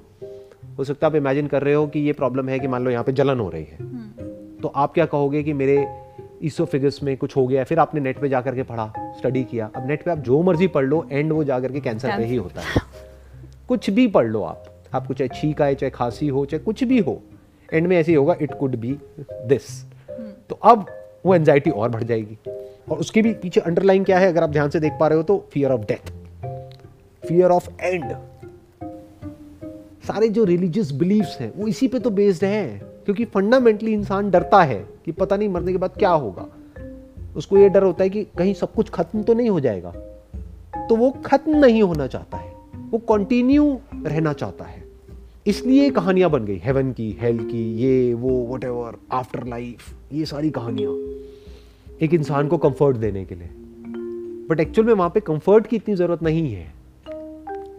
हो 0.79 0.85
सकता 0.85 1.07
है 1.07 1.11
आप 1.11 1.17
इमेजिन 1.17 1.47
कर 1.47 1.62
रहे 1.62 1.75
हो 1.75 1.87
कि 1.87 2.01
ये 2.01 2.12
प्रॉब्लम 2.12 2.49
है 2.49 2.59
कि 2.59 2.69
मान 2.69 2.85
लो 2.85 2.91
यहाँ 2.91 3.05
पे 3.05 3.12
जलन 3.12 3.41
हो 3.41 3.49
रही 3.49 3.65
है। 3.65 3.77
हम्म। 3.81 4.61
तो 4.62 4.69
आप 4.69 4.95
क्या 4.95 5.07
कहोगे 5.07 5.43
कि 5.43 5.53
मेरे 5.53 5.87
ईसोफिगस 6.45 7.01
में 7.03 7.17
कुछ 7.17 7.37
हो 7.37 7.47
गया 7.47 7.65
फिर 7.65 7.79
आपने 7.79 8.01
नेट 8.01 8.19
पे 8.19 8.29
जाकर 8.29 8.55
के 8.55 8.62
पढ़ा 8.62 9.15
स्टडी 9.19 9.45
किया। 9.45 9.71
अब 9.77 9.89
नेट 9.89 10.03
पे 10.03 10.11
आप 10.11 10.19
जो 10.19 10.43
मर्ज़ी 10.43 10.67
पढ़ 10.67 10.85
लो 10.85 11.07
एंड 11.12 11.33
वो 11.33 11.45
जाकर 11.45 11.73
के 11.73 11.81
कैंसर 11.81 12.17
पे 12.17 12.25
ही 12.25 12.37
होता 12.37 12.61
है। 12.61 13.06
कुछ 13.68 13.90
भी 13.90 14.07
पढ़ 14.07 14.26
लो 14.26 14.42
आप। 14.42 14.64
आपको 14.94 15.14
चाहे 15.14 15.29
छींक 15.35 15.62
आए 15.62 15.74
चाहे 15.74 15.90
खांसी 15.90 16.29
हो 16.29 16.44
चाहे 16.44 16.64
कुछ 16.64 16.85
भी 16.85 16.98
हो 16.98 17.20
एंड 17.72 17.87
में 17.87 17.96
ऐसे 17.96 18.12
ही 18.12 18.16
होगा 18.16 18.37
इट 18.42 18.55
कुड 18.55 18.76
बी 18.76 18.98
दिस 19.31 19.85
तो 20.50 20.59
अब 20.62 20.87
वो 21.26 21.35
एंजाइटी 21.35 21.70
और 21.70 21.88
बढ़ 21.88 22.02
जाएगी। 22.02 22.38
और 22.90 22.98
उसके 22.98 23.22
भी 23.22 23.33
पीछे 23.35 23.61
अंडरलाइन 23.61 24.05
क्या 24.05 24.18
है 24.18 24.29
अगर 24.29 24.42
आप 24.42 24.50
ध्यान 24.50 24.70
से 24.70 24.81
देख 24.81 24.92
पा 25.00 25.09
रहे 25.09 25.16
हो 25.16 25.22
तो 25.22 25.38
fear 25.52 25.70
of 25.70 25.81
death 25.81 26.11
fear 27.29 27.50
of 27.50 27.68
and 27.81 28.12
सारे 30.07 30.29
जो 30.29 30.44
रिलीजियस 30.44 30.90
बिलीव्स 30.92 31.37
हैं 31.40 31.52
वो 31.57 31.66
इसी 31.68 31.88
पे 31.88 31.98
तो 31.98 32.11
बेस्ड 32.11 32.44
हैं। 32.44 32.81
क्योंकि 33.05 33.24
फंडामेंटली 33.24 33.92
इंसान 33.92 34.31
डरता 34.31 34.62
है 34.62 34.87
कि 35.05 35.12
पता 35.12 35.37
नहीं 35.37 35.48
मरने 35.48 35.72
के 35.72 35.79
बाद 35.79 35.90
क्या 35.98 36.11
होगा। 36.11 36.46
उसको 37.37 37.59
ये 37.59 37.68
डर 37.68 37.83
होता 37.83 38.05
है 38.05 38.11
कि 38.11 38.24
कहीं 38.38 38.55
सब 38.55 38.72
कुछ 38.72 38.90
खत्म 38.90 39.22
तो 39.22 39.35
नहीं 39.35 39.50
हो 39.50 39.61
जाएगा। 39.61 39.90
तो 40.88 40.96
वो 40.96 41.11
खत्म 41.11 41.57
नहीं 41.57 41.83
होना 41.83 42.07
चाहता 42.07 42.37
है। 42.37 42.56
वो 42.90 42.99
कंटिन्यू 42.99 43.81
रहना 44.07 44.33
चाहता 44.33 44.64
है। 44.64 44.85
इसलिए 45.46 45.90
कहानियाँ 45.90 46.31
बन 46.31 46.44
गई। 46.44 46.57
हेवन 46.57 46.92
की 46.92 47.18
हेल 47.20 47.38
की, 47.38 47.75
ये, 47.75 48.14
वो 48.14 48.55
वट 48.55 48.64
एवर 48.64 48.96
आफ्टर 49.12 49.46
लाइफ 49.46 49.94
ये 50.12 50.25
सारी 50.25 50.51
कहानियाँ। 50.51 50.92
एक 52.03 52.14
इंसान 52.14 52.49
को 52.49 52.59
कंफर्ट 52.59 52.96
देने 52.96 53.25
के 53.25 53.35
लिए। 53.35 53.49
बट 54.51 54.61
एक्चुअल 54.61 54.87
में 54.88 54.94
वहाँ 54.94 55.11
पे 55.11 55.20
कंफर्ट 55.20 55.66
की 55.66 55.77
इतनी 55.77 55.94
ज़रूरत 55.94 56.22
नहीं 56.22 56.53
है। 56.53 56.75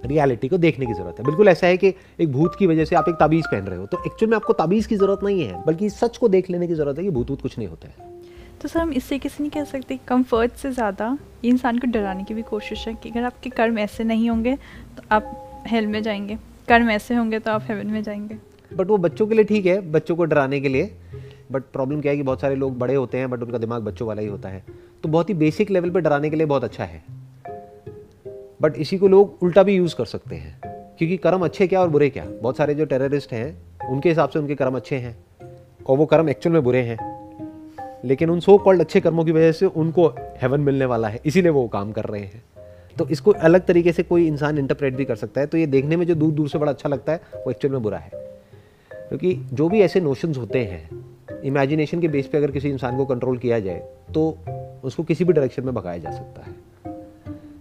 रियलिटी 0.06 0.48
को 0.48 0.58
देखने 0.58 0.86
की 0.86 0.93
ज़रूरत 0.93 1.15
है। 1.20 1.26
बिल्कुल 1.26 1.48
ऐसा 1.48 1.67
है 1.67 1.78
कि 1.78 1.93
एक 2.20 2.32
भूत 2.32 2.56
की 2.60 2.67
वजह 2.67 2.86
से 2.86 2.96
आप 2.96 3.06
एक 3.10 3.15
ताबीज 3.15 3.46
पहन 3.46 3.63
रहे 3.63 3.80
हो। 3.80 3.86
तो 3.86 3.98
एक्चुअल 4.06 4.30
में 4.30 4.36
आपको 4.36 4.54
ताबीज 4.54 4.86
की 4.86 4.96
ज़रूरत 4.96 5.20
नहीं 5.24 5.41
है, 5.41 5.65
बल्कि 5.65 5.89
सच 5.89 6.17
को 6.17 6.30
देख 6.30 6.50
लेने 6.50 6.67
की 6.67 6.74
ज़रूरत 6.74 6.98
है 6.98 7.04
कि 7.04 7.10
भूत 7.10 7.28
भूत 7.28 7.41
कुछ 7.41 7.58
नहीं 7.58 7.67
होता 7.67 7.88
है। 7.88 8.17
तो 8.62 8.67
सर 8.67 8.80
हम 8.80 8.91
इससे 8.93 9.20
किसी 9.20 9.43
नहीं 9.43 9.52
कह 9.52 9.63
सकते 9.63 10.00
कंफर्ट 10.08 10.52
से 10.52 10.72
ज़्यादा 10.72 11.17
ये 11.46 11.50
इंसान 11.50 11.80
को 11.80 11.88
डराने 11.88 12.24
की 12.24 12.34
भी 12.34 12.41
कोशिश 12.41 12.88
है 12.88 12.93
कि 12.93 13.10
अगर 13.10 13.24
आपके 13.24 13.50
कर्म 13.50 13.80
ऐसे 13.80 14.04
नहीं 14.04 14.30
होंगे 14.30 14.56
तो 14.98 15.04
आप 15.12 15.63
हेल 15.67 15.88
में 15.88 16.04
जाएँगे। 16.04 16.38
कर्म 16.67 16.89
ऐसे 16.89 17.15
होंगे 17.15 17.39
तो 17.39 17.52
आप 17.52 17.63
हेवन 17.63 17.88
में 17.88 18.04
जाएँगे। 18.04 18.38
बट 18.76 18.88
वो 18.88 18.98
बच्चों 18.98 19.28
के 19.28 19.36
लिए 19.36 19.43
ठीक 19.43 19.65
है, 19.65 19.91
बच्चों 19.91 20.15
को 20.15 20.26
डराने 20.26 20.60
के 20.60 20.70
लिए। 20.70 20.91
बट 21.52 21.63
प्रॉब्लम 21.63 22.02
क्या 22.02 22.12
है 22.12 22.17
कि 22.17 22.24
बहुत 22.24 22.41
सारे 22.41 22.56
लोग 22.56 22.78
बड़े 22.78 22.96
होते 22.96 23.17
हैं 23.17 23.30
बट 23.30 23.43
उनका 23.43 23.58
दिमाग 23.58 23.82
बच्चों 23.82 24.08
वाला 24.08 24.22
ही 24.22 24.28
होता 24.28 24.50
है। 24.50 24.63
तो 25.04 25.10
बहुत 25.10 25.30
ही 25.30 25.34
बेसिक 25.34 25.72
लेवल 25.72 25.89
पर 25.89 26.00
डराने 26.00 26.30
के 26.30 26.36
लिए 26.36 26.46
बहुत 26.46 26.63
अच्छा 26.63 26.84
है। 26.84 27.04
बट 28.62 28.76
इसी 28.76 28.98
को 28.98 29.08
लोग 29.08 29.38
उल्टा 29.43 29.63
भी 29.63 29.76
यूज़ 29.76 29.96
कर 29.96 30.06
सकते 30.06 30.36
हैं। 30.36 30.62
क्योंकि 30.98 31.17
कर्म 31.17 31.46
अच्छे 31.46 31.67
क्या 31.67 31.82
और 31.82 31.89
बुरे 31.89 32.10
क्या? 32.10 32.26
बहुत 32.41 32.58
सारे 32.58 32.76
जो 32.76 32.86
टेररिस्ट 32.86 33.34
हैं, 33.34 33.58
उनके 33.89 34.10
हिसाब 34.10 34.29
से 34.29 34.40
उनके 34.40 34.56
कर्म 34.56 34.75
अच्छे 34.75 34.96
हैं। 34.96 35.17
और 35.90 35.98
वो 35.98 36.06
कर्म 36.06 36.29
एक्चुअल 36.29 36.54
में 36.54 36.63
बुरे 36.63 36.82
हैं। 36.82 37.17
लेकिन 38.06 38.29
उन 38.29 38.39
सो 38.39 38.58
कॉल्ड 38.58 38.81
अच्छे 38.81 39.02
कर्मों 39.02 39.25
की 39.25 39.31
वजह 39.31 39.52
से 39.52 39.65
उनको 39.65 40.08
हेवन 40.41 40.60
मिलने 40.60 40.85
वाला 40.85 41.08
है, 41.08 41.19
इसीलिए 41.25 41.52
वो 41.52 41.67
काम 41.67 41.91
कर 41.91 42.04
रहे 42.04 42.21
हैं। 42.21 42.43
तो 42.98 43.08
इसको 43.08 43.31
अलग 43.31 43.65
तरीके 43.65 43.91
से 43.91 44.04
कोई 44.04 44.27
इंसान 44.27 44.58
इंटरप्रेट 44.58 44.95
भी 44.95 45.06
कर 45.06 45.15
सकता 45.15 45.41
है। 45.41 45.48
तो 45.48 45.58
ये 45.58 45.67
देखने 45.67 45.98
में 45.98 46.06
जो 46.06 46.15
दूर 46.15 46.31
दूर 46.31 46.50
से 46.50 46.58
बड़ा 46.58 46.71
अच्छा 46.71 46.89
लगता 46.89 47.12
है, 47.12 47.21
वो 47.35 47.52
एक्चुअल 47.52 47.71
में 47.71 47.83
बुरा 47.83 47.98
है। 47.98 48.12
क्योंकि 48.91 49.33
जो 49.54 49.69
भी 49.69 49.81
ऐसे 49.81 50.00
नोशंस 50.02 50.37
होते 50.37 50.60
हैं 50.60 50.89
इमेजिनेशन 51.43 52.02
के 52.02 52.08
बेस 52.08 52.27
पे 52.27 52.37
अगर 52.37 52.52
किसी 52.52 52.69
इंसान 52.69 52.98
को 52.98 53.06
कंट्रोल 53.06 53.37
किया 53.37 53.60
जाए 53.60 53.79
तो 54.13 54.37
उसको 54.83 55.04
किसी 55.04 55.23
भी 55.23 55.33
डायरेक्शन 55.33 55.63
में 55.63 55.73
भगाया 55.75 55.98
जा 55.98 56.12
सकता 56.12 56.41
है। 56.41 56.56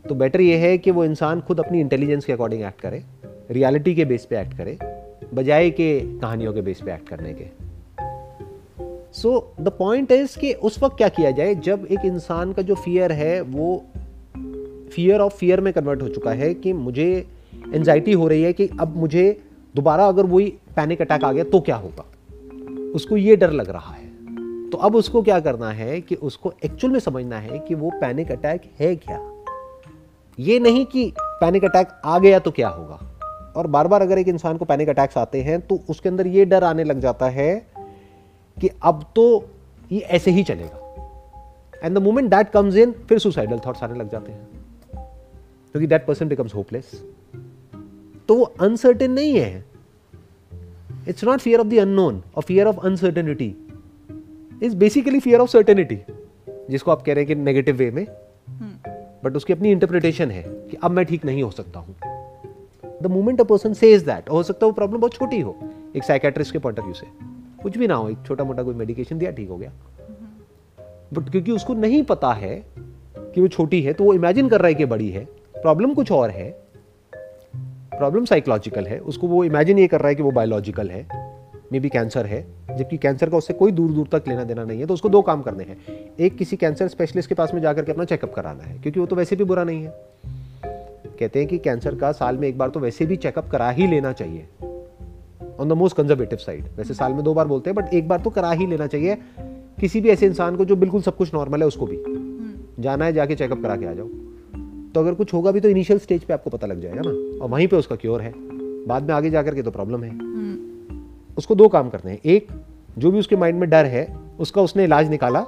तो 0.09 0.15
बेटर 0.15 0.41
ये 0.41 0.57
है 0.57 0.79
कि 0.79 0.91
वो 0.91 1.05
इंसान 1.05 1.41
खुद 1.41 1.61
अपनी 1.61 1.81
इंटेलिजेंस 1.81 2.25
के 2.25 2.33
अकॉर्डिंग 2.33 2.63
एक्ट 2.63 2.81
करे 2.81 3.03
रियलिटी 3.51 3.95
के 3.95 4.05
बेस 4.05 4.25
पे 4.25 4.41
एक्ट 4.41 4.57
करे, 4.57 4.79
बजाय 5.35 5.71
के 5.71 6.01
कहानियों 6.19 6.53
के 6.53 6.61
बेस 6.61 6.81
पे 6.81 6.93
एक्ट 6.93 7.09
करने 7.09 7.33
के। 7.35 7.66
सो 9.17 9.55
द 9.61 9.69
पॉइंट 9.69 10.13
इज़ 10.13 10.39
कि 10.39 10.53
उस 10.53 10.83
वक्त 10.83 10.97
क्या 10.97 11.09
किया 11.09 11.31
जाए, 11.31 11.55
जब 11.55 11.87
एक 11.91 12.05
इंसान 12.05 12.53
का 12.53 12.63
जो 12.63 12.75
फियर 12.75 13.13
है, 13.13 13.41
वो 13.41 13.85
फियर 14.93 15.21
ऑफ़ 15.21 15.35
फियर 15.35 15.61
में 15.61 15.73
कन्वर्ट 15.73 16.03
हो 16.03 16.09
चुका 16.09 16.33
है 16.33 16.55
कि 16.55 16.73
मुझे 16.73 17.27
एनजाइटी 17.75 18.13
हो 18.13 18.29
रही 18.29 18.43
है 18.43 18.53
कि 18.53 18.69
अब 18.81 18.97
मुझे 18.97 19.43
दोबारा 19.77 20.07
अगर 20.07 20.27
वही 20.27 20.49
पैनिक 20.77 21.01
अटैक 21.01 21.25
आ 21.25 21.33
गया 21.33 21.45
तो 21.45 21.61
क्या 21.61 21.77
होगा? 21.77 22.05
उसको 22.95 23.17
ये 23.17 23.37
डर 23.37 23.51
लग 23.51 23.71
रहा 23.71 23.93
है। 23.93 24.71
तो 24.71 24.79
अब 24.79 24.97
उसको 24.97 25.23
क्या 25.23 25.41
करना 25.41 25.71
है 25.71 26.01
कि 26.01 26.15
उसको 26.15 26.53
एक्चुअल 26.65 26.93
में 26.93 27.01
समझना 27.01 27.39
है 27.39 27.59
कि 27.59 27.75
वो 27.75 27.91
पैनिक 27.91 28.33
अटैक 28.33 28.63
है 28.81 28.97
क्या? 28.97 29.21
ये 30.39 30.59
नहीं 30.59 30.87
कि 30.87 31.13
पैनिक 31.21 31.65
अटैक 31.65 31.89
आ 32.05 32.19
गया 32.19 32.39
तो 32.39 32.51
क्या 32.51 32.69
होगा? 32.69 33.01
और 33.57 33.67
बार 33.67 33.89
बार 33.89 34.03
अगर 34.03 34.19
एक 34.19 34.29
इंसान 34.29 34.57
को 34.57 34.65
पैनिक 34.65 34.89
अटैक्स 34.89 35.19
आते 35.19 35.43
हैं 35.43 35.61
तो 35.61 35.81
उसके 35.91 36.09
अंदर 36.09 36.27
ये 36.27 36.45
डर 36.45 36.65
आने 36.65 36.85
लग 36.85 37.01
जाता 37.01 37.29
है 37.29 37.76
कि 38.61 38.71
अब 38.83 39.13
तो 39.17 39.49
ये 39.93 40.01
ऐसे 40.01 40.31
ही 40.31 40.45
चलेगा। 40.45 40.83
And 41.85 41.99
the 41.99 42.03
moment 42.03 42.31
that 42.31 42.51
comes 42.51 42.77
in 42.77 42.93
फिर 42.93 43.19
सुसाइडल 43.19 43.59
थॉट्स 43.59 43.83
आने 43.83 43.99
लग 43.99 44.11
जाते 44.11 44.33
हैं। 44.33 44.49
क्योंकि 45.73 45.87
दैट 45.87 46.07
पर्सन 46.07 46.29
बिकम्स 46.29 46.55
होपलेस 46.55 47.05
तो 48.29 48.35
वो 48.35 48.45
अनसर्टेन 48.61 49.13
नहीं 49.13 49.39
है। 49.39 49.65
It's 51.09 51.25
not 51.25 51.41
fear 51.41 51.61
of 51.61 51.67
the 51.67 51.75
unknown 51.75 52.23
और 52.37 52.43
fear 52.43 52.67
of 52.67 52.77
uncertainty 52.81 53.55
is 54.63 54.77
basically 54.77 55.21
fear 55.21 55.41
of 55.41 55.51
certainty 55.51 55.99
जिसको 56.71 56.91
आप 56.91 57.03
कह 57.03 57.15
रहे 57.15 57.25
हैं 57.25 57.27
कि 57.27 57.35
नेगेटिव 57.35 57.77
वे 57.77 57.91
में। 57.91 58.05
But 58.05 59.25
hmm. 59.25 59.37
उसकी 59.37 59.53
अपनी 59.53 59.71
इंटरप्रिटेशन 59.71 60.31
है 60.31 60.43
कि 60.43 60.77
अब 60.83 60.91
मैं 60.91 61.05
ठीक 61.05 61.25
नहीं 61.25 61.43
हो 61.43 61.51
सकता 61.51 61.81
हूँ। 61.81 61.97
The 63.03 63.07
moment 63.07 63.41
a 63.41 63.45
person 63.45 63.73
says 63.73 64.03
that 64.03 64.31
हो 64.31 64.43
सकता 64.43 64.67
है 64.67 64.71
वो 64.71 64.75
प्रॉब्लम 64.75 65.01
बहुत 65.01 65.15
छोटी 65.15 65.41
हो 65.41 65.57
एक 65.97 66.05
साइकेट्रिस्ट 66.05 66.53
के 66.53 66.59
पॉइंट 66.59 66.79
ऑफ़ 66.79 66.87
व्यू 66.87 66.95
से। 66.95 67.36
कुछ 67.63 67.79
भी 67.79 67.87
ना 67.87 67.95
हो 67.95 68.09
एक 68.09 68.19
छोटा 68.27 68.45
मोटा 68.45 68.63
कोई 68.63 68.75
मेडिकेशन 68.75 69.19
दिया 69.19 69.31
ठीक 69.31 69.49
हो 69.49 69.57
गया। 69.57 69.73
बट 71.13 71.31
क्योंकि 71.31 71.53
उसको 71.53 71.75
नहीं 71.75 72.03
पता 72.03 72.33
है 72.33 72.55
कि 73.19 73.41
वो 73.41 73.49
छोटी 73.49 73.81
है 73.83 73.93
तो 73.93 74.05
वो 74.05 74.15
इमेजिन 74.15 74.49
कर 74.49 74.59
रहा 74.59 74.69
है 74.69 74.75
कि 74.75 74.85
बड़ी 74.85 75.11
है। 75.11 75.25
प्रॉब्लम 75.55 75.95
कुछ 75.95 76.13
और 76.13 76.31
है। 76.31 76.51
प्रॉब्लम 77.13 78.25
साइकोलॉजिकल 78.25 78.87
है। 78.87 78.99
उसको 78.99 79.29
वो 79.29 79.45
इमेजिन 79.45 79.79
ये 79.79 79.87
कर 79.87 80.01
रहा 80.01 80.09
है 80.09 80.15
कि 80.15 80.23
वो 80.23 80.31
बायोलॉजिकल 80.31 80.91
है। 80.91 81.07
मे 81.73 81.81
बी 81.81 81.89
कैंसर 81.89 82.27
है। 82.27 82.45
जबकि 82.79 82.97
कैंसर 82.99 83.31
का 83.31 83.37
उससे 83.37 83.55
कोई 83.55 83.73
दूर 83.73 83.91
दूर 83.91 84.09
तक 84.13 84.29
लेना 84.29 84.45
देना 84.45 84.65
नहीं 84.65 84.81
है 84.81 84.87
तो 84.87 84.95
उसको 84.95 85.09
दो 85.09 85.23
काम 85.23 85.43
करने 85.43 85.65
हैं। 85.65 85.77
एक 86.21 86.37
किसी 86.37 86.57
कैंसर 86.57 86.89
स्पेशलिस्ट 86.89 87.29
के 87.29 87.35
पास 87.35 87.55
में 87.55 87.61
जाकर 87.63 87.85
के 87.85 87.93
अपना 87.93 88.05
चेकअप 88.05 88.35
कराना 88.35 88.65
है 88.65 88.79
क्योंकि 88.79 89.01
वो 89.01 89.07
तो 89.07 89.17
वैसे 89.17 89.37
भी 89.37 89.45
बुरा 89.45 89.65
नहीं 89.65 89.85
है। 89.85 89.93
कहते 91.19 91.39
हैं 91.39 91.49
कि 91.49 91.59
कैंसर 91.59 91.95
का 91.95 92.13
साल 92.13 92.37
में 92.37 92.49
एक 92.49 92.59
बार 92.59 92.69
तो 92.69 92.81
वैसे 92.81 93.07
भी 93.07 93.17
चेकअप 93.17 93.49
करा 93.51 93.71
ही 93.71 93.87
लेना 93.87 94.13
चाहिए। 94.13 94.47
On 95.61 95.69
the 95.69 95.73
most 95.73 95.97
conservative 95.97 96.39
side 96.39 96.65
वैसे 96.77 96.95
साल 96.95 97.13
में 97.13 97.25
दो 97.25 97.35
बार 97.35 97.47
बोलते 97.47 97.71
हैं 97.71 97.75
बट 97.75 97.95
एक 97.95 98.09
बार 98.09 98.21
तो 98.21 98.31
करा 98.31 98.51
ही 98.51 98.67
लेना 98.67 98.87
चाहिए। 98.87 99.19
किसी 99.81 100.01
भी 100.01 100.09
ऐसे 100.09 100.27
इंसान 100.27 100.57
को 100.57 100.65
जो 100.65 100.77
बिल्कुल 100.77 101.03
सब 101.03 101.17
कुछ 101.17 101.35
नॉर्मल 101.35 101.61
है 101.61 101.67
उसको 101.67 101.87
भी। 101.87 101.97
हम्म। 101.97 102.83
जाना 102.83 103.05
है 103.05 103.13
जाके 103.13 103.35
चेकअप 103.35 103.63
करा 103.63 103.77
के 103.77 103.87
आ 103.87 103.93
जाओ। 103.93 104.07
तो 104.95 105.01
अगर 105.01 105.15
कुछ 105.15 105.35
होगा 105.35 105.51
भी 105.51 105.61
तो 105.61 105.69
इनिशियल 105.69 105.99
स्टेज 105.99 106.25
पे 106.25 106.35
आपको 106.35 106.51
पता 106.51 106.67
लग 106.67 106.81
जाएगा 106.81 107.03
ना। 107.05 107.11
और 107.45 107.51
वहीं 107.51 107.69
पे 107.69 107.77
उसका 107.77 107.97
क्योर 107.97 108.21
है। 108.21 108.33
बाद 108.87 109.03
में 109.03 109.15
आगे 109.15 109.31
जाकर 109.31 109.55
के 109.55 109.63
तो 109.63 109.71
प्रॉब्लम 109.71 110.03
है। 110.03 110.11
हम्म। 110.11 111.37
उसको 111.39 111.55
दो 111.55 111.69
काम 111.69 111.89
करने 111.91 112.11
हैं। 112.11 112.21
एक 112.25 112.49
जो 112.99 113.11
भी 113.11 113.19
उसके 113.19 113.37
माइंड 113.37 113.61
में 113.61 113.71
डर 113.71 113.85
है 113.85 114.19
उसका 114.41 114.63
उसने 114.63 114.85
इलाज 114.85 115.11
निकाला 115.11 115.47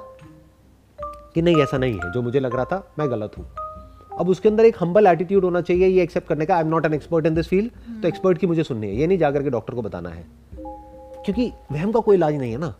कि 1.33 1.41
नहीं 1.41 1.57
ऐसा 1.57 1.77
नहीं 1.77 1.93
है। 1.93 2.11
जो 2.11 2.21
मुझे 2.21 2.39
लग 2.39 2.55
रहा 2.55 2.65
था 2.65 2.93
मैं 2.99 3.09
गलत 3.11 3.31
हूँ। 3.37 3.45
अब 4.19 4.29
उसके 4.29 4.49
अंदर 4.49 4.65
एक 4.65 4.75
हम्बल 4.79 5.07
एटीट्यूड 5.07 5.43
होना 5.43 5.61
चाहिए 5.61 5.87
ये 5.87 6.03
एक्सेप्ट 6.03 6.27
करने 6.27 6.45
का। 6.45 6.55
I 6.55 6.61
am 6.61 6.67
not 6.67 6.85
an 6.85 6.93
expert 6.93 7.25
in 7.25 7.35
this 7.35 7.47
field 7.47 8.01
तो 8.01 8.07
एक्सपर्ट 8.07 8.37
की 8.37 8.47
मुझे 8.47 8.63
सुननी 8.63 8.87
है। 8.87 8.95
ये 8.95 9.07
नहीं 9.07 9.17
जाकर 9.17 9.43
के 9.43 9.49
डॉक्टर 9.49 9.73
को 9.73 9.81
बताना 9.81 10.09
है। 10.09 10.25
क्योंकि 11.25 11.51
वहम 11.71 11.91
का 11.91 11.99
कोई 11.99 12.15
इलाज 12.15 12.35
नहीं 12.35 12.51
है 12.51 12.57
ना। 12.57 12.75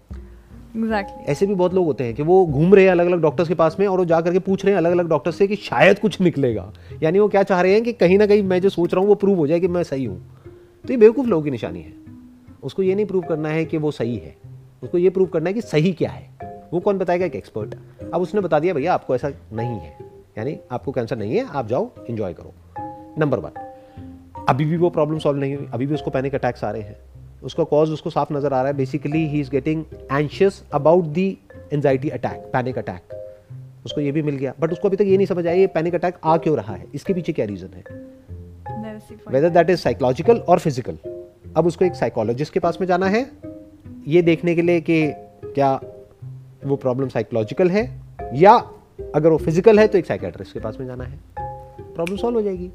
Exactly. 0.78 1.30
ऐसे 1.30 1.46
भी 1.46 1.56
बहुत 1.56 1.74
लोग 1.74 1.86
होते 1.86 2.04
हैं 2.04 2.14
कि 2.14 2.24
वो 2.24 2.46
घूम 2.46 2.76
रहे 2.76 2.84
हैं 2.84 2.92
अलग 2.92 3.06
अलग 3.06 3.22
डॉक्टर्स 3.22 3.48
के 3.48 3.54
पास 3.54 3.78
में 3.80 3.88
और 3.88 4.00
वो 4.00 4.06
जा 4.06 4.22
करके 4.22 4.40
पूछ 4.40 4.66
रहे 4.66 4.74
हैं 4.74 4.78
अलग 4.78 4.92
अलग 4.92 5.08
डॉक्टर 5.08 5.32
से 5.32 5.48
कि 5.48 5.56
शायद 5.56 6.00
कुछ 6.00 6.22
निकलेगा। 6.22 6.74
यानी 7.04 7.20
वो 7.20 7.28
क्या 7.28 7.44
चाह 7.44 7.62
रहे 7.62 7.74
हैं 7.74 7.84
कि 7.84 7.94
कहीं 7.94 8.18
ना 8.18 8.28
कहीं 8.28 8.44
मैं 8.44 8.62
जो 8.62 8.70
सोच 8.70 8.94
रहा 8.94 9.02
हूँ 9.02 9.10
वो 9.10 9.16
प्रूव 9.16 9.38
हो 9.38 9.48
जाए 9.48 9.60
कि 9.60 9.68
मैं 9.68 9.84
सही 9.84 10.06
हूँ। 10.06 10.22
तो 10.88 10.94
ये 10.94 10.98
बेवकूफ़ 10.98 11.28
लोगों 11.28 11.44
की 11.44 11.52
निशानी 11.52 11.82
है। 11.82 11.94
उसको 12.64 12.84
ये 12.84 12.96
नहीं 12.96 13.06
प्रूव 13.06 13.24
करना 13.24 13.50
है 13.50 13.66
कि 13.66 13.78
वो 13.78 13.92
सही 13.92 14.16
है। 14.16 14.36
उसको 14.84 14.98
ये 14.98 15.10
प्रूव 15.10 15.28
करना 15.28 15.50
है 15.50 15.54
कि 15.54 15.62
सही 15.62 15.94
क्या 15.94 16.12
है। 16.12 16.30
वो 16.74 16.80
कौन 16.80 16.98
बताएगा? 16.98 17.26
एक 17.26 17.36
एक्सपर्ट 17.36 17.76
अब 18.14 18.22
उसने 18.22 18.42
बता 18.42 18.60
दिया 18.60 18.74
भैया 18.74 18.94
आपको 18.94 19.16
ऐसा 19.16 19.32
नहीं 19.54 19.80
है। 19.80 20.09
यानी 20.38 20.58
आपको 20.72 20.92
कैंसर 20.92 21.18
नहीं 21.18 21.36
है 21.36 21.46
आप 21.50 21.68
जाओ 21.68 21.90
इंजॉय 22.10 22.34
करो। 22.34 22.54
नंबर 23.18 23.40
वन 23.40 23.52
अभी 24.50 24.66
भी 24.66 24.78
वो 24.78 24.90
प्रॉब्लम 24.90 25.20
सॉल्व 25.20 25.40
नहीं 25.40 25.56
हुई। 25.56 25.68
अभी 25.74 25.86
भी 25.86 25.94
उसको 25.94 26.12
पैनिक 26.12 26.36
अटैक्स 26.36 26.64
आ 26.64 26.72
रहे 26.72 26.82
हैं। 26.82 26.98
उसका 27.44 27.64
कॉज 27.64 27.90
उसको 27.90 28.10
साफ़ 28.10 28.34
नज़र 28.34 28.54
आ 28.54 28.62
रहा 28.62 28.68
है। 28.68 28.74
Basically 28.74 29.26
he 29.28 29.40
is 29.40 29.50
getting 29.52 29.84
anxious 30.12 30.64
about 30.74 31.06
the 31.06 31.28
anxiety 31.74 32.10
attack 32.10 32.50
panic 32.54 32.78
attack 32.78 33.16
उसको 33.86 34.02
ये 34.02 34.12
भी 34.12 34.22
मिल 34.22 34.36
गया। 34.36 34.54
बट 34.60 34.72
उसको 34.72 34.88
अभी 34.88 34.98
तक 34.98 35.04
ये 35.04 35.18
नहीं 35.18 35.28
समझ 35.28 35.46
आया 35.48 35.56
ये 35.56 35.68
पैनिक 35.68 35.96
अटैक 35.96 36.18
आ 36.24 36.38
क्यों 36.38 36.56
रहा 36.58 36.74
है? 36.74 36.86
इसके 36.96 37.14
पीछे 37.14 37.34
क्या 37.34 37.46
रीजन 37.46 37.70
है? 37.76 37.84
वेदर 39.32 39.50
दैट 39.50 39.70
इज़ 39.70 39.80
साइकोलॉजिकल 39.80 40.38
और 40.40 40.60
फ़िज़िकल 40.60 40.98
अब 41.58 41.68
उसको 41.68 41.86
एक 41.86 41.96
साइकोलॉजिस्ट 41.96 42.54
के 42.54 42.60
पास 42.60 42.78
में 42.82 42.88
जाना 42.88 43.08
है। 43.08 43.26
ये 44.08 44.22
देखने 44.22 44.56
के 44.56 44.62
लिए 44.62 44.82
कि 44.82 45.02
क्या 45.46 45.74
वो 46.66 46.76
प्रॉब्लम 46.76 47.08
साइकोलॉजिकल 47.08 47.70
है 47.70 47.84
या 48.34 48.58
अगर 49.16 49.30
वो 49.30 49.38
फ़िज़िकल 49.38 49.80
है 49.80 49.88
तो 49.88 49.98
एक 49.98 50.06
साइकेट्रिस्ट 50.06 50.54
के 50.54 50.60
पास 50.60 50.78
में 50.80 50.86
जाना 50.88 51.04
है। 51.04 51.20
प्रॉब्लम 51.40 52.18
सॉल्व 52.18 52.36
हो 52.36 52.42
जाएगी। 52.42 52.72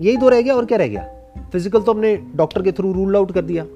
यही 0.00 0.16
दो 0.16 0.28
रह 0.28 0.40
गया 0.42 0.54
और 0.54 0.66
क्या 0.66 0.78
रह 0.78 0.88
गया? 0.88 1.02
फ़िज़िकल 1.52 1.82
तो 1.82 1.92
हमने 1.92 2.16
डॉक्टर 2.36 2.62
के 2.62 2.72
थ्रू 2.72 2.92
रूल 2.92 3.16
आउट 3.16 3.32
कर 3.32 3.42
दिया। 3.42 3.66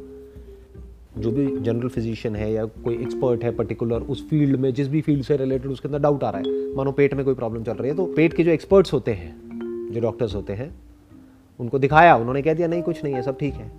जो 1.18 1.30
भी 1.30 1.46
जनरल 1.58 1.88
फिजिशियन 1.88 2.36
है 2.36 2.50
या 2.52 2.64
कोई 2.64 2.94
एक्सपर्ट 2.94 3.44
है 3.44 3.50
पर्टिकुलर 3.56 4.02
उस 4.02 4.28
फ़ील्ड 4.30 4.56
में, 4.56 4.72
जिस 4.74 4.88
भी 4.88 5.00
फ़ील्ड 5.00 5.24
से 5.24 5.36
रिलेटेड 5.36 5.70
उसके 5.70 5.88
अंदर 5.88 5.98
डाउट 5.98 6.24
आ 6.24 6.30
रहा 6.30 6.40
है। 6.40 6.74
मानो 6.76 6.92
पेट 6.92 7.14
में 7.14 7.24
कोई 7.24 7.34
प्रॉब्लम 7.34 7.62
चल 7.64 7.72
रही 7.72 7.90
है 7.90 7.96
तो 7.96 8.06
पेट 8.06 8.32
के 8.32 8.44
जो 8.44 8.50
एक्सपर्ट्स 8.50 8.92
होते 8.92 9.12
हैं, 9.12 9.90
जो 9.92 10.00
डॉक्टर्स 10.00 10.34
होते 10.34 10.52
हैं, 10.52 10.74
उनको 11.60 11.78
दिखाया, 11.78 12.16
उन्होंने 12.16 12.42
कह 12.42 12.54
दिया, 12.54 12.68
नहीं, 12.68 12.82
कुछ 12.82 13.04
नहीं 13.04 13.14
है, 13.14 13.22
सब 13.22 13.38
ठीक 13.38 13.54
है। 13.54 13.70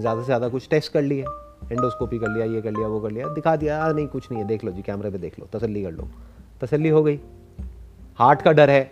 ज़्यादा 0.00 0.20
से 0.20 0.26
ज़्यादा 0.26 0.48
कुछ 0.48 0.68
टेस्ट 0.68 0.92
कर 0.92 1.02
लिए। 1.02 1.24
एंडोस्कोपी 1.62 2.18
कर 2.18 2.28
लिया 2.28 2.46
ये 2.46 2.60
कर 2.62 2.70
लिया 2.70 2.88
वो 2.88 3.00
कर 3.00 3.10
लिया। 3.10 3.28
दिखा 3.28 3.54
दिया 3.56 3.82
आ, 3.84 3.92
नहीं 3.92 4.06
कुछ 4.06 4.30
नहीं 4.30 4.42
है 4.42 4.46
देख 4.48 4.64
लो 4.64 4.72
जी 4.72 4.82
कैमरे 4.82 5.10
पे 5.10 5.18
देख 5.18 5.38
लो 5.38 5.48
तसल्ली 5.52 5.82
कर 5.82 5.92
लो। 5.92 6.08
तसल्ली 6.60 6.88
हो 6.88 7.02
गई। 7.02 7.18
हार्ट 8.18 8.42
का 8.42 8.52
डर 8.52 8.70
है। 8.70 8.90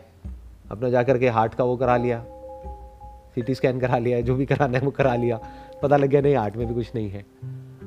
अपना 0.70 0.90
जा 0.90 1.02
के 1.02 1.28
हार्ट 1.28 1.54
का 1.54 1.64
वो 1.64 1.76
करा 1.76 1.96
लिया 1.96 2.24
सीटी 3.34 3.54
स्कैन 3.54 3.80
करा 3.80 3.98
लिया 3.98 4.20
जो 4.20 4.34
भी 4.34 4.46
कराना 4.46 4.78
है 4.78 4.84
वो 4.84 4.90
करा 4.90 5.14
लिया। 5.14 5.40
पता 5.82 5.96
लग 5.96 6.08
गया 6.08 6.20
नहीं 6.20 6.34
हार्ट 6.36 6.56
में 6.56 6.66
भी 6.68 6.74
कुछ 6.74 6.94
नहीं 6.94 7.10
है। 7.10 7.24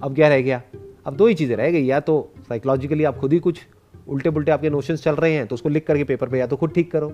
अब 0.04 0.16
क्या 0.16 0.28
रह 0.28 0.42
गया? 0.42 0.62
अब 1.06 1.16
दो 1.16 1.28
ही 1.28 1.34
चीज़ें 1.34 1.56
रह 1.56 1.72
गई 1.72 1.86
या 1.86 2.00
तो 2.00 2.16
साइकोलॉजिकली 2.50 3.04
आप 3.04 3.18
खुद 3.18 3.34
ही 3.34 3.40
कुछ 3.40 3.62
उल्टे 4.08 4.30
पुल्टे 4.30 4.52
आपके 4.52 4.70
नोशंस 4.70 5.04
चल 5.04 5.16
रहे 5.16 5.34
हैं 5.34 5.48
तो 5.48 5.56
उसको 5.56 5.70
लिख 5.70 5.86
करके 5.88 6.04
पेपर 6.04 6.30
पे 6.30 6.40
या 6.40 6.48
तो 6.48 6.56
खुद 6.56 6.72
ठीक 6.72 6.92
करो 6.92 7.12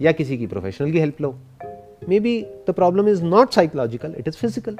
या 0.00 0.12
किसी 0.12 0.38
की 0.38 0.46
प्रोफेशनल 0.46 0.92
की 0.92 0.98
help 0.98 1.20
low. 1.20 1.34
Maybe 2.20 2.40
the 2.68 2.70
problem 2.70 3.08
is 3.08 3.22
not 3.24 3.52
psychological 3.52 4.14
it 4.18 4.28
is 4.28 4.36
physical 4.36 4.76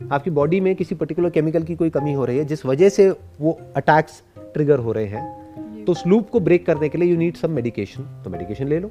आपकी 0.00 0.30
बॉडी 0.30 0.60
में 0.60 0.74
किसी 0.76 0.94
पर्टिकुलर 0.94 1.30
केमिकल 1.30 1.62
की 1.62 1.74
कोई 1.76 1.90
कमी 1.90 2.12
हो 2.12 2.24
रही 2.24 2.38
है 2.38 2.44
जिस 2.44 2.64
वजह 2.66 2.88
से 2.88 3.08
वो 3.40 3.58
अटैक्स 3.76 4.22
ट्रिगर 4.54 4.78
हो 4.78 4.92
रहे 4.92 5.06
हैं 5.06 5.84
तो 5.84 5.92
उस 5.92 6.06
लूप 6.06 6.30
को 6.30 6.40
ब्रेक 6.40 6.66
करने 6.66 6.88
के 6.88 6.98
लिए 6.98 7.10
यू 7.10 7.16
नीड 7.16 7.36
सम 7.36 7.50
मेडिकेशन 7.50 8.02
तो 8.24 8.30
मेडिकेशन 8.30 8.68
ले 8.68 8.78
लो. 8.80 8.90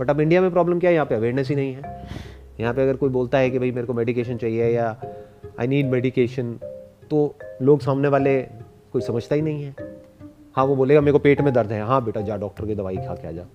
बट 0.00 0.10
अब 0.10 0.20
इंडिया 0.20 0.40
में 0.40 0.50
प्रॉब्लम 0.50 0.80
क्या 0.80 0.90
है? 0.90 0.94
यहाँ 0.94 1.06
पे 1.06 1.14
अवेयरनेस 1.14 1.48
ही 1.48 1.54
नहीं 1.56 1.74
है. 1.74 2.06
यहाँ 2.60 2.74
पे 2.74 2.82
अगर 2.82 2.96
कोई 2.96 3.08
बोलता 3.08 3.38
है 3.38 3.50
कि 3.50 3.58
भाई 3.58 3.70
मेरे 3.70 3.86
को 3.86 3.94
मेडिकेशन 3.94 4.36
चाहिए 4.36 4.70
या 4.70 4.96
आई 5.60 5.66
नीड 5.66 5.86
मेडिकेशन 5.86 6.52
तो 7.10 7.34
लोग 7.62 7.80
सामने 7.80 8.08
वाले 8.08 8.40
कोई 8.92 9.02
समझता 9.02 9.34
ही 9.34 9.42
नहीं 9.42 9.62
है. 9.62 9.74
हाँ 10.56 10.64
वो 10.64 10.76
बोलेगा 10.76 11.00
मेरे 11.00 11.12
को 11.12 11.18
पेट 11.18 11.40
में 11.40 11.52
दर्द 11.54 11.72
है. 11.72 11.82
हाँ 11.82 12.04
बेटा 12.04 12.20
जा 12.20 12.36
डॉक्टर 12.36 12.66
की 12.66 12.74
दवाई 12.74 12.96
खा 12.96 13.14
के 13.14 13.28
आ 13.28 13.32
जा. 13.32 13.46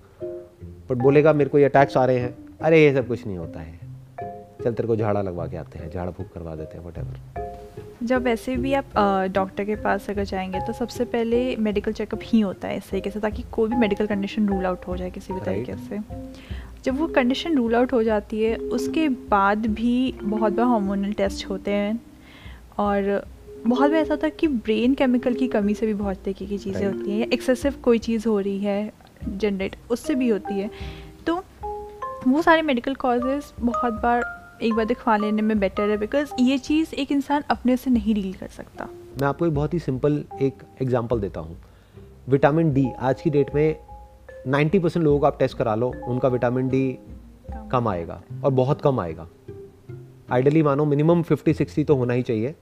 बट 0.90 0.98
बोलेगा 0.98 1.34
मेरे 1.34 1.50
को 1.50 1.60
ये 1.60 1.66
अटैक्स 1.66 1.98
आ 1.98 2.06
रहे 2.06 2.20
हैं. 2.20 2.36
अरे 2.62 2.84
ये 2.84 2.94
सब 2.94 3.08
कुछ 3.08 3.26
नहीं 3.28 3.38
होता 3.38 3.60
है. 3.60 3.93
चल 4.64 4.74
तेरे 4.74 4.88
को 4.88 4.96
झाड़ा 4.96 5.22
लगवा 5.22 5.48
के 5.48 5.58
आते 5.58 5.80
हैं 5.80 5.92
झाड़ 5.92 6.10
फूक 6.10 6.28
करवा 6.34 6.56
देते 6.56 6.78
हैं 6.78 6.86
वट 6.86 6.96
जब 8.04 8.24
वैसे 8.24 8.56
भी 8.56 8.74
आप 8.74 8.86
डॉक्टर 9.32 9.66
के 9.66 9.76
पास 9.76 10.10
अगर 10.10 10.24
जाएँगे 10.24 10.60
तो 10.60 10.74
सबसे 10.74 11.06
पहले 11.06 11.56
मेडिकल 11.56 11.94
चेकअप 11.94 12.20
ही 12.24 12.40
होता 12.40 12.68
है 12.68 12.78
इस 12.78 12.90
तरीके 12.90 13.10
से 13.10 13.20
ताकि 13.20 13.44
कोई 13.52 13.70
भी 13.70 13.76
मेडिकल 13.76 14.08
कंडीशन 14.08 14.48
रूल 14.48 14.66
आउट 14.66 14.88
हो 14.88 14.98
जाए 14.98 15.10
किसी 15.12 15.34
भी 15.34 15.40
तरीके 15.40 15.74
से। 15.76 16.00
जब 16.84 17.00
वो 17.00 17.08
कंडीशन 17.08 17.58
रूल 17.58 17.76
आउट 17.76 17.94
हो 17.94 18.04
जाती 18.04 18.44
है 18.44 18.56
उसके 18.56 19.10
बाद 19.10 19.66
भी 19.66 20.16
बहुत 20.24 20.54
बार 20.54 20.66
हार्मोनल 20.66 21.14
टेस्ट 21.14 21.50
होते 21.50 21.72
हैं 21.72 22.02
और 22.78 23.26
बहुत 23.68 23.92
बार 23.92 24.00
ऐसा 24.00 24.14
होता 24.14 24.28
है 24.28 24.32
कि 24.32 24.48
ब्रेन 24.48 24.94
केमिकल 24.94 25.34
की 25.34 25.48
कमी 25.48 25.74
से 25.74 25.86
भी 25.86 25.94
बहुत 25.94 26.18
तरीके 26.18 26.46
की 26.46 26.58
चीज़ें 26.58 26.86
होती 26.86 27.12
हैं 27.12 27.20
या 27.20 27.26
एक्सेसिव 27.34 27.74
कोई 27.84 28.00
चीज़ 28.00 28.28
हो 28.28 28.40
रही 28.40 28.60
है 28.60 28.94
जनरेट 29.28 29.76
उससे 29.90 30.16
भी 30.16 30.30
होती 30.30 30.60
है। 30.60 30.70
तो 31.28 31.44
वो 32.28 32.42
सारे 32.42 32.62
मेडिकल 32.62 32.96
कॉजेज़ 32.96 33.46
बहुत 33.60 33.94
बार 33.94 34.43
एक 34.64 34.74
बार 34.74 34.86
दिखवा 34.86 35.18
लेने 35.18 35.42
में 35.42 35.60
बेटर 35.60 35.90
है 35.90 35.98
बिकॉज़ 35.98 36.32
ये 36.40 36.58
चीज़ 36.58 36.96
एक 36.96 37.12
इंसान 37.12 37.44
अपने 37.50 37.78
से 37.78 37.92
नहीं 37.92 38.14
डील 38.16 38.34
कर 38.34 38.48
सकता। 38.48 38.90
मैं 39.22 39.28
आपको 39.28 39.46
एक 39.46 39.56
बहुत 39.56 39.74
ही 39.74 39.80
सिंपल 39.80 40.24
एक 40.42 40.54
एग्ज़ाम्पल 40.82 41.20
देता 41.20 41.40
हूँ। 41.40 41.58
विटामिन 42.30 42.74
डी 42.74 42.92
आज 43.00 43.22
की 43.22 43.30
डेट 43.30 43.56
में 43.56 43.76
90 44.48 44.80
परसेंट 44.80 45.04
लोगों 45.04 45.20
का 45.20 45.28
आप 45.28 45.40
टेस्ट 45.40 45.58
करा 45.58 45.76
लो 45.76 45.94
उनका 46.08 46.28
विटामिन 46.28 46.68
डी 46.68 47.00
कम 47.72 47.88
आएगा 47.88 48.22
और 48.44 48.52
बहुत 48.52 48.82
कम 48.82 49.00
आएगा। 49.00 49.28
आइडली 50.32 50.64
मानो 50.64 50.86
मिनिमम 50.86 51.24
50 51.24 51.54
60 51.54 51.86
तो 51.86 51.96
होना 51.96 52.14
ही 52.14 52.22
चाहिए। 52.22 52.56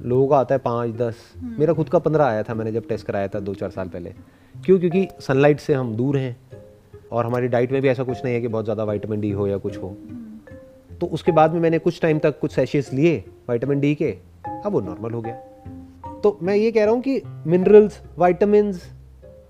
लोगों 0.00 0.28
का 0.28 0.38
आता 0.38 0.54
है 0.54 0.58
पाँच 0.58 0.90
दस। 0.90 1.16
हम्म। 1.38 1.60
मेरा 1.60 1.72
खुद 1.72 1.88
का 1.88 1.98
पंद्रह 1.98 2.24
आया 2.24 2.42
था 2.42 2.54
मैंने 2.54 2.72
जब 2.72 2.88
टेस्ट 2.88 3.06
कराया 3.06 3.28
था 3.28 3.40
दो 3.40 3.54
चार 3.54 3.70
साल 3.70 3.88
पहले। 3.88 4.10
क्यों? 4.64 4.78
क्योंकि 4.78 5.08
सनलाइट 5.20 5.60
से 5.60 5.74
हम 5.74 5.96
दूर 5.96 6.16
हैं 6.16 6.36
और 7.12 7.26
हमारी 7.26 7.48
डाइट 7.48 7.72
में 7.72 7.82
भी 7.82 7.88
ऐसा 7.88 8.02
कुछ 8.02 8.24
नहीं 8.24 8.34
है 8.34 8.40
कि 8.40 8.48
बहुत 8.48 8.64
ज़्यादा 8.64 8.84
वाइटामिन 8.84 9.20
डी 9.20 9.30
हो 9.30 9.46
या 9.46 9.56
कुछ 9.56 9.78
हो। 9.78 9.88
हम्म। 9.88 10.31
तो 11.02 11.06
उसके 11.06 11.32
बाद 11.32 11.52
में 11.52 11.60
मैंने 11.60 11.78
कुछ 11.78 12.00
टाइम 12.00 12.18
तक 12.18 12.38
कुछ 12.38 12.52
सेशेस 12.52 12.92
लिए 12.92 13.16
वाइटामिन 13.48 13.80
डी 13.80 13.94
के। 13.94 14.10
अब 14.46 14.72
वो 14.72 14.80
नॉर्मल 14.80 15.12
हो 15.12 15.20
गया। 15.22 15.34
तो 16.24 16.38
मैं 16.42 16.54
ये 16.54 16.70
कह 16.72 16.84
रहा 16.84 16.94
हूँ 16.94 17.00
कि 17.02 17.22
मिनरल्स 17.46 18.00
वाइटामिन 18.18 18.72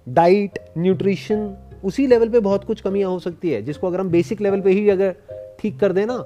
डाइट 0.09 0.59
न्यूट्रिशन 0.79 1.57
उसी 1.85 2.07
लेवल 2.07 2.29
पे 2.29 2.41
बहुत 2.41 2.65
कुछ 2.65 2.81
कमियाँ 2.81 3.11
हो 3.11 3.19
सकती 3.19 3.51
है, 3.51 3.63
जिसको 3.63 3.87
अगर 3.87 4.01
हम 4.01 4.11
बेसिक 4.11 4.41
लेवल 4.41 4.61
पे 4.61 4.71
ही 4.71 4.89
अगर 4.91 5.15
ठीक 5.61 5.79
कर 5.81 5.93
देना 5.93 6.17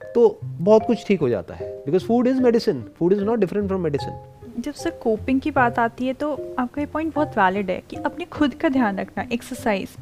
तो 0.00 0.38
बहुत 0.42 0.86
कुछ 0.86 1.06
ठीक 1.06 1.20
हो 1.20 1.28
जाता 1.28 1.54
है। 1.54 1.70
Because 1.86 2.04
food 2.04 2.26
is 2.26 2.40
medicine 2.40 2.82
food 2.98 3.12
is 3.12 3.22
not 3.22 3.38
different 3.38 3.66
from 3.68 3.80
medicine 3.80 4.20
जब 4.58 4.72
से 4.72 4.90
कोपिंग 4.90 5.40
की 5.40 5.50
बात 5.50 5.78
आती 5.78 6.06
है 6.06 6.12
तो 6.14 6.32
आपका 6.58 6.80
ये 6.82 6.86
पॉइंट 6.86 7.14
बहुत 7.14 7.38
वैलिड 7.38 7.70
है 7.70 7.82
कि 7.90 7.96
अपने 7.96 8.24
खुद 8.24 8.54
का 8.54 8.68
ध्यान 8.68 8.98
रखना 8.98 9.26
एक्सरसाइज 9.32 9.96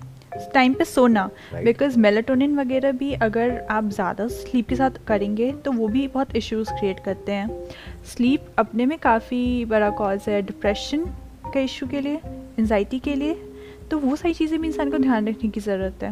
टाइम 0.55 0.75
पे 0.75 0.85
सोना। 0.85 1.29
बिकॉज़ 1.55 1.99
मेलाटोनिन 1.99 2.57
वगैरह 2.57 2.93
भी 2.93 3.13
अगर 3.23 3.59
आप 3.71 3.89
ज़्यादा 3.91 4.27
स्लीप 4.29 4.69
के 4.69 4.77
साथ 4.77 4.91
करेंगे 5.07 5.51
तो 5.55 5.73
वो 5.73 5.89
भी 5.89 6.07
बहुत 6.09 6.37
इश्यूज़ 6.37 6.71
क्रिएट 6.71 7.01
करते 7.01 7.33
हैं। 7.33 7.67
स्लीप 8.07 8.47
अपने 8.59 8.87
में 8.87 8.99
काफ़ी 8.99 9.65
बड़ा 9.65 9.91
कॉज 9.93 10.25
है 10.29 10.41
डिप्रेशन 10.43 11.05
का 11.55 11.61
इशू 11.61 11.87
के 11.87 12.01
लिए 12.01 12.21
एनजाइटी 12.59 12.99
के 12.99 13.15
लिए। 13.15 13.35
तो 13.91 13.99
वो 13.99 14.17
सारी 14.17 14.35
चीज़ें 14.35 14.61
भी 14.61 14.67
इंसान 14.69 14.91
को 14.91 14.99
ध्यान 14.99 15.29
रखने 15.29 15.51
की 15.51 15.61
ज़रूरत 15.61 16.03
है। 16.03 16.11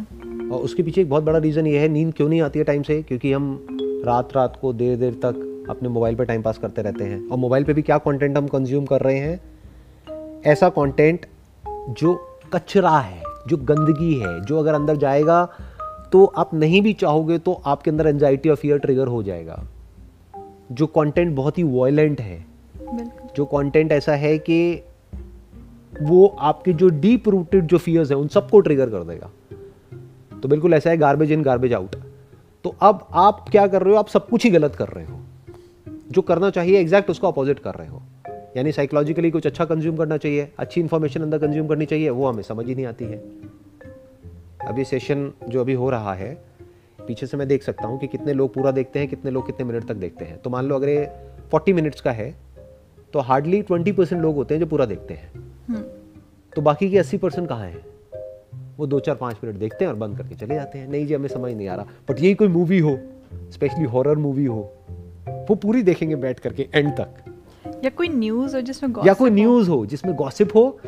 और 0.49 0.59
उसके 0.59 0.83
पीछे 0.83 1.01
एक 1.01 1.09
बहुत 1.09 1.23
बड़ा 1.23 1.39
रीज़न 1.39 1.67
ये 1.67 1.79
है 1.79 1.87
नींद 1.87 2.13
क्यों 2.13 2.29
नहीं 2.29 2.41
आती 2.41 2.59
है 2.59 2.65
टाइम 2.65 2.83
से? 2.83 3.01
क्योंकि 3.03 3.31
हम 3.33 3.67
रात 4.05 4.35
रात 4.35 4.57
को 4.61 4.73
देर 4.73 4.97
देर 4.97 5.13
तक 5.25 5.65
अपने 5.69 5.89
मोबाइल 5.89 6.15
पर 6.15 6.25
टाइम 6.25 6.41
पास 6.41 6.57
करते 6.57 6.81
रहते 6.81 7.03
हैं। 7.03 7.27
और 7.27 7.37
मोबाइल 7.37 7.63
पे 7.63 7.73
भी 7.73 7.81
क्या 7.81 7.97
कंटेंट 7.97 8.37
हम 8.37 8.47
कंज्यूम 8.47 8.85
कर 8.85 9.01
रहे 9.01 9.17
हैं? 9.17 9.39
ऐसा 10.45 10.69
कंटेंट 10.69 11.25
जो 11.91 12.15
कचरा 12.53 12.97
है। 12.99 13.22
जो 13.47 13.57
गंदगी 13.57 14.13
है 14.13 14.39
जो 14.41 14.59
अगर 14.59 14.73
अंदर 14.73 14.95
जाएगा 14.95 15.45
तो 16.11 16.25
आप 16.25 16.53
नहीं 16.53 16.81
भी 16.81 16.93
चाहोगे 16.93 17.37
तो 17.37 17.53
आपके 17.65 17.91
अंदर 17.91 18.07
एनजाइटी 18.07 18.49
और 18.49 18.55
फियर 18.55 18.77
ट्रिगर 18.77 19.07
हो 19.07 19.23
जाएगा। 19.23 19.63
जो 20.71 20.87
कंटेंट 20.87 21.35
बहुत 21.35 21.57
ही 21.57 21.63
वॉयलेंट 21.63 22.21
है 22.21 22.45
जो 23.35 23.45
कंटेंट 23.45 23.91
ऐसा 23.91 24.15
है 24.15 24.37
कि 24.39 24.83
वो 26.01 26.25
आपके 26.39 26.73
जो 26.73 26.89
डीप 26.89 27.29
रूटेड 27.29 27.67
जो 27.67 27.77
फियर्स 27.77 28.11
है 28.11 28.17
उन 28.17 28.27
सबको 28.27 28.59
ट्रिगर 28.59 28.89
कर 28.89 29.03
देगा। 29.03 29.29
तो 30.39 30.49
बिल्कुल 30.49 30.73
ऐसा 30.73 30.89
है 30.89 30.97
गार्बेज 30.97 31.31
इन 31.31 31.43
गार्बेज 31.43 31.73
आउट 31.73 31.95
तो 32.63 32.75
अब 32.81 33.07
आप 33.13 33.45
क्या 33.51 33.67
कर 33.67 33.83
रहे 33.83 33.93
हो? 33.93 33.99
आप 33.99 34.07
सब 34.07 34.27
कुछ 34.29 34.43
ही 34.43 34.51
गलत 34.51 34.75
कर 34.75 34.87
रहे 34.87 35.05
हो। 35.05 35.19
जो 36.11 36.21
करना 36.21 36.49
चाहिए 36.49 36.79
एग्जैक्ट 36.79 37.09
उसको 37.09 37.27
अपोजिट 37.27 37.59
कर 37.59 37.75
रहे 37.75 37.87
हो। 37.87 38.01
यानी 38.57 38.71
साइकोलॉजिकली 38.71 39.31
कुछ 39.31 39.45
अच्छा 39.47 39.65
कंज्यूम 39.65 39.97
करना 39.97 40.17
चाहिए 40.17 40.47
अच्छी 40.59 40.81
इन्फॉर्मेशन 40.81 41.21
अंदर 41.21 41.37
कंज्यूम 41.37 41.67
करनी 41.67 41.85
चाहिए 41.85 42.09
वो 42.09 42.25
हमें 42.27 42.43
समझ 42.43 42.65
ही 42.67 42.75
नहीं 42.75 42.85
आती 42.85 43.05
है। 43.05 43.17
अभी 44.67 44.83
सेशन 44.85 45.31
जो 45.49 45.61
अभी 45.61 45.73
हो 45.73 45.89
रहा 45.89 46.13
है 46.13 46.33
पीछे 46.99 47.27
से 47.27 47.37
मैं 47.37 47.47
देख 47.47 47.63
सकता 47.63 47.87
हूँ 47.87 47.99
कि 47.99 48.07
कितने 48.07 48.33
लोग 48.33 48.53
पूरा 48.53 48.71
देखते 48.71 48.99
हैं 48.99 49.07
कितने 49.07 49.31
लोग 49.31 49.45
कितने 49.45 49.65
मिनट 49.65 49.87
तक 49.87 49.95
देखते 49.95 50.25
हैं। 50.25 50.37
तो 50.37 50.49
मान 50.49 50.65
लो 50.65 50.75
अगर 50.75 50.89
ये 50.89 51.05
फोर्टी 51.51 51.73
मिनट्स 51.73 52.01
का 52.01 52.11
है 52.11 52.33
तो 53.13 53.19
हार्डली 53.19 53.61
ट्वेंटी 53.61 53.91
परसेंट 53.91 54.21
लोग 54.21 54.35
होते 54.35 54.53
हैं 54.53 54.59
जो 54.61 54.67
पूरा 54.67 54.85
देखते 54.85 55.13
हैं। 55.13 55.31
हम्म। 55.67 55.83
तो 56.53 56.61
बाकी 56.61 56.89
के 56.91 56.97
अस्सी 56.97 57.17
परसेंट 57.17 57.47
कहाँ 57.49 57.67
हैं? 57.67 57.85
वो 58.77 58.87
दो 58.87 58.99
चार 58.99 59.15
पाँच 59.15 59.37
मिनट 59.43 59.57
देखते 59.57 59.85
हैं 59.85 59.91
और 59.91 59.97
बंद 59.97 60.17
करके 60.17 60.35
चले 60.35 60.55
जाते 60.55 60.79
हैं। 60.79 60.87
नहीं 60.87 61.05
जी 61.07 61.13
हमें 61.13 61.27
समझ 61.29 61.53
नहीं 61.53 61.67
आ 61.67 61.75
रहा। 61.75 61.85
बट 62.09 62.19
यही 62.19 62.33
कोई 62.33 62.47
मूवी 62.47 62.79
हो 62.79 62.97
स्पेशली 63.51 63.85
हॉरर 63.85 64.15
मूवी 64.17 64.45
हो 64.45 64.61
वो 65.49 65.55
पूरी 65.55 65.83
देखेंगे 65.83 66.15
बैठ 66.15 66.39
करके 66.39 66.67
एंड 66.73 66.91
तक। 66.91 67.32
या 67.83 67.89
कोई 67.89 68.07
न्यूज़ 68.07 68.55
हो 68.55 68.61
जिसमें 68.61 68.93
या 69.05 69.13
कोई 69.13 69.29
न्यूज़ 69.29 69.69
हो 69.69 69.85
जिसमें 69.85 70.15
गॉसिप 70.15 70.55
हो 70.55 70.79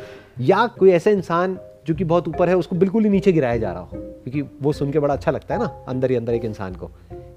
या 0.41 0.67
कोई 0.67 0.89
ऐसा 0.89 1.11
इंसान 1.11 1.57
जो 1.87 1.95
कि 1.95 2.03
बहुत 2.03 2.27
ऊपर 2.27 2.49
है 2.49 2.57
उसको 2.57 2.75
बिल्कुल 2.75 3.03
ही 3.03 3.09
नीचे 3.09 3.31
गिराया 3.31 3.57
जा 3.57 3.71
रहा 3.71 3.81
हो। 3.81 3.89
क्योंकि 3.93 4.41
वो 4.61 4.71
सुन 4.73 4.91
के 4.91 4.99
बड़ा 4.99 5.13
अच्छा 5.13 5.31
लगता 5.31 5.53
है 5.55 5.59
ना 5.59 5.65
अंदर 5.87 6.09
ही 6.09 6.15
अंदर 6.15 6.33
एक 6.33 6.45
इंसान 6.45 6.75
को 6.75 6.89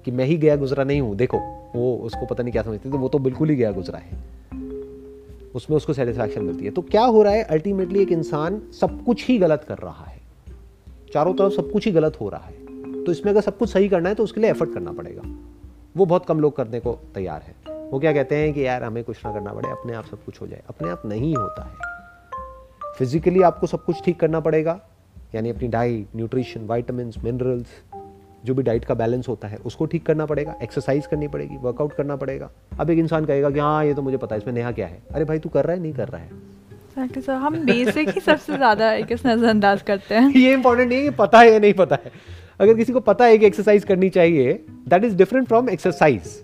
कि 0.05 0.11
मैं 0.11 0.25
ही 0.25 0.37
गया 0.37 0.55
गुजरा 0.55 0.83
नहीं 0.83 1.01
हूँ। 1.01 1.15
देखो 1.15 1.37
वो 1.75 1.95
उसको 1.95 2.25
पता 2.25 2.43
नहीं 2.43 2.51
क्या 2.51 2.63
समझते 2.63 2.89
तो 2.89 2.97
वो 2.97 3.09
तो 3.09 3.19
बिल्कुल 3.19 3.49
ही 3.49 3.55
गया 3.55 3.71
गुजरा 3.71 3.99
है। 3.99 4.17
उसमें 5.55 5.77
उसको 5.77 5.93
सेटिस्फैक्शन 5.93 6.43
मिलती 6.43 6.65
है। 6.65 6.71
तो 6.71 6.81
क्या 6.81 7.03
हो 7.03 7.23
रहा 7.23 7.33
है 7.33 7.43
अल्टीमेटली 7.43 8.01
एक 8.01 8.11
इंसान 8.11 8.61
सब 8.81 9.03
कुछ 9.03 9.27
ही 9.27 9.37
गलत 9.37 9.65
कर 9.67 9.77
रहा 9.77 10.05
है। 10.05 10.19
चारों 11.13 11.33
तरफ़ 11.33 11.53
सब 11.53 11.71
कुछ 11.71 11.85
ही 11.85 11.91
गलत 11.91 12.21
हो 12.21 12.29
रहा 12.29 12.45
है। 12.45 12.53
तो 13.03 13.11
इसमें 13.11 13.31
अगर 13.31 13.41
सब 13.41 13.57
कुछ 13.57 13.69
सही 13.69 13.89
करना 13.89 14.09
है 14.09 14.15
तो 14.15 14.23
उसके 14.23 14.41
लिए 14.41 14.49
एफर्ट 14.49 14.73
करना 14.73 14.91
पड़ेगा। 14.91 15.21
वो 15.97 16.05
बहुत 16.05 16.25
कम 16.25 16.39
लोग 16.39 16.55
करने 16.55 16.79
को 16.79 16.99
तैयार 17.15 17.41
है। 17.41 17.58
वो 17.91 17.99
क्या 17.99 18.11
कहते 18.13 18.35
हैं 18.35 18.53
कि 18.53 18.65
यार 18.65 18.83
हमें 18.83 19.03
कुछ 19.03 19.25
ना 19.25 19.31
करना 19.33 19.53
पड़े 19.53 19.69
अपने 19.69 19.93
आप 19.93 20.05
सब 20.05 20.23
कुछ 20.25 20.41
हो 20.41 20.47
जाए। 20.47 20.61
अपने 20.69 20.89
आप 20.89 21.05
नहीं 21.05 21.35
होता 21.35 21.63
है। 21.63 22.93
फिजिकली 22.97 23.41
आपको 23.41 23.67
सब 23.67 23.83
कुछ 23.85 24.03
ठीक 24.05 24.19
करना 24.19 24.39
पड़ेगा 24.39 24.79
यानी 25.35 25.49
अपनी 25.49 25.67
डाइट 25.67 26.15
न्यूट्रिशन 26.15 26.65
वाइटामिन 26.67 27.11
मिनरल्स 27.23 27.67
जो 28.45 28.53
भी 28.55 28.63
डाइट 28.63 28.85
का 28.85 28.93
बैलेंस 28.93 29.27
होता 29.27 29.47
है 29.47 29.57
उसको 29.65 29.85
ठीक 29.85 30.05
करना 30.05 30.25
पड़ेगा 30.25 30.55
एक्सरसाइज 30.63 31.07
करनी 31.07 31.27
पड़ेगी 31.27 31.57
वर्कआउट 31.57 31.93
करना 31.93 32.15
पड़ेगा। 32.15 32.49
अब 32.79 32.89
एक 32.89 32.99
इंसान 32.99 33.25
कहेगा 33.25 33.49
कि 33.49 33.59
हाँ 33.59 33.85
ये 33.85 33.93
तो 33.93 34.01
मुझे 34.01 34.17
पता 34.17 34.35
है 34.35 34.41
इसमें 34.41 34.53
नेहा 34.53 34.71
क्या 34.71 34.87
है? 34.87 35.01
अरे 35.11 35.25
भाई 35.25 35.39
तू 35.39 35.49
कर 35.49 35.65
रहा 35.65 35.75
है 35.75 35.81
नहीं 35.81 35.93
कर 35.93 36.07
रहा 36.07 36.21
है? 36.21 37.21
सर 37.21 37.31
हम 37.33 37.55
बेसिक 37.65 38.09
ही 38.09 38.21
सबसे 38.21 38.55
ज़्यादा 38.55 38.93
नज़रअंदाज 38.95 39.81
करते 39.81 40.15
हैं। 40.15 40.31
ये 40.31 40.53
इंपॉर्टेंट 40.53 40.89
नहीं 40.89 41.03
है 41.03 41.11
पता 41.15 41.39
है 41.39 41.51
या 41.51 41.59
नहीं 41.59 41.73
पता 41.73 41.97
है। 42.05 42.11
अगर 42.59 42.73
किसी 42.73 42.93
को 42.93 42.99
पता 43.01 43.25
है 43.25 43.37
कि 43.37 43.45
एक्सरसाइज 43.45 43.83
करनी 43.83 44.09
चाहिए 44.09 44.53
that 44.87 45.03
is 45.03 45.15
different 45.15 45.47
from 45.47 45.69
exercise 45.69 46.39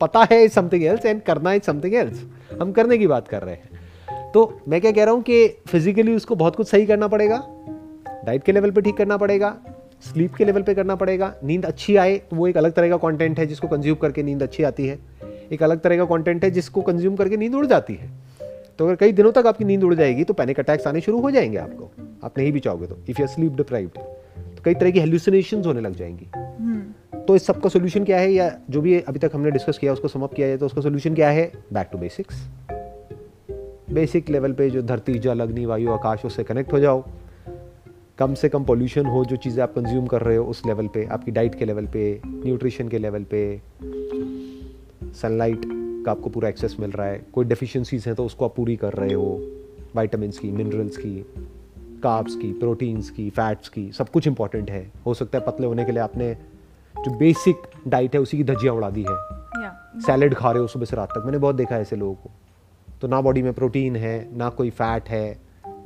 पता 0.00 0.26
है 0.30 0.42
इज़ 0.44 0.52
समथिंग 0.52 0.84
एल्स 0.84 1.06
एंड 1.06 1.22
करना 1.22 1.52
इज़ 1.52 1.62
समथिंग 1.62 1.94
एल्स। 1.94 2.22
हम 2.60 2.72
करने 2.72 2.98
की 2.98 3.06
बात 3.06 3.28
कर 3.28 3.42
रहे 3.42 3.54
हैं। 3.54 4.30
तो 4.32 4.60
मैं 4.68 4.80
क्या 4.80 4.92
कह 4.92 5.04
रहा 5.04 5.14
हूँ 5.14 5.22
कि 5.22 5.46
फिजिकली 5.68 6.14
उसको 6.14 6.34
बहुत 6.34 6.56
कुछ 6.56 6.68
सही 6.68 6.86
करना 6.86 7.08
पड़ेगा 7.08 7.42
डाइट 8.26 8.42
के 8.42 8.52
लेवल 8.52 8.70
पे 8.70 8.80
ठीक 8.80 8.96
करना 8.96 9.16
पड़ेगा 9.16 9.56
स्लीप 10.02 10.34
के 10.34 10.44
लेवल 10.44 10.62
पे 10.62 10.74
करना 10.74 10.94
पड़ेगा। 10.94 11.32
नींद 11.44 11.64
अच्छी 11.66 11.96
आए 11.96 12.16
तो 12.20 12.36
वो 12.36 12.46
एक 12.48 12.56
अलग 12.56 12.72
तरह 12.72 12.88
का 12.88 12.96
कंटेंट 12.96 13.38
है 13.38 13.46
जिसको 13.46 13.68
कंज्यूम 13.68 13.96
करके 13.96 14.22
नींद 14.22 14.42
अच्छी 14.42 14.62
आती 14.62 14.86
है। 14.86 14.98
एक 15.52 15.62
अलग 15.62 15.80
तरह 15.80 15.96
का 15.96 16.04
कंटेंट 16.04 16.44
है 16.44 16.50
जिसको 16.50 16.82
कंज्यूम 16.82 17.16
करके 17.16 17.36
नींद 17.36 17.54
उड़ 17.54 17.66
जाती 17.66 17.94
है। 17.94 18.10
तो 18.78 18.86
अगर 18.86 18.96
कई 18.96 19.12
दिनों 19.12 19.32
तक 19.32 19.46
आपकी 19.46 19.64
नींद 19.64 19.84
उड़ 19.84 19.94
जाएगी 19.94 20.24
तो 20.24 20.34
पैनिक 20.34 20.58
अटैक्स 20.60 20.86
आने 20.86 21.00
शुरू 21.00 21.20
हो 21.20 21.30
जाएँगे 21.30 21.58
आपको। 21.58 21.90
आप 22.24 22.38
नहीं 22.38 22.52
भी 22.52 22.60
चाहोगे 22.60 22.86
तो 22.86 22.98
इफ़ 23.08 23.20
यू 23.20 23.26
स्लीप 23.26 23.52
डिप्राइव्ड 23.52 23.98
कई 24.64 24.74
तरह 24.74 24.90
की 24.90 25.00
हेल्यूसिनेशन 25.00 25.64
होने 25.64 25.80
लग 25.80 25.94
जाएँगी। 25.94 26.26
हम्म। 26.36 27.20
तो 27.20 27.36
इस 27.36 27.46
सब 27.46 27.60
का 27.60 27.68
सोल्यूशन 27.68 28.04
क्या 28.04 28.18
है 28.18 28.32
या 28.32 28.48
जो 28.70 28.80
भी 28.80 28.98
अभी 29.00 29.18
तक 29.18 29.30
हमने 29.34 29.50
डिस्कस 29.50 29.78
किया 29.78 29.92
उसको 29.92 30.08
समअप 30.08 30.34
किया 30.34 30.46
है 30.48 30.56
तो 30.58 30.66
उसका 30.66 30.80
सोल्यूशन 30.80 31.14
क्या 31.14 31.30
है? 31.30 31.52
Back 31.72 31.88
to 31.92 31.98
basics 31.98 32.46
basic 33.92 34.28
level 34.30 34.52
पे 34.52 34.70
जो 34.70 34.82
धरती 34.82 35.18
जल 35.18 35.40
अग्नि 35.40 35.64
वायु 35.66 35.90
आकाश 35.90 36.24
उससे 36.24 36.44
कनेक्ट 36.44 36.72
हो 36.72 36.78
जाओ। 36.78 37.04
कम 38.18 38.34
से 38.34 38.48
कम 38.48 38.64
पोल्यूशन 38.64 39.06
हो 39.06 39.24
जो 39.24 39.36
चीज़ें 39.36 39.62
आप 39.62 39.74
कंज्यूम 39.74 40.06
कर 40.06 40.22
रहे 40.22 40.36
हो 40.36 40.44
उस 40.44 40.62
लेवल 40.66 40.86
पे 40.86 41.04
आपकी 41.04 41.30
डाइट 41.30 41.54
के 41.54 41.64
लेवल 41.64 41.86
पे 41.86 42.20
न्यूट्रिशन 42.26 42.88
के 42.88 42.98
लेवल 42.98 43.24
पे। 43.24 43.60
सनलाइट 45.14 45.62
का 46.06 46.10
आपको 46.10 46.30
पूरा 46.30 46.48
एक्सेस 46.48 46.76
मिल 46.80 46.90
रहा 46.90 47.06
है। 47.06 47.26
कोई 47.32 47.44
डेफिशिएंसीज 47.44 48.06
हैं 48.06 48.14
तो 48.14 48.24
उसको 48.24 48.44
आप 48.44 48.56
पूरी 48.56 48.76
कर 48.76 48.92
रहे 48.92 49.12
हो। 49.12 49.30
वाइटामिन 49.96 50.30
की 50.30 50.50
मिनरल्स 50.50 50.96
की। 50.96 51.26
काब्स 52.02 52.34
की 52.34 52.52
प्रोटीन्स 52.52 53.10
की 53.10 53.28
फैट्स 53.30 53.68
की 53.68 53.90
सब 53.92 54.08
कुछ 54.08 54.26
इंपॉर्टेंट 54.26 54.70
है। 54.70 54.90
हो 55.06 55.14
सकता 55.14 55.38
है 55.38 55.44
पतले 55.46 55.66
होने 55.66 55.84
के 55.84 55.92
लिए 55.92 56.00
आपने 56.00 56.34
जो 56.94 57.10
बेसिक 57.18 57.56
डाइट 57.88 58.14
है 58.14 58.20
उसी 58.20 58.36
की 58.36 58.44
धज्जियाँ 58.44 58.74
उड़ा 58.74 58.90
दी 58.90 59.04
है। 59.10 59.16
सैलेड 60.00 60.34
खा 60.34 60.50
रहे 60.50 60.60
हो 60.60 60.66
सुबह 60.66 60.84
से 60.84 60.96
रात 60.96 61.08
तक। 61.08 61.22
मैंने 61.24 61.38
बहुत 61.38 61.54
देखा 61.54 61.74
है 61.74 61.80
ऐसे 61.80 61.96
लोगों 61.96 62.14
को। 62.14 62.30
तो 63.00 63.08
ना 63.08 63.20
बॉडी 63.20 63.42
में 63.42 63.52
प्रोटीन 63.52 63.96
है 63.96 64.28
ना 64.36 64.48
कोई 64.48 64.70
फैट 64.70 65.08
है 65.08 65.38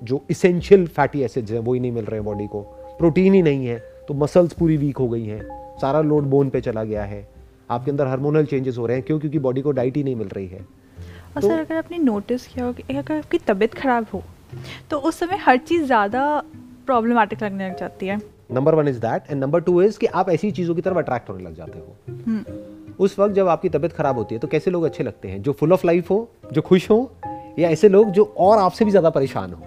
जो 0.03 0.25
इसेंशियल 0.31 0.87
फैटी 0.87 1.23
एसिड्स 1.23 1.51
हैं 1.51 1.59
वो 1.59 1.75
ही 1.75 1.81
नहीं 1.81 1.93
मिल 1.93 2.05
रहे 2.05 2.21
हैं 2.21 2.25
बॉडी 2.25 2.47
को। 2.47 2.61
प्रोटीन 2.99 3.35
ही 3.35 3.43
नहीं 3.43 3.67
है 3.67 3.79
तो 4.09 4.15
मसल्स 4.15 4.53
पूरी 4.53 4.77
वीक 4.77 4.99
हो 4.99 5.09
गई 5.09 5.27
हैं। 5.27 5.79
सारा 5.79 6.01
लोड 6.01 6.25
बोन 6.25 6.51
पे 6.51 6.61
चला 6.61 6.85
गया 6.85 7.05
है। 7.05 7.29
आपके 7.71 7.91
अंदर 7.91 8.07
हार्मोनल 8.07 8.45
चेंजेस 8.45 8.79
हो 8.79 8.87
रहे 8.87 8.97
हैं 8.97 9.07
क्यों? 9.07 9.19
क्योंकि 9.21 9.39
बॉडी 9.39 9.61
को 9.61 9.71
डाइट 9.71 9.97
ही 9.97 10.03
नहीं 10.05 10.17
मिल 10.17 10.29
रही 10.29 10.47
है। 10.47 10.61
और 11.37 11.43
तो, 11.43 11.49
सर 11.49 11.61
अगर 11.61 11.77
आपने 11.77 11.99
नोटिस 11.99 12.47
किया 12.47 12.65
हो 12.65 12.73
कि 12.73 12.97
अगर 12.97 13.19
आपकी 13.19 13.39
तबीयत 13.39 13.75
खराब 13.75 14.07
हो 14.15 14.23
तो 14.91 14.99
उस 14.99 15.19
समय 15.19 15.37
हर 15.37 15.57
चीज़ 15.59 15.85
ज़्यादा 15.85 16.43
प्रॉब्लमेटिक 16.87 17.43
लगने 17.43 17.69
लग 17.69 17.79
जाती 17.79 18.07
है। 18.07 18.21
Number 18.53 18.75
one 18.75 18.89
is 18.89 18.99
that 18.99 19.31
and 19.31 19.41
number 19.41 19.61
two 19.61 19.83
is 19.83 19.99
कि 19.99 20.07
आप 20.07 20.29
ऐसी 20.31 20.51
चीज़ों 20.51 20.75
की 20.75 20.83
तरफ़ 20.83 20.99
अट्रैक्ट 20.99 21.31
होने 21.31 21.45
लग 21.45 21.55
जाते 21.55 21.79
हो। 21.79 21.97
हम्म। 22.27 22.95
उस 23.01 23.19
वक्त 23.19 23.35
जब 23.35 23.49
आपकी 23.49 23.69
तबीयत 23.69 23.93
खराब 23.93 24.19
होती 24.19 24.35
है 24.35 24.39
तो 24.39 24.49
कैसे 24.49 24.71
लोग 24.71 24.85
अच्छे 24.85 25.05
लगते 25.05 25.29
हैं? 25.29 25.43
जो 25.43 25.53
फुल 25.53 25.73
ऑफ़ 25.73 25.87
लाइफ 25.87 26.11
हो 26.11 26.29
जो 26.53 26.63
खुश 26.63 26.91
हो 26.91 27.13
या 27.59 27.71
ऐसे 27.71 27.89
लोग 27.89 28.11
जो 28.11 28.25
और 28.39 28.59
आपसे 28.59 28.85
भी 28.85 28.91
ज़्यादा 28.91 29.11
परेशान 29.11 29.53
हो? 29.53 29.63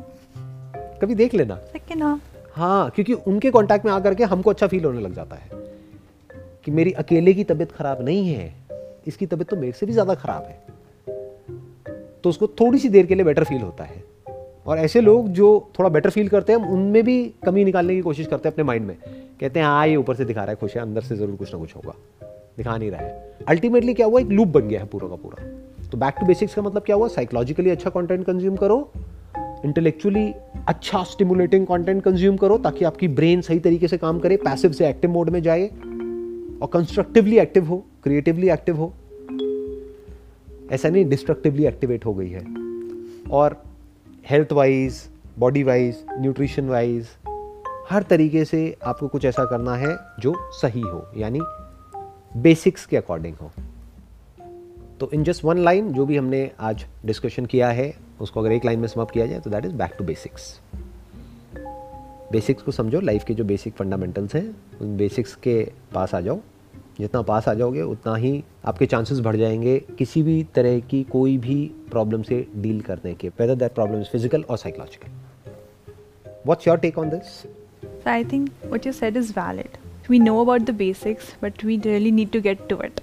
कभी 1.01 1.15
देख 1.15 1.33
लेना। 1.33 1.59
हाँ। 2.01 2.19
हाँ 2.55 2.89
क्योंकि 2.89 3.13
उनके 3.13 3.51
कांटेक्ट 3.51 3.85
में 3.85 3.91
आकर 3.91 4.13
के 4.15 4.23
हमको 4.23 4.49
अच्छा 4.49 4.67
फील 4.67 4.85
होने 4.85 5.01
लग 5.01 5.13
जाता 5.13 5.35
है। 5.35 5.49
कि 6.65 6.71
मेरी 6.71 6.91
अकेले 6.91 7.33
की 7.33 7.43
तबीयत 7.43 7.71
खराब 7.71 8.01
नहीं 8.01 8.27
है 8.27 8.53
इसकी 9.07 9.25
तबीयत 9.25 9.49
तो 9.49 9.55
मेरे 9.55 9.71
से 9.71 9.85
भी 9.85 9.93
ज़्यादा 9.93 10.13
खराब 10.15 10.43
है। 10.43 10.63
तो 12.23 12.29
उसको 12.29 12.47
थोड़ी 12.47 12.79
सी 12.79 12.89
देर 12.89 13.05
के 13.05 13.15
लिए 13.15 13.25
बेटर 13.25 13.43
फील 13.43 13.61
होता 13.61 13.83
है। 13.83 14.03
और 14.65 14.77
ऐसे 14.77 15.01
लोग 15.01 15.27
जो 15.27 15.69
थोड़ा 15.79 15.89
बेटर 15.89 16.09
फील 16.09 16.27
करते 16.27 16.53
हैं, 16.53 16.59
उनमें 16.59 17.03
भी 17.03 17.33
कमी 17.45 17.65
निकालने 17.65 17.95
की 17.95 18.01
कोशिश 18.01 18.27
करते 18.27 18.49
हैं 18.49 18.53
अपने 18.53 18.63
माइंड 18.63 18.85
में। 18.87 18.95
कहते 19.39 19.59
हैं 19.59 19.67
हाँ 19.67 19.87
ये 19.87 19.95
ऊपर 19.95 20.15
से 20.15 20.25
दिखा 20.25 20.41
रहा 20.41 20.49
है, 20.49 20.55
खुश 20.55 20.75
है, 20.75 20.81
अंदर 20.81 21.01
से 21.01 21.15
ज़रूर 21.15 21.35
कुछ 21.35 21.53
ना 21.53 21.59
कुछ 21.59 21.75
होगा। 21.75 21.93
दिखा 22.57 22.77
नहीं 22.77 22.91
रहा 22.91 23.01
है। 23.01 23.35
अल्टीमेटली 23.47 23.93
क्या 23.93 24.05
हुआ? 24.05 24.19
एक 24.19 24.27
लूप 24.27 24.47
बन 24.47 24.67
गया 24.67 24.79
है 24.79 24.85
पूरा 24.85 25.07
का 25.07 25.15
पूरा। 25.15 25.43
तो 25.89 25.97
बैक 25.97 26.15
टू 26.19 26.25
बेसिक्स 26.25 26.53
का 26.55 26.61
मतलब 26.61 26.81
क्या 26.81 26.95
हुआ? 26.95 27.07
साइकोलॉजिकली 27.07 27.69
अच्छा 27.69 27.89
कंटेंट 27.89 28.25
कंज्यूम 28.25 28.55
करो। 28.55 28.91
इंटेलेक्चुअली 29.65 30.33
अच्छा 30.67 31.03
स्टिमुलेटिंग 31.03 31.67
कंटेंट 31.67 32.03
कंज्यूम 32.03 32.37
करो, 32.37 32.57
ताकि 32.57 32.85
आपकी 32.85 33.07
ब्रेन 33.07 33.41
सही 33.41 33.59
तरीके 33.59 33.87
से 33.87 33.97
काम 33.97 34.19
करे 34.19 34.37
पैसिव 34.37 34.71
से 34.71 34.87
एक्टिव 34.87 35.11
मोड 35.11 35.29
में 35.29 35.41
जाए, 35.41 35.67
और 36.61 36.69
कंस्ट्रक्टिवली 36.73 37.37
एक्टिव 37.37 37.65
हो 37.65 37.85
क्रिएटिवली 38.03 38.49
एक्टिव 38.49 38.77
हो। 38.77 38.93
ऐसा 40.71 40.89
नहीं 40.89 41.05
डिस्ट्रक्टिवली 41.05 41.65
एक्टिवेट 41.65 42.05
हो 42.05 42.13
गई 42.13 42.29
है। 42.29 42.45
और 43.31 43.63
health 44.29 44.51
wise 44.51 44.95
body 45.39 45.61
wise 45.63 45.97
nutrition 46.19 46.69
wise 46.69 47.07
हर 47.89 48.03
तरीके 48.03 48.45
से 48.45 48.59
आपको 48.83 49.07
कुछ 49.07 49.25
ऐसा 49.25 49.43
करना 49.45 49.75
है 49.75 49.95
जो 50.19 50.33
सही 50.51 50.81
हो, 50.81 51.05
यानी 51.17 51.39
बेसिक्स 52.41 52.85
के 52.85 52.97
अकॉर्डिंग 52.97 53.35
हो। 53.35 53.51
तो 54.99 55.09
इन 55.13 55.23
जस्ट 55.23 55.43
वन 55.45 55.57
लाइन 55.57 55.93
जो 55.93 56.05
भी 56.05 56.17
हमने 56.17 56.49
आज 56.59 56.85
डिस्कशन 57.05 57.45
किया 57.45 57.69
है, 57.69 57.93
उसको 58.21 58.39
अगर 58.39 58.51
एक 58.51 58.65
लाइन 58.65 58.79
में 58.79 58.87
समाप्त 58.87 59.13
किया 59.13 59.25
जाए 59.25 59.39
तो 59.39 59.49
that 59.49 59.65
is 59.65 59.73
back 59.73 59.95
to 59.97 60.03
basics 60.03 60.59
basics 62.31 62.63
को 62.63 62.71
समझो 62.71 62.99
लाइफ 63.01 63.23
के 63.23 63.33
जो 63.33 63.43
बेसिक 63.43 63.73
फंडामेंटल्स 63.73 64.35
हैं, 64.35 64.55
उन 64.81 64.97
बेसिक्स 64.97 65.35
के 65.35 65.71
पास 65.93 66.15
आ 66.15 66.21
जाओ। 66.21 66.39
जितना 66.99 67.21
पास 67.21 67.47
आ 67.47 67.53
जाओगे, 67.53 67.81
उतना 67.81 68.15
ही 68.15 68.43
आपके 68.65 68.85
चांसेस 68.85 69.19
बढ़ 69.19 69.35
जाएँगे 69.35 69.77
किसी 69.97 70.23
भी 70.23 70.43
तरह 70.55 70.79
की 70.79 71.03
कोई 71.03 71.37
भी 71.37 71.55
प्रॉब्लम 71.91 72.21
से 72.21 72.45
डील 72.55 72.81
करने 72.81 73.13
के 73.13 73.29
whether 73.29 73.55
that 73.55 73.73
problem 73.73 74.01
is 74.01 74.07
physical 74.07 74.43
और 74.49 74.57
psychological 74.57 75.09
what's 76.45 76.67
your 76.67 76.77
take 76.77 76.97
on 76.97 77.09
this 77.09 77.43
I 78.07 78.23
think 78.23 78.49
what 78.65 78.85
you 78.87 78.91
said 78.91 79.17
is 79.17 79.31
valid 79.31 79.77
we 80.09 80.19
know 80.19 80.39
about 80.41 80.61
the 80.61 80.75
basics 80.75 81.35
but 81.43 81.65
we 81.65 81.77
really 81.85 82.11
need 82.11 82.31
to 82.31 82.41
get 82.41 82.67
to 82.69 82.81
it 82.83 83.01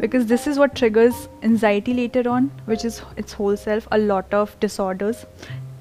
because 0.00 0.28
this 0.28 0.48
is 0.48 0.58
what 0.58 0.74
triggers 0.74 1.28
anxiety 1.44 1.92
later 1.92 2.28
on 2.28 2.50
which 2.68 2.84
is 2.86 3.00
its 3.18 3.34
whole 3.34 3.56
self 3.56 3.86
a 3.86 3.96
lot 3.96 4.34
of 4.34 4.56
disorders 4.60 5.26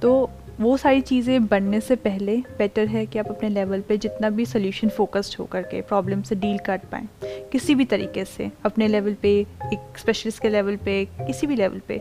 तो 0.01 0.29
वो 0.59 0.77
सारी 0.77 1.01
चीज़ें 1.01 1.47
बनने 1.47 1.79
से 1.81 1.95
पहले 1.95 2.37
better 2.57 2.87
है 2.87 3.05
कि 3.05 3.19
आप 3.19 3.27
अपने 3.27 3.49
लेवल 3.49 3.81
पे 3.81 3.97
जितना 3.97 4.29
भी 4.29 4.45
सोल्यूशन 4.45 4.89
फोकस्ड 4.89 5.35
होकर 5.39 5.61
के 5.61 5.81
प्रॉब्लम 5.81 6.21
से 6.21 6.35
डील 6.35 6.57
कर 6.57 6.77
पाएँ। 6.91 7.07
किसी 7.51 7.75
भी 7.75 7.85
तरीके 7.85 8.25
से 8.25 8.51
अपने 8.65 8.87
लेवल 8.87 9.13
पे, 9.13 9.39
एक 9.73 9.97
स्पेशलिस्ट 9.97 10.41
के 10.41 10.49
लेवल 10.49 10.75
पे, 10.75 11.05
किसी 11.05 11.47
भी 11.47 11.55
लेवल 11.55 11.81
पे, 11.87 11.97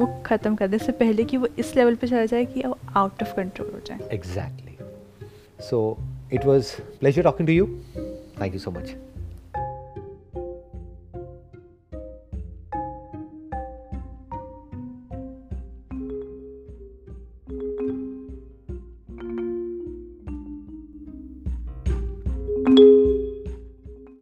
वो 0.00 0.22
ख़त्म 0.26 0.54
करने 0.54 0.78
से 0.78 0.92
पहले 0.92 1.24
कि 1.24 1.36
वो 1.36 1.48
इस 1.58 1.76
लेवल 1.76 1.94
पे 1.94 2.06
चला 2.06 2.24
जाए 2.24 2.44
कि 2.44 2.62
वो 2.66 2.78
आउट 2.96 3.22
ऑफ़ 3.22 3.34
कंट्रोल 3.36 3.70
हो 3.74 3.80
जाए। 3.86 4.08
Exactly 4.12 4.76
so 5.60 5.98
it 6.32 6.44
was 6.44 6.74
pleasure 7.02 7.24
talking 7.28 7.46
to 7.46 7.52
you 7.52 7.78
Thank 8.40 8.54
you 8.54 8.60
so 8.60 8.70
much. 8.70 9.09